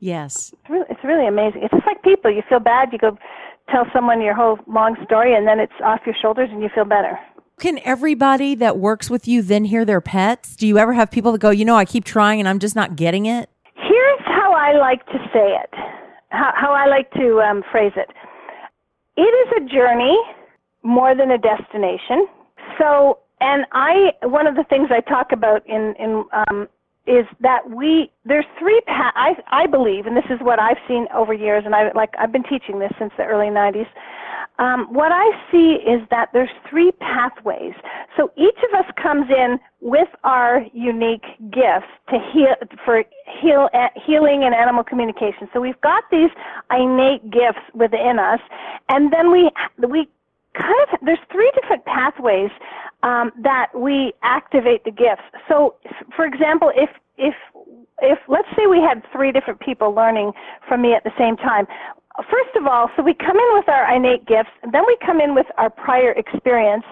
Yes. 0.00 0.52
It's 0.52 0.70
really, 0.70 0.86
it's 0.90 1.04
really 1.04 1.26
amazing. 1.26 1.62
It's 1.62 1.72
just 1.72 1.86
like 1.86 2.02
people. 2.02 2.30
You 2.30 2.42
feel 2.48 2.60
bad, 2.60 2.92
you 2.92 2.98
go 2.98 3.16
tell 3.70 3.86
someone 3.94 4.20
your 4.20 4.34
whole 4.34 4.58
long 4.66 4.96
story, 5.04 5.34
and 5.34 5.46
then 5.46 5.60
it's 5.60 5.72
off 5.82 6.00
your 6.04 6.14
shoulders 6.20 6.48
and 6.52 6.62
you 6.62 6.68
feel 6.74 6.84
better. 6.84 7.18
Can 7.60 7.78
everybody 7.84 8.54
that 8.56 8.78
works 8.78 9.08
with 9.08 9.28
you 9.28 9.40
then 9.40 9.64
hear 9.64 9.84
their 9.84 10.00
pets? 10.00 10.56
Do 10.56 10.66
you 10.66 10.76
ever 10.78 10.92
have 10.92 11.10
people 11.10 11.32
that 11.32 11.40
go, 11.40 11.50
you 11.50 11.64
know, 11.64 11.76
I 11.76 11.84
keep 11.84 12.04
trying 12.04 12.40
and 12.40 12.48
I'm 12.48 12.58
just 12.58 12.74
not 12.74 12.96
getting 12.96 13.26
it? 13.26 13.48
Here's 13.74 14.20
how 14.24 14.52
I 14.52 14.76
like 14.76 15.06
to 15.06 15.18
say 15.32 15.54
it, 15.54 15.70
how, 16.30 16.52
how 16.54 16.72
I 16.72 16.86
like 16.86 17.10
to 17.12 17.40
um, 17.40 17.62
phrase 17.70 17.92
it. 17.96 18.10
It 19.16 19.22
is 19.22 19.62
a 19.62 19.72
journey 19.72 20.18
more 20.82 21.14
than 21.14 21.30
a 21.30 21.38
destination. 21.38 22.26
So, 22.78 23.18
and 23.40 23.66
I, 23.72 24.12
one 24.22 24.46
of 24.46 24.56
the 24.56 24.64
things 24.64 24.88
I 24.90 25.00
talk 25.00 25.30
about 25.32 25.64
in, 25.66 25.94
in 25.98 26.24
um, 26.32 26.68
is 27.06 27.26
that 27.40 27.68
we 27.70 28.10
there's 28.24 28.46
three 28.58 28.80
paths 28.86 29.14
I 29.14 29.34
I 29.64 29.66
believe 29.66 30.06
and 30.06 30.16
this 30.16 30.24
is 30.30 30.40
what 30.40 30.58
I've 30.58 30.78
seen 30.88 31.06
over 31.14 31.34
years 31.34 31.64
and 31.66 31.74
I 31.74 31.92
like 31.92 32.14
I've 32.18 32.32
been 32.32 32.44
teaching 32.44 32.78
this 32.78 32.92
since 32.98 33.12
the 33.18 33.24
early 33.24 33.48
90s 33.48 33.86
um, 34.58 34.86
what 34.92 35.12
I 35.12 35.30
see 35.50 35.74
is 35.86 36.00
that 36.10 36.30
there's 36.32 36.50
three 36.68 36.92
pathways. 36.92 37.74
So 38.16 38.30
each 38.36 38.58
of 38.68 38.78
us 38.78 38.90
comes 39.02 39.30
in 39.30 39.58
with 39.80 40.08
our 40.22 40.64
unique 40.72 41.24
gifts 41.50 41.90
to 42.10 42.18
heal 42.32 42.54
for 42.84 43.04
heal, 43.40 43.68
healing 44.06 44.44
and 44.44 44.54
animal 44.54 44.84
communication. 44.84 45.48
So 45.52 45.60
we've 45.60 45.80
got 45.80 46.04
these 46.10 46.30
innate 46.70 47.30
gifts 47.30 47.64
within 47.74 48.18
us, 48.18 48.40
and 48.88 49.12
then 49.12 49.30
we 49.32 49.50
we 49.88 50.08
kind 50.54 50.74
of 50.92 50.98
there's 51.02 51.18
three 51.30 51.50
different 51.60 51.84
pathways 51.84 52.50
um, 53.02 53.32
that 53.42 53.68
we 53.74 54.12
activate 54.22 54.84
the 54.84 54.90
gifts. 54.90 55.22
So, 55.48 55.76
for 56.16 56.24
example, 56.24 56.72
if 56.74 56.90
if 57.18 57.34
if 58.00 58.18
let's 58.28 58.48
say 58.56 58.66
we 58.66 58.80
had 58.80 59.02
three 59.12 59.32
different 59.32 59.60
people 59.60 59.92
learning 59.92 60.32
from 60.68 60.82
me 60.82 60.94
at 60.94 61.04
the 61.04 61.12
same 61.18 61.36
time 61.36 61.66
first 62.22 62.54
of 62.56 62.66
all, 62.66 62.90
so 62.96 63.02
we 63.02 63.12
come 63.14 63.36
in 63.36 63.50
with 63.54 63.68
our 63.68 63.92
innate 63.94 64.24
gifts, 64.26 64.50
then 64.70 64.82
we 64.86 64.96
come 65.04 65.20
in 65.20 65.34
with 65.34 65.46
our 65.58 65.68
prior 65.68 66.12
experience 66.12 66.84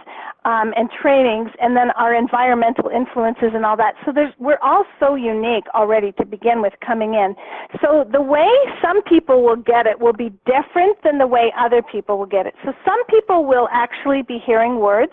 um, 0.45 0.75
and 0.77 0.91
trainings, 0.91 1.51
and 1.61 1.77
then 1.77 1.93
our 1.93 2.13
environmental 2.13 2.89
influences 2.89 3.51
and 3.55 3.65
all 3.65 3.77
that. 3.77 3.95
So 4.05 4.13
we're 4.41 4.59
all 4.61 4.85
so 4.99 5.15
unique 5.15 5.65
already 5.75 6.11
to 6.19 6.27
begin 6.27 6.61
with 6.61 6.73
coming 6.85 7.15
in. 7.15 7.37
So 7.81 8.05
the 8.11 8.21
way 8.21 8.51
some 8.83 9.03
people 9.03 9.45
will 9.45 9.57
get 9.57 9.87
it 9.87 10.01
will 10.01 10.13
be 10.13 10.31
different 10.45 10.99
than 11.05 11.19
the 11.19 11.27
way 11.29 11.53
other 11.57 11.83
people 11.83 12.19
will 12.19 12.27
get 12.27 12.47
it. 12.47 12.55
So 12.65 12.73
some 12.85 13.05
people 13.07 13.47
will 13.47 13.69
actually 13.71 14.23
be 14.23 14.41
hearing 14.45 14.81
words. 14.81 15.13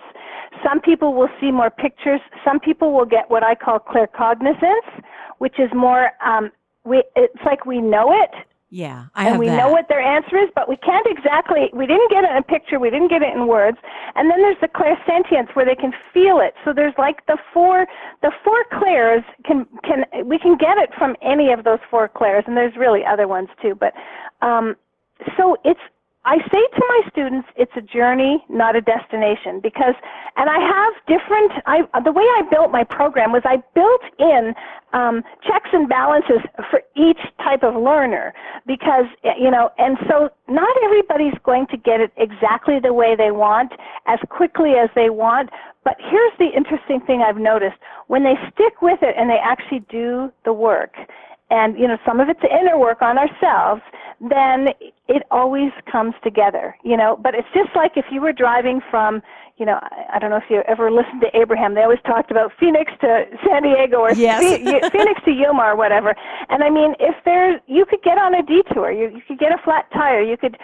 Some 0.64 0.82
people 0.82 1.14
will 1.14 1.30
see 1.40 1.52
more 1.52 1.70
pictures. 1.70 2.22
Some 2.44 2.60
people 2.60 2.92
will 2.92 3.06
get 3.06 3.30
what 3.30 3.44
I 3.44 3.54
call 3.54 3.80
claircognizance, 3.80 5.04
which 5.38 5.60
is 5.60 5.70
more 5.76 6.10
um, 6.26 6.50
we, 6.86 7.04
it's 7.16 7.44
like 7.46 7.66
we 7.68 7.80
know 7.80 8.12
it 8.12 8.32
yeah, 8.72 9.06
I 9.16 9.30
and 9.30 9.40
we 9.40 9.48
that. 9.48 9.58
know 9.58 9.70
what 9.70 9.88
their 9.90 10.02
answer 10.02 10.38
is, 10.38 10.50
but 10.54 10.70
we 10.70 10.78
can't 10.78 11.06
exactly. 11.10 11.70
We 11.74 11.88
didn't 11.88 12.12
get 12.12 12.24
it 12.24 12.30
in 12.30 12.38
a 12.38 12.44
picture. 12.44 12.80
We 12.80 12.92
didn't 12.92 13.10
get 13.10 13.24
it 13.24 13.34
in 13.36 13.48
words. 13.48 13.78
And 14.16 14.30
then 14.30 14.42
there's 14.42 14.60
the 14.62 14.68
clairsentience 14.68 15.56
where 15.56 15.66
they 15.66 15.76
can 15.76 15.92
feel 16.14 16.40
it. 16.40 16.54
So 16.64 16.74
there's 16.74 16.94
like 16.98 17.26
the 17.26 17.38
four, 17.52 17.88
the 18.22 18.32
four 18.44 18.64
clairs 18.80 19.24
can 19.44 19.66
can 19.84 20.06
we 20.24 20.38
can 20.38 20.56
get 20.56 20.78
it 20.78 20.92
from 20.98 21.16
any 21.24 21.52
of 21.52 21.64
those 21.64 21.80
four 21.90 22.08
clairs, 22.08 22.44
and 22.46 22.56
there's 22.56 22.76
really 22.76 23.02
other 23.04 23.28
ones 23.28 23.50
too. 23.60 23.74
But 23.74 23.94
um, 24.46 24.76
so 25.36 25.58
it's 25.66 25.82
I 26.26 26.38
say 26.38 26.60
to 26.76 26.84
my 26.90 27.02
students, 27.10 27.48
it's 27.56 27.72
a 27.78 27.82
journey, 27.82 28.44
not 28.50 28.76
a 28.76 28.82
destination, 28.82 29.62
because, 29.62 29.96
and 30.36 30.50
I 30.50 30.60
have 30.60 30.94
different, 31.08 31.52
I, 31.66 31.82
the 32.04 32.12
way 32.12 32.24
I 32.24 32.42
built 32.52 32.72
my 32.72 32.84
program 32.84 33.32
was 33.32 33.42
I 33.46 33.64
built 33.74 34.02
in 34.20 34.54
um, 34.92 35.24
checks 35.48 35.70
and 35.72 35.88
balances 35.88 36.42
for 36.70 36.82
each 36.96 37.20
type 37.38 37.64
of 37.64 37.82
learner, 37.82 38.34
because, 38.68 39.06
you 39.40 39.50
know, 39.50 39.72
and 39.78 39.98
so 40.10 40.30
not 40.50 40.76
everybody's 40.84 41.40
going 41.46 41.68
to 41.68 41.78
get 41.78 42.02
it 42.02 42.12
exactly 42.18 42.80
the 42.80 42.94
way 42.94 43.16
they 43.16 43.32
want, 43.32 43.72
as 44.06 44.20
quickly 44.30 44.74
as 44.74 44.90
they 44.96 45.10
want, 45.10 45.50
but 45.86 45.96
here's 46.00 46.34
the 46.38 46.50
interesting 46.56 47.00
thing 47.00 47.22
I've 47.22 47.38
noticed. 47.38 47.78
When 48.08 48.24
they 48.24 48.36
stick 48.54 48.82
with 48.82 49.00
it 49.02 49.16
and 49.18 49.30
they 49.30 49.40
actually 49.42 49.86
do 49.90 50.34
the 50.44 50.52
work, 50.52 50.96
and 51.50 51.80
you 51.80 51.88
know 51.88 51.98
some 52.06 52.20
of 52.20 52.30
it's 52.30 52.42
inner 52.44 52.78
work 52.78 53.02
on 53.02 53.18
ourselves 53.18 53.82
then 54.22 54.68
it 55.10 55.24
always 55.32 55.72
comes 55.92 56.14
together 56.24 56.76
you 56.84 56.96
know? 56.96 57.18
But 57.22 57.36
it's 57.36 57.48
just 57.54 57.76
like 57.76 57.94
if 57.96 58.06
you 58.12 58.22
were 58.22 58.34
driving 58.34 58.82
from 58.90 59.22
you 59.58 59.66
know 59.66 59.78
i 60.14 60.18
don't 60.20 60.30
know 60.30 60.38
if 60.38 60.50
you 60.50 60.64
ever 60.68 60.90
listened 60.92 61.22
to 61.22 61.38
abraham. 61.38 61.76
They 61.76 61.84
always 61.84 62.00
talked 62.06 62.32
about 62.32 62.52
phoenix 62.60 62.92
to 63.02 63.26
san 63.46 63.64
diego 63.64 63.98
or 63.98 64.14
yes. 64.14 64.42
phoenix 64.92 65.22
to 65.26 65.32
yuma 65.32 65.64
or 65.64 65.76
whatever. 65.76 66.16
And 66.50 66.64
i 66.64 66.70
mean 66.70 66.96
if 67.00 67.16
there's 67.26 67.60
you 67.68 67.86
could 67.86 68.02
get 68.02 68.18
on 68.18 68.34
a 68.36 68.44
detour. 68.44 68.92
You, 68.92 69.10
you 69.10 69.22
could 69.28 69.40
get 69.40 69.52
a 69.52 69.58
flat 69.64 69.86
tire. 69.92 70.22
You 70.22 70.38
could 70.38 70.58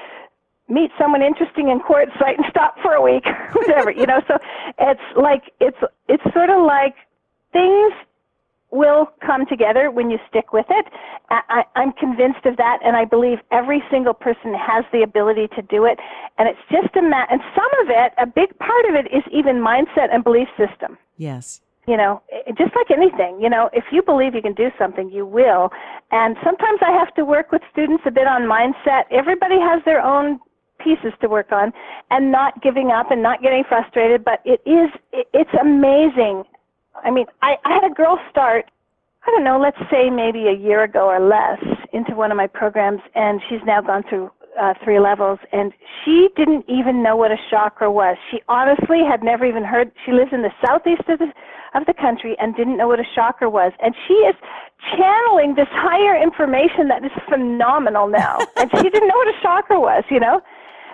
meet 0.67 0.91
someone 0.97 1.21
interesting 1.21 1.69
in 1.69 1.79
quartzsite 1.79 2.37
and 2.37 2.45
stop 2.49 2.75
for 2.81 2.93
a 2.93 3.01
week 3.01 3.25
whatever 3.53 3.91
you 3.91 4.05
know? 4.05 4.21
So 4.27 4.37
it's 4.79 5.07
like 5.15 5.51
it's 5.59 5.77
it's 6.07 6.23
sort 6.33 6.49
of 6.49 6.65
like 6.65 6.95
things 7.51 7.93
will 8.75 9.07
come 9.25 9.45
together 9.45 9.89
when 9.89 10.09
you 10.09 10.19
stick 10.29 10.53
with 10.53 10.65
it. 10.69 10.85
I, 11.29 11.63
am 11.75 11.93
convinced 11.93 12.45
of 12.45 12.57
that, 12.57 12.79
and 12.83 12.95
I 12.95 13.05
believe 13.05 13.39
every 13.51 13.81
single 13.89 14.13
person 14.13 14.53
has 14.53 14.85
the 14.91 15.01
ability 15.01 15.47
to 15.55 15.61
do 15.63 15.85
it. 15.85 15.97
And 16.37 16.47
it's 16.47 16.59
just 16.69 16.95
a 16.95 17.01
ma- 17.01 17.25
and 17.31 17.41
some 17.55 17.71
of 17.81 17.89
it, 17.89 18.13
a 18.17 18.27
big 18.27 18.57
part 18.59 18.85
of 18.85 18.95
it, 18.95 19.07
is 19.07 19.23
even 19.31 19.57
mindset 19.57 20.13
and 20.13 20.23
belief 20.23 20.47
system. 20.57 20.97
Yes. 21.17 21.61
You 21.87 21.97
know, 21.97 22.21
just 22.57 22.75
like 22.75 22.89
anything, 22.89 23.39
you 23.39 23.49
know, 23.49 23.69
if 23.71 23.85
you 23.91 24.01
believe 24.01 24.33
you 24.33 24.41
can 24.41 24.53
do 24.53 24.69
something, 24.77 25.09
you 25.11 25.25
will. 25.25 25.69
And 26.11 26.35
sometimes 26.43 26.79
I 26.81 26.91
have 26.91 27.13
to 27.13 27.23
work 27.23 27.51
with 27.51 27.61
students 27.71 28.03
a 28.07 28.11
bit 28.11 28.25
on 28.25 28.43
mindset. 28.43 29.03
Everybody 29.11 29.59
has 29.59 29.83
their 29.85 30.01
own 30.01 30.39
pieces 30.79 31.13
to 31.21 31.29
work 31.29 31.51
on 31.51 31.71
and 32.09 32.31
not 32.31 32.61
giving 32.63 32.89
up 32.89 33.11
and 33.11 33.21
not 33.21 33.41
getting 33.43 33.63
frustrated. 33.69 34.25
But 34.25 34.41
it 34.45 34.61
is, 34.65 34.89
it, 35.13 35.27
it's 35.33 35.53
amazing. 35.61 36.43
I 37.03 37.11
mean, 37.11 37.27
I, 37.43 37.57
I 37.65 37.73
had 37.73 37.83
a 37.83 37.93
girl 37.93 38.19
start, 38.31 38.65
I 39.25 39.31
don't 39.31 39.43
know, 39.43 39.59
let's 39.59 39.79
say 39.89 40.09
maybe 40.09 40.47
a 40.47 40.53
year 40.53 40.83
ago 40.83 41.07
or 41.07 41.19
less 41.19 41.59
into 41.93 42.13
one 42.15 42.31
of 42.31 42.37
my 42.37 42.47
programs, 42.47 43.01
and 43.15 43.41
she's 43.49 43.61
now 43.65 43.81
gone 43.81 44.03
through 44.07 44.29
uh, 44.59 44.73
three 44.83 44.99
levels, 44.99 45.39
and 45.51 45.73
she 46.03 46.29
didn't 46.35 46.65
even 46.69 47.01
know 47.01 47.15
what 47.15 47.31
a 47.31 47.37
chakra 47.49 47.91
was. 47.91 48.17
She 48.31 48.41
honestly 48.47 49.01
had 49.03 49.23
never 49.23 49.45
even 49.45 49.63
heard. 49.63 49.91
She 50.05 50.11
lives 50.11 50.31
in 50.31 50.43
the 50.43 50.51
southeast 50.65 51.09
of 51.09 51.19
the 51.19 51.31
of 51.73 51.85
the 51.87 51.93
country 51.93 52.37
and 52.39 52.55
didn't 52.55 52.77
know 52.77 52.87
what 52.87 52.99
a 52.99 53.05
chakra 53.15 53.49
was, 53.49 53.73
and 53.81 53.93
she 54.07 54.13
is 54.13 54.35
channeling 54.95 55.55
this 55.55 55.67
higher 55.71 56.15
information 56.21 56.87
that 56.87 57.03
is 57.03 57.11
phenomenal 57.27 58.07
now. 58.07 58.39
and 58.55 58.69
she 58.77 58.89
didn't 58.89 59.09
know 59.09 59.17
what 59.17 59.27
a 59.27 59.41
chakra 59.41 59.79
was, 59.79 60.03
you 60.09 60.19
know. 60.19 60.39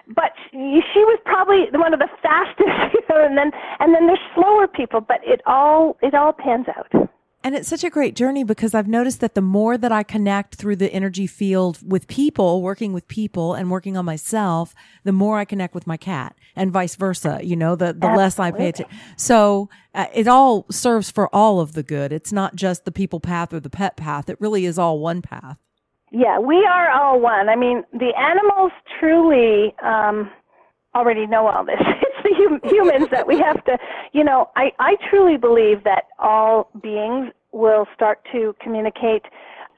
But 0.08 0.32
she, 0.50 0.82
she 0.94 1.00
was 1.06 1.20
probably 1.24 1.68
one 1.74 1.94
of 1.94 2.00
the 2.00 2.10
fastest, 2.22 2.94
you 2.94 3.02
know. 3.10 3.24
And 3.24 3.38
then 3.38 3.52
and 3.80 3.94
then 3.94 4.08
there's 4.08 4.24
slower 4.34 4.68
people, 4.68 5.02
but 5.02 5.20
it 5.24 5.42
all 5.46 5.98
it 6.02 6.16
all 6.16 6.34
pans 6.34 6.68
out. 6.76 7.10
And 7.44 7.56
it's 7.56 7.68
such 7.68 7.84
a 7.84 7.90
great 7.90 8.16
journey 8.16 8.44
because 8.44 8.76
I've 8.76 8.88
noticed 8.88 9.20
that 9.22 9.34
the 9.34 9.42
more 9.42 9.76
that 9.78 9.92
I 9.92 10.04
connect 10.04 10.56
through 10.56 10.76
the 10.76 10.94
energy 10.94 11.26
field 11.26 11.80
with 11.84 12.08
people, 12.08 12.62
working 12.62 12.94
with 12.94 13.08
people 13.08 13.56
and 13.56 13.72
working 13.72 13.98
on 13.98 14.06
myself, 14.06 14.76
the 15.04 15.12
more 15.12 15.40
I 15.40 15.46
connect 15.46 15.74
with 15.74 15.88
my 15.88 15.98
cat 15.98 16.36
and 16.56 16.72
vice 16.72 16.96
versa. 16.96 17.40
You 17.42 17.56
know, 17.56 17.76
the, 17.76 17.94
the 17.94 18.08
less 18.08 18.38
I 18.38 18.52
pay 18.52 18.70
attention. 18.70 18.96
So 19.18 19.70
uh, 19.96 20.06
it 20.14 20.28
all 20.28 20.68
serves 20.70 21.10
for 21.10 21.34
all 21.34 21.60
of 21.60 21.74
the 21.74 21.84
good. 21.84 22.14
It's 22.14 22.32
not 22.32 22.56
just 22.56 22.86
the 22.86 22.92
people 22.92 23.20
path 23.20 23.54
or 23.54 23.60
the 23.60 23.70
pet 23.72 23.98
path. 23.98 24.30
It 24.30 24.40
really 24.40 24.66
is 24.66 24.78
all 24.78 25.00
one 25.00 25.24
path. 25.24 25.58
Yeah, 26.12 26.40
we 26.40 26.66
are 26.66 26.92
all 26.92 27.20
one. 27.20 27.50
I 27.50 27.56
mean, 27.56 27.84
the 27.94 28.12
animals 28.18 28.72
truly, 29.00 29.74
um, 29.82 30.30
already 30.94 31.26
know 31.26 31.48
all 31.48 31.66
this. 31.66 31.82
Hum- 32.42 32.62
humans 32.64 33.08
that 33.12 33.28
we 33.28 33.38
have 33.40 33.64
to, 33.66 33.78
you 34.14 34.24
know, 34.24 34.50
I, 34.56 34.72
I 34.80 34.96
truly 35.10 35.38
believe 35.38 35.84
that 35.84 36.06
all 36.20 36.70
beings 36.82 37.32
will 37.52 37.86
start 37.94 38.20
to 38.32 38.56
communicate. 38.62 39.24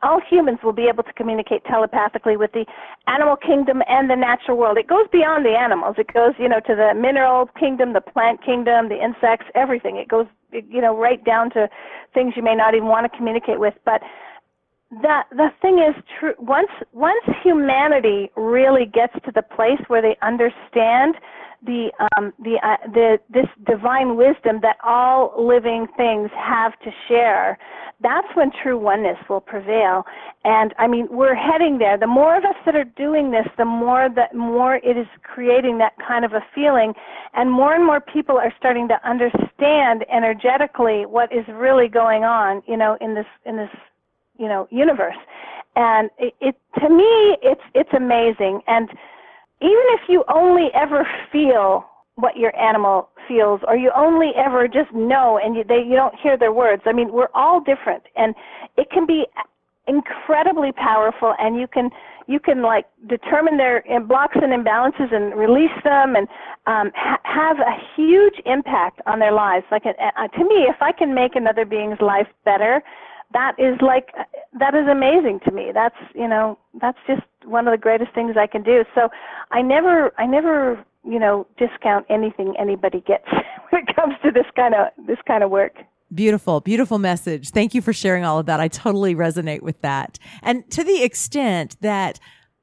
All 0.02 0.20
humans 0.30 0.60
will 0.64 0.74
be 0.74 0.88
able 0.92 1.04
to 1.04 1.14
communicate 1.14 1.64
telepathically 1.66 2.36
with 2.38 2.52
the 2.52 2.66
animal 3.08 3.36
kingdom 3.36 3.82
and 3.88 4.10
the 4.10 4.16
natural 4.16 4.58
world. 4.58 4.78
It 4.78 4.88
goes 4.88 5.08
beyond 5.12 5.46
the 5.46 5.56
animals. 5.58 5.96
It 5.98 6.14
goes, 6.14 6.34
you 6.38 6.50
know, 6.50 6.60
to 6.60 6.76
the 6.76 6.94
mineral 7.00 7.50
kingdom, 7.60 7.94
the 7.94 8.02
plant 8.02 8.44
kingdom, 8.44 8.90
the 8.90 9.02
insects, 9.02 9.46
everything. 9.56 9.96
It 9.98 10.10
goes, 10.10 10.26
you 10.52 10.82
know, 10.82 10.98
right 10.98 11.24
down 11.24 11.50
to 11.52 11.70
things 12.14 12.34
you 12.36 12.44
may 12.44 12.56
not 12.56 12.76
even 12.76 12.88
want 12.88 13.10
to 13.10 13.18
communicate 13.18 13.60
with. 13.60 13.74
But 13.86 14.02
the 15.02 15.22
the 15.32 15.50
thing 15.62 15.80
is 15.80 15.96
true 16.20 16.34
once 16.38 16.70
once 16.92 17.24
humanity 17.44 18.30
really 18.36 18.86
gets 18.86 19.14
to 19.26 19.32
the 19.34 19.42
place 19.42 19.80
where 19.88 20.02
they 20.02 20.16
understand 20.22 21.16
the 21.66 21.92
um 22.18 22.34
the 22.40 22.60
uh, 22.64 22.78
the 22.94 23.18
this 23.30 23.48
divine 23.66 24.16
wisdom 24.16 24.60
that 24.62 24.78
all 24.84 25.34
living 25.38 25.88
things 25.98 26.30
have 26.36 26.78
to 26.80 26.92
share 27.08 27.58
that's 28.04 28.28
when 28.36 28.52
true 28.62 28.78
oneness 28.78 29.18
will 29.30 29.42
prevail. 29.42 30.04
And 30.44 30.74
i 30.78 30.88
mean 30.88 31.08
we're 31.10 31.36
heading 31.36 31.78
there. 31.80 31.98
The 31.98 32.08
more 32.08 32.38
of 32.38 32.44
us 32.44 32.56
that 32.66 32.76
are 32.76 32.84
doing 32.84 33.32
this 33.32 33.48
the 33.58 33.66
more 33.66 34.10
that 34.16 34.36
more 34.36 34.76
it 34.76 34.98
is 34.98 35.08
creating 35.24 35.78
that 35.80 35.94
kind 36.06 36.26
of 36.26 36.34
a 36.34 36.42
feeling. 36.54 36.94
And 37.34 37.50
more 37.52 37.74
and 37.74 37.86
more 37.86 38.02
people 38.02 38.38
are 38.38 38.54
starting 38.60 38.88
to 38.90 39.10
understand 39.10 40.06
energetically 40.12 41.06
what 41.06 41.32
is 41.32 41.46
really 41.48 41.88
going 41.88 42.24
on 42.24 42.62
you 42.68 42.78
know 42.78 42.98
in 43.02 43.16
this 43.16 43.28
in 43.46 43.56
this 43.56 43.72
you 44.38 44.48
know 44.48 44.68
universe. 44.70 45.18
And 45.76 46.10
it, 46.20 46.34
it 46.42 46.56
to 46.82 46.90
me 46.90 47.38
it's 47.42 47.64
it's 47.74 47.94
amazing. 47.96 48.62
And 48.68 48.90
even 49.64 49.86
if 49.98 50.02
you 50.10 50.24
only 50.34 50.68
ever 50.74 51.08
feel 51.32 51.86
what 52.16 52.38
your 52.38 52.56
animal 52.56 53.10
feels 53.28 53.62
or 53.68 53.76
you 53.76 53.90
only 53.96 54.32
ever 54.36 54.68
just 54.68 54.92
know 54.94 55.40
and 55.44 55.56
you, 55.56 55.64
they 55.64 55.82
you 55.82 55.96
don't 55.96 56.14
hear 56.22 56.38
their 56.38 56.52
words 56.52 56.84
i 56.86 56.92
mean 56.92 57.12
we're 57.12 57.32
all 57.34 57.60
different 57.60 58.04
and 58.16 58.36
it 58.78 58.90
can 58.92 59.06
be 59.06 59.26
incredibly 59.88 60.72
powerful 60.74 61.34
and 61.40 61.58
you 61.58 61.68
can 61.68 61.90
you 62.28 62.40
can 62.40 62.62
like 62.62 62.86
determine 63.10 63.58
their 63.58 63.84
blocks 64.08 64.36
and 64.42 64.54
imbalances 64.54 65.14
and 65.14 65.38
release 65.38 65.76
them 65.84 66.16
and 66.16 66.28
um, 66.68 66.92
ha- 66.96 67.20
have 67.24 67.58
a 67.60 67.76
huge 67.98 68.36
impact 68.46 69.02
on 69.06 69.20
their 69.20 69.34
lives. 69.34 69.66
Like 69.72 69.84
uh, 69.86 70.28
to 70.28 70.44
me 70.46 70.68
if 70.70 70.78
i 70.82 70.92
can 70.92 71.14
make 71.14 71.36
another 71.36 71.66
being's 71.66 72.00
life 72.00 72.28
better 72.46 72.82
that 73.32 73.56
is 73.58 73.80
like 73.82 74.10
that 74.60 74.76
is 74.76 74.88
amazing 74.88 75.40
to 75.46 75.52
me 75.52 75.72
that's 75.74 75.96
you 76.14 76.28
know 76.28 76.58
that's 76.82 76.98
just 77.08 77.24
one 77.46 77.68
of 77.68 77.72
the 77.72 77.78
greatest 77.78 78.14
things 78.14 78.36
i 78.38 78.48
can 78.48 78.64
do 78.64 78.84
so 78.94 79.10
i 79.52 79.62
never 79.62 80.12
i 80.18 80.26
never 80.26 80.84
you 81.04 81.20
know 81.20 81.48
discount 81.58 82.06
anything 82.10 82.54
anybody 82.60 83.02
gets 83.02 83.26
when 83.70 83.84
it 83.88 83.96
comes 83.96 84.14
to 84.24 84.32
this 84.32 84.46
kind 84.56 84.74
of 84.74 84.88
this 85.08 85.20
kind 85.28 85.44
of 85.44 85.50
work 85.50 85.78
Beautiful, 86.14 86.60
beautiful 86.60 87.00
message. 87.00 87.50
Thank 87.50 87.74
you 87.74 87.82
for 87.82 87.92
sharing 87.92 88.24
all 88.24 88.38
of 88.38 88.46
that. 88.46 88.60
I 88.60 88.68
totally 88.68 89.16
resonate 89.16 89.64
with 89.64 89.82
that. 89.82 90.20
And 90.44 90.70
to 90.70 90.84
the 90.84 91.02
extent 91.02 91.76
that 91.82 92.20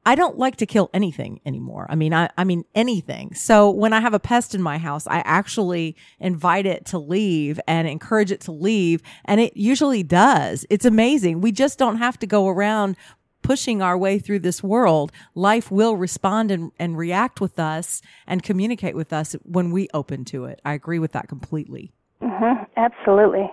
I 0.06 0.14
don't 0.14 0.38
like 0.38 0.56
to 0.56 0.66
kill 0.66 0.88
anything 0.94 1.40
anymore. 1.44 1.86
I 1.90 1.94
mean, 1.94 2.14
I, 2.14 2.30
I 2.38 2.44
mean 2.44 2.64
anything. 2.74 3.34
So 3.34 3.70
when 3.70 3.92
I 3.92 4.00
have 4.00 4.14
a 4.14 4.18
pest 4.18 4.54
in 4.54 4.62
my 4.62 4.78
house, 4.78 5.06
I 5.06 5.18
actually 5.26 5.94
invite 6.18 6.64
it 6.64 6.86
to 6.86 6.98
leave 6.98 7.60
and 7.66 7.86
encourage 7.86 8.32
it 8.32 8.40
to 8.42 8.52
leave. 8.52 9.02
And 9.26 9.40
it 9.40 9.56
usually 9.56 10.02
does. 10.02 10.64
It's 10.70 10.86
amazing. 10.86 11.42
We 11.42 11.52
just 11.52 11.78
don't 11.78 11.96
have 11.96 12.18
to 12.20 12.26
go 12.26 12.48
around 12.48 12.96
pushing 13.42 13.82
our 13.82 13.96
way 13.96 14.18
through 14.18 14.38
this 14.38 14.62
world. 14.62 15.12
Life 15.34 15.70
will 15.70 15.96
respond 15.96 16.50
and, 16.50 16.72
and 16.78 16.96
react 16.96 17.40
with 17.40 17.58
us 17.58 18.00
and 18.26 18.42
communicate 18.42 18.94
with 18.94 19.12
us 19.12 19.34
when 19.42 19.70
we 19.70 19.88
open 19.92 20.24
to 20.26 20.46
it. 20.46 20.60
I 20.64 20.72
agree 20.74 20.98
with 20.98 21.12
that 21.12 21.28
completely. 21.28 21.92
Mm-hmm. 22.22 22.64
Absolutely. 22.76 23.50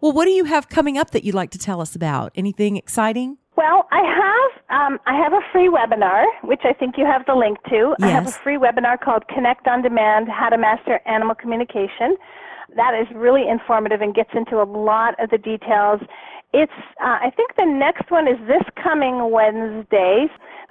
Well, 0.00 0.12
what 0.12 0.26
do 0.26 0.30
you 0.30 0.44
have 0.44 0.68
coming 0.68 0.96
up 0.96 1.10
that 1.10 1.24
you'd 1.24 1.34
like 1.34 1.50
to 1.50 1.58
tell 1.58 1.80
us 1.80 1.96
about? 1.96 2.32
Anything 2.34 2.76
exciting? 2.76 3.38
Well, 3.58 3.88
I 3.90 4.02
have 4.06 4.52
um, 4.70 5.00
I 5.04 5.16
have 5.16 5.32
a 5.32 5.40
free 5.50 5.68
webinar, 5.68 6.24
which 6.44 6.60
I 6.62 6.72
think 6.72 6.94
you 6.96 7.04
have 7.04 7.26
the 7.26 7.34
link 7.34 7.58
to. 7.64 7.96
Yes. 7.98 8.06
I 8.06 8.06
have 8.06 8.28
a 8.28 8.30
free 8.30 8.56
webinar 8.56 9.00
called 9.00 9.26
Connect 9.26 9.66
on 9.66 9.82
Demand: 9.82 10.28
How 10.28 10.48
to 10.48 10.56
Master 10.56 11.00
Animal 11.06 11.34
Communication. 11.34 12.16
That 12.76 12.94
is 12.94 13.08
really 13.16 13.48
informative 13.48 14.00
and 14.00 14.14
gets 14.14 14.30
into 14.32 14.62
a 14.62 14.68
lot 14.68 15.18
of 15.18 15.30
the 15.30 15.38
details. 15.38 16.00
It's 16.54 16.78
uh, 17.02 17.18
I 17.18 17.32
think 17.34 17.56
the 17.56 17.66
next 17.66 18.12
one 18.12 18.28
is 18.28 18.38
this 18.46 18.62
coming 18.80 19.32
Wednesday. 19.32 20.28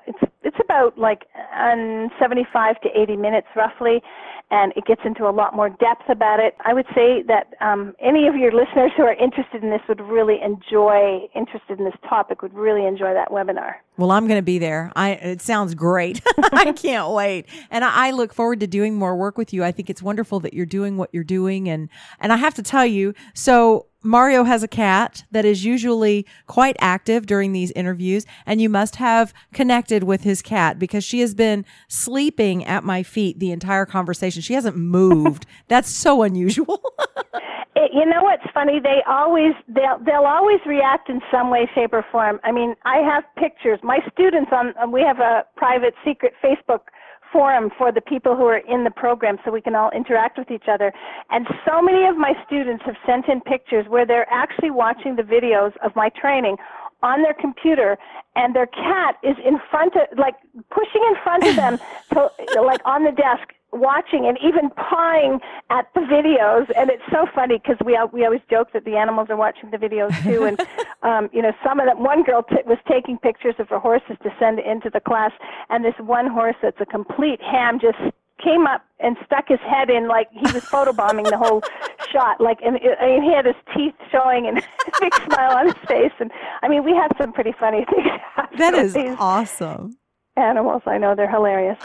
It's 0.07 0.31
it's 0.43 0.57
about 0.63 0.97
like 0.97 1.25
um, 1.59 2.07
75 2.21 2.79
to 2.79 2.89
80 2.95 3.17
minutes 3.17 3.47
roughly, 3.53 4.01
and 4.49 4.71
it 4.75 4.85
gets 4.85 5.01
into 5.03 5.27
a 5.27 5.31
lot 5.31 5.55
more 5.55 5.69
depth 5.69 6.09
about 6.09 6.39
it. 6.39 6.55
I 6.63 6.73
would 6.73 6.85
say 6.95 7.23
that 7.27 7.53
um, 7.59 7.93
any 7.99 8.27
of 8.27 8.35
your 8.35 8.51
listeners 8.51 8.91
who 8.95 9.03
are 9.03 9.13
interested 9.13 9.63
in 9.63 9.69
this 9.69 9.81
would 9.89 10.01
really 10.01 10.37
enjoy, 10.41 11.27
interested 11.35 11.79
in 11.79 11.85
this 11.85 11.97
topic, 12.07 12.41
would 12.41 12.53
really 12.53 12.85
enjoy 12.85 13.13
that 13.13 13.29
webinar. 13.29 13.75
Well, 13.97 14.11
I'm 14.11 14.27
going 14.27 14.37
to 14.37 14.43
be 14.43 14.59
there. 14.59 14.91
I 14.95 15.11
it 15.11 15.41
sounds 15.41 15.73
great. 15.73 16.21
I 16.51 16.71
can't 16.71 17.11
wait, 17.11 17.47
and 17.71 17.83
I, 17.83 18.07
I 18.07 18.11
look 18.11 18.33
forward 18.33 18.59
to 18.59 18.67
doing 18.67 18.95
more 18.95 19.15
work 19.15 19.37
with 19.37 19.53
you. 19.53 19.63
I 19.63 19.71
think 19.71 19.89
it's 19.89 20.03
wonderful 20.03 20.39
that 20.41 20.53
you're 20.53 20.65
doing 20.67 20.97
what 20.97 21.09
you're 21.13 21.23
doing, 21.23 21.67
and 21.67 21.89
and 22.19 22.31
I 22.31 22.37
have 22.37 22.53
to 22.55 22.63
tell 22.63 22.85
you, 22.85 23.13
so 23.33 23.87
Mario 24.03 24.43
has 24.43 24.63
a 24.63 24.67
cat 24.67 25.23
that 25.31 25.43
is 25.43 25.65
usually 25.65 26.25
quite 26.45 26.75
active 26.79 27.25
during 27.25 27.51
these 27.51 27.71
interviews, 27.71 28.25
and 28.45 28.61
you 28.61 28.69
must 28.69 28.97
have 28.97 29.33
connected 29.53 30.03
with 30.03 30.21
his 30.21 30.41
cat 30.41 30.77
because 30.77 31.03
she 31.03 31.19
has 31.19 31.33
been 31.33 31.65
sleeping 31.87 32.63
at 32.65 32.83
my 32.83 33.03
feet 33.03 33.39
the 33.39 33.51
entire 33.51 33.85
conversation. 33.85 34.41
She 34.41 34.53
hasn't 34.53 34.77
moved. 34.77 35.45
That's 35.67 35.89
so 35.89 36.21
unusual. 36.21 36.81
It, 37.77 37.91
you 37.93 38.05
know 38.07 38.23
what's 38.23 38.49
funny? 38.55 38.79
They 38.81 39.03
always 39.07 39.53
they'll 39.67 39.99
they'll 40.03 40.25
always 40.25 40.59
react 40.65 41.09
in 41.09 41.21
some 41.31 41.51
way, 41.51 41.69
shape, 41.75 41.93
or 41.93 42.03
form. 42.11 42.39
I 42.43 42.51
mean, 42.51 42.73
I 42.85 42.97
have 43.05 43.23
pictures. 43.37 43.77
My 43.83 43.99
students 44.11 44.49
on 44.51 44.73
um, 44.81 44.91
we 44.91 45.01
have 45.01 45.19
a 45.19 45.45
private 45.55 45.93
secret 46.03 46.33
Facebook 46.43 46.89
forum 47.31 47.69
for 47.77 47.91
the 47.91 48.01
people 48.01 48.35
who 48.35 48.45
are 48.45 48.57
in 48.57 48.83
the 48.83 48.89
program 48.89 49.37
so 49.45 49.51
we 49.51 49.61
can 49.61 49.75
all 49.75 49.91
interact 49.91 50.39
with 50.39 50.49
each 50.49 50.67
other. 50.67 50.91
And 51.29 51.45
so 51.67 51.79
many 51.79 52.07
of 52.07 52.17
my 52.17 52.33
students 52.47 52.83
have 52.85 52.95
sent 53.05 53.27
in 53.27 53.41
pictures 53.41 53.85
where 53.87 54.07
they're 54.07 54.31
actually 54.31 54.71
watching 54.71 55.15
the 55.15 55.23
videos 55.23 55.73
of 55.85 55.95
my 55.95 56.09
training 56.19 56.55
on 57.03 57.21
their 57.21 57.35
computer 57.35 57.97
and 58.35 58.55
their 58.55 58.65
cat 58.65 59.17
is 59.21 59.35
in 59.45 59.59
front 59.69 59.93
of 59.95 60.17
like 60.17 60.35
pushing 60.71 61.03
in 61.09 61.15
front 61.23 61.45
of 61.45 61.55
them 61.55 61.77
to 62.13 62.61
like 62.61 62.81
on 62.85 63.03
the 63.03 63.11
desk 63.11 63.53
watching 63.79 64.25
and 64.27 64.37
even 64.43 64.69
pawing 64.71 65.39
at 65.69 65.87
the 65.93 66.01
videos. 66.01 66.69
And 66.77 66.89
it's 66.89 67.03
so 67.11 67.25
funny 67.33 67.57
because 67.57 67.77
we 67.85 67.97
we 68.11 68.25
always 68.25 68.41
joke 68.49 68.69
that 68.73 68.85
the 68.85 68.95
animals 68.95 69.27
are 69.29 69.35
watching 69.37 69.71
the 69.71 69.77
videos 69.77 70.11
too. 70.23 70.43
And 70.45 70.59
um 71.03 71.29
you 71.33 71.41
know 71.41 71.51
some 71.63 71.79
of 71.79 71.85
them 71.87 72.03
one 72.03 72.23
girl 72.23 72.43
t- 72.43 72.57
was 72.65 72.77
taking 72.87 73.17
pictures 73.17 73.55
of 73.59 73.69
her 73.69 73.79
horses 73.79 74.17
to 74.23 74.29
send 74.39 74.59
into 74.59 74.89
the 74.89 74.99
class. 74.99 75.31
And 75.69 75.83
this 75.85 75.95
one 75.99 76.27
horse 76.27 76.55
that's 76.61 76.79
a 76.81 76.85
complete 76.85 77.41
ham 77.41 77.79
just 77.79 77.97
came 78.43 78.67
up 78.67 78.85
and 78.99 79.17
stuck 79.25 79.47
his 79.47 79.59
head 79.61 79.89
in 79.89 80.07
like 80.07 80.27
he 80.31 80.41
was 80.53 80.63
photobombing 80.65 81.27
the 81.29 81.37
whole 81.37 81.61
shot. 82.11 82.39
Like 82.39 82.59
and, 82.63 82.77
and 82.77 83.23
he 83.23 83.33
had 83.33 83.45
his 83.45 83.55
teeth 83.75 83.95
showing 84.11 84.47
and 84.47 84.57
a 84.87 84.91
big 84.99 85.13
smile 85.25 85.57
on 85.57 85.65
his 85.67 85.75
face. 85.87 86.13
And 86.19 86.31
i 86.61 86.67
mean 86.67 86.83
we 86.83 86.91
had 86.91 87.11
some 87.19 87.31
pretty 87.33 87.53
funny 87.59 87.85
things 87.85 88.07
happen. 88.35 88.57
that 88.59 88.73
is 88.73 88.95
awesome. 89.19 89.97
animals. 90.35 90.83
I 90.85 90.97
know 90.97 91.15
they're 91.15 91.29
hilarious 91.29 91.79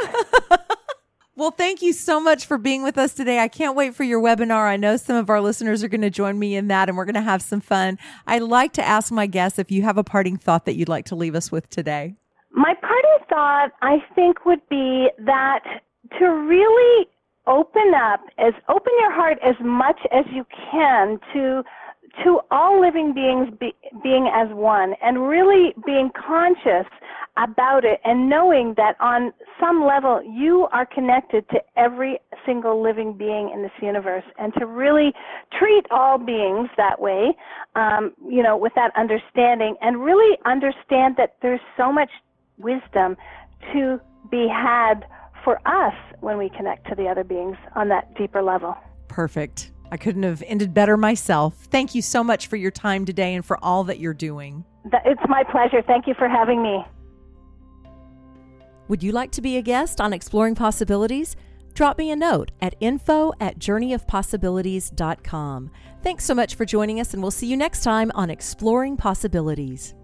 Well, 1.34 1.50
thank 1.50 1.80
you 1.80 1.94
so 1.94 2.20
much 2.20 2.44
for 2.44 2.58
being 2.58 2.82
with 2.82 2.98
us 2.98 3.14
today. 3.14 3.38
I 3.38 3.48
can't 3.48 3.74
wait 3.74 3.94
for 3.94 4.04
your 4.04 4.20
webinar. 4.20 4.66
I 4.66 4.76
know 4.76 4.98
some 4.98 5.16
of 5.16 5.30
our 5.30 5.40
listeners 5.40 5.82
are 5.82 5.88
going 5.88 6.02
to 6.02 6.10
join 6.10 6.38
me 6.38 6.56
in 6.56 6.68
that 6.68 6.90
and 6.90 6.98
we're 6.98 7.06
going 7.06 7.14
to 7.14 7.22
have 7.22 7.40
some 7.40 7.62
fun. 7.62 7.98
I'd 8.26 8.42
like 8.42 8.74
to 8.74 8.86
ask 8.86 9.10
my 9.10 9.26
guests 9.26 9.58
if 9.58 9.70
you 9.70 9.82
have 9.82 9.96
a 9.96 10.04
parting 10.04 10.36
thought 10.36 10.66
that 10.66 10.74
you'd 10.74 10.90
like 10.90 11.06
to 11.06 11.14
leave 11.14 11.34
us 11.34 11.50
with 11.50 11.70
today. 11.70 12.16
My 12.50 12.74
parting 12.74 13.26
thought, 13.30 13.70
I 13.80 14.04
think, 14.14 14.44
would 14.44 14.60
be 14.68 15.08
that 15.20 15.60
to 16.18 16.26
really 16.26 17.08
open 17.46 17.92
up 17.96 18.20
as 18.38 18.52
open 18.68 18.92
your 19.00 19.12
heart 19.12 19.38
as 19.42 19.56
much 19.64 19.98
as 20.12 20.26
you 20.30 20.44
can 20.70 21.18
to 21.32 21.64
to 22.24 22.40
all 22.50 22.80
living 22.80 23.14
beings 23.14 23.48
be, 23.58 23.74
being 24.02 24.30
as 24.32 24.48
one 24.50 24.94
and 25.02 25.26
really 25.26 25.74
being 25.86 26.10
conscious 26.14 26.86
about 27.38 27.84
it 27.84 27.98
and 28.04 28.28
knowing 28.28 28.74
that 28.76 28.94
on 29.00 29.32
some 29.58 29.86
level 29.86 30.22
you 30.22 30.68
are 30.72 30.84
connected 30.84 31.48
to 31.48 31.58
every 31.76 32.18
single 32.44 32.82
living 32.82 33.16
being 33.16 33.50
in 33.54 33.62
this 33.62 33.72
universe 33.80 34.24
and 34.38 34.52
to 34.58 34.66
really 34.66 35.14
treat 35.58 35.86
all 35.90 36.18
beings 36.18 36.68
that 36.76 37.00
way 37.00 37.34
um, 37.74 38.12
you 38.28 38.42
know 38.42 38.54
with 38.54 38.72
that 38.74 38.92
understanding 38.98 39.74
and 39.80 40.02
really 40.02 40.36
understand 40.44 41.16
that 41.16 41.36
there's 41.40 41.60
so 41.76 41.90
much 41.90 42.10
wisdom 42.58 43.16
to 43.72 43.98
be 44.30 44.46
had 44.46 45.06
for 45.42 45.56
us 45.66 45.94
when 46.20 46.36
we 46.36 46.50
connect 46.50 46.86
to 46.88 46.94
the 46.94 47.06
other 47.06 47.24
beings 47.24 47.56
on 47.74 47.88
that 47.88 48.14
deeper 48.16 48.42
level. 48.42 48.76
Perfect 49.08 49.71
I 49.92 49.96
couldn't 49.98 50.22
have 50.22 50.42
ended 50.46 50.72
better 50.72 50.96
myself. 50.96 51.54
Thank 51.70 51.94
you 51.94 52.00
so 52.00 52.24
much 52.24 52.46
for 52.46 52.56
your 52.56 52.70
time 52.70 53.04
today 53.04 53.34
and 53.34 53.44
for 53.44 53.62
all 53.62 53.84
that 53.84 53.98
you're 53.98 54.14
doing. 54.14 54.64
It's 55.04 55.20
my 55.28 55.44
pleasure. 55.44 55.82
Thank 55.82 56.06
you 56.06 56.14
for 56.14 56.30
having 56.30 56.62
me. 56.62 56.82
Would 58.88 59.02
you 59.02 59.12
like 59.12 59.32
to 59.32 59.42
be 59.42 59.58
a 59.58 59.62
guest 59.62 60.00
on 60.00 60.14
Exploring 60.14 60.54
Possibilities? 60.54 61.36
Drop 61.74 61.98
me 61.98 62.10
a 62.10 62.16
note 62.16 62.52
at 62.62 62.74
info 62.80 63.34
at 63.38 63.58
journeyofpossibilities.com. 63.58 65.70
Thanks 66.02 66.24
so 66.24 66.34
much 66.34 66.54
for 66.54 66.64
joining 66.64 66.98
us, 66.98 67.12
and 67.12 67.22
we'll 67.22 67.30
see 67.30 67.46
you 67.46 67.58
next 67.58 67.84
time 67.84 68.10
on 68.14 68.30
Exploring 68.30 68.96
Possibilities. 68.96 69.94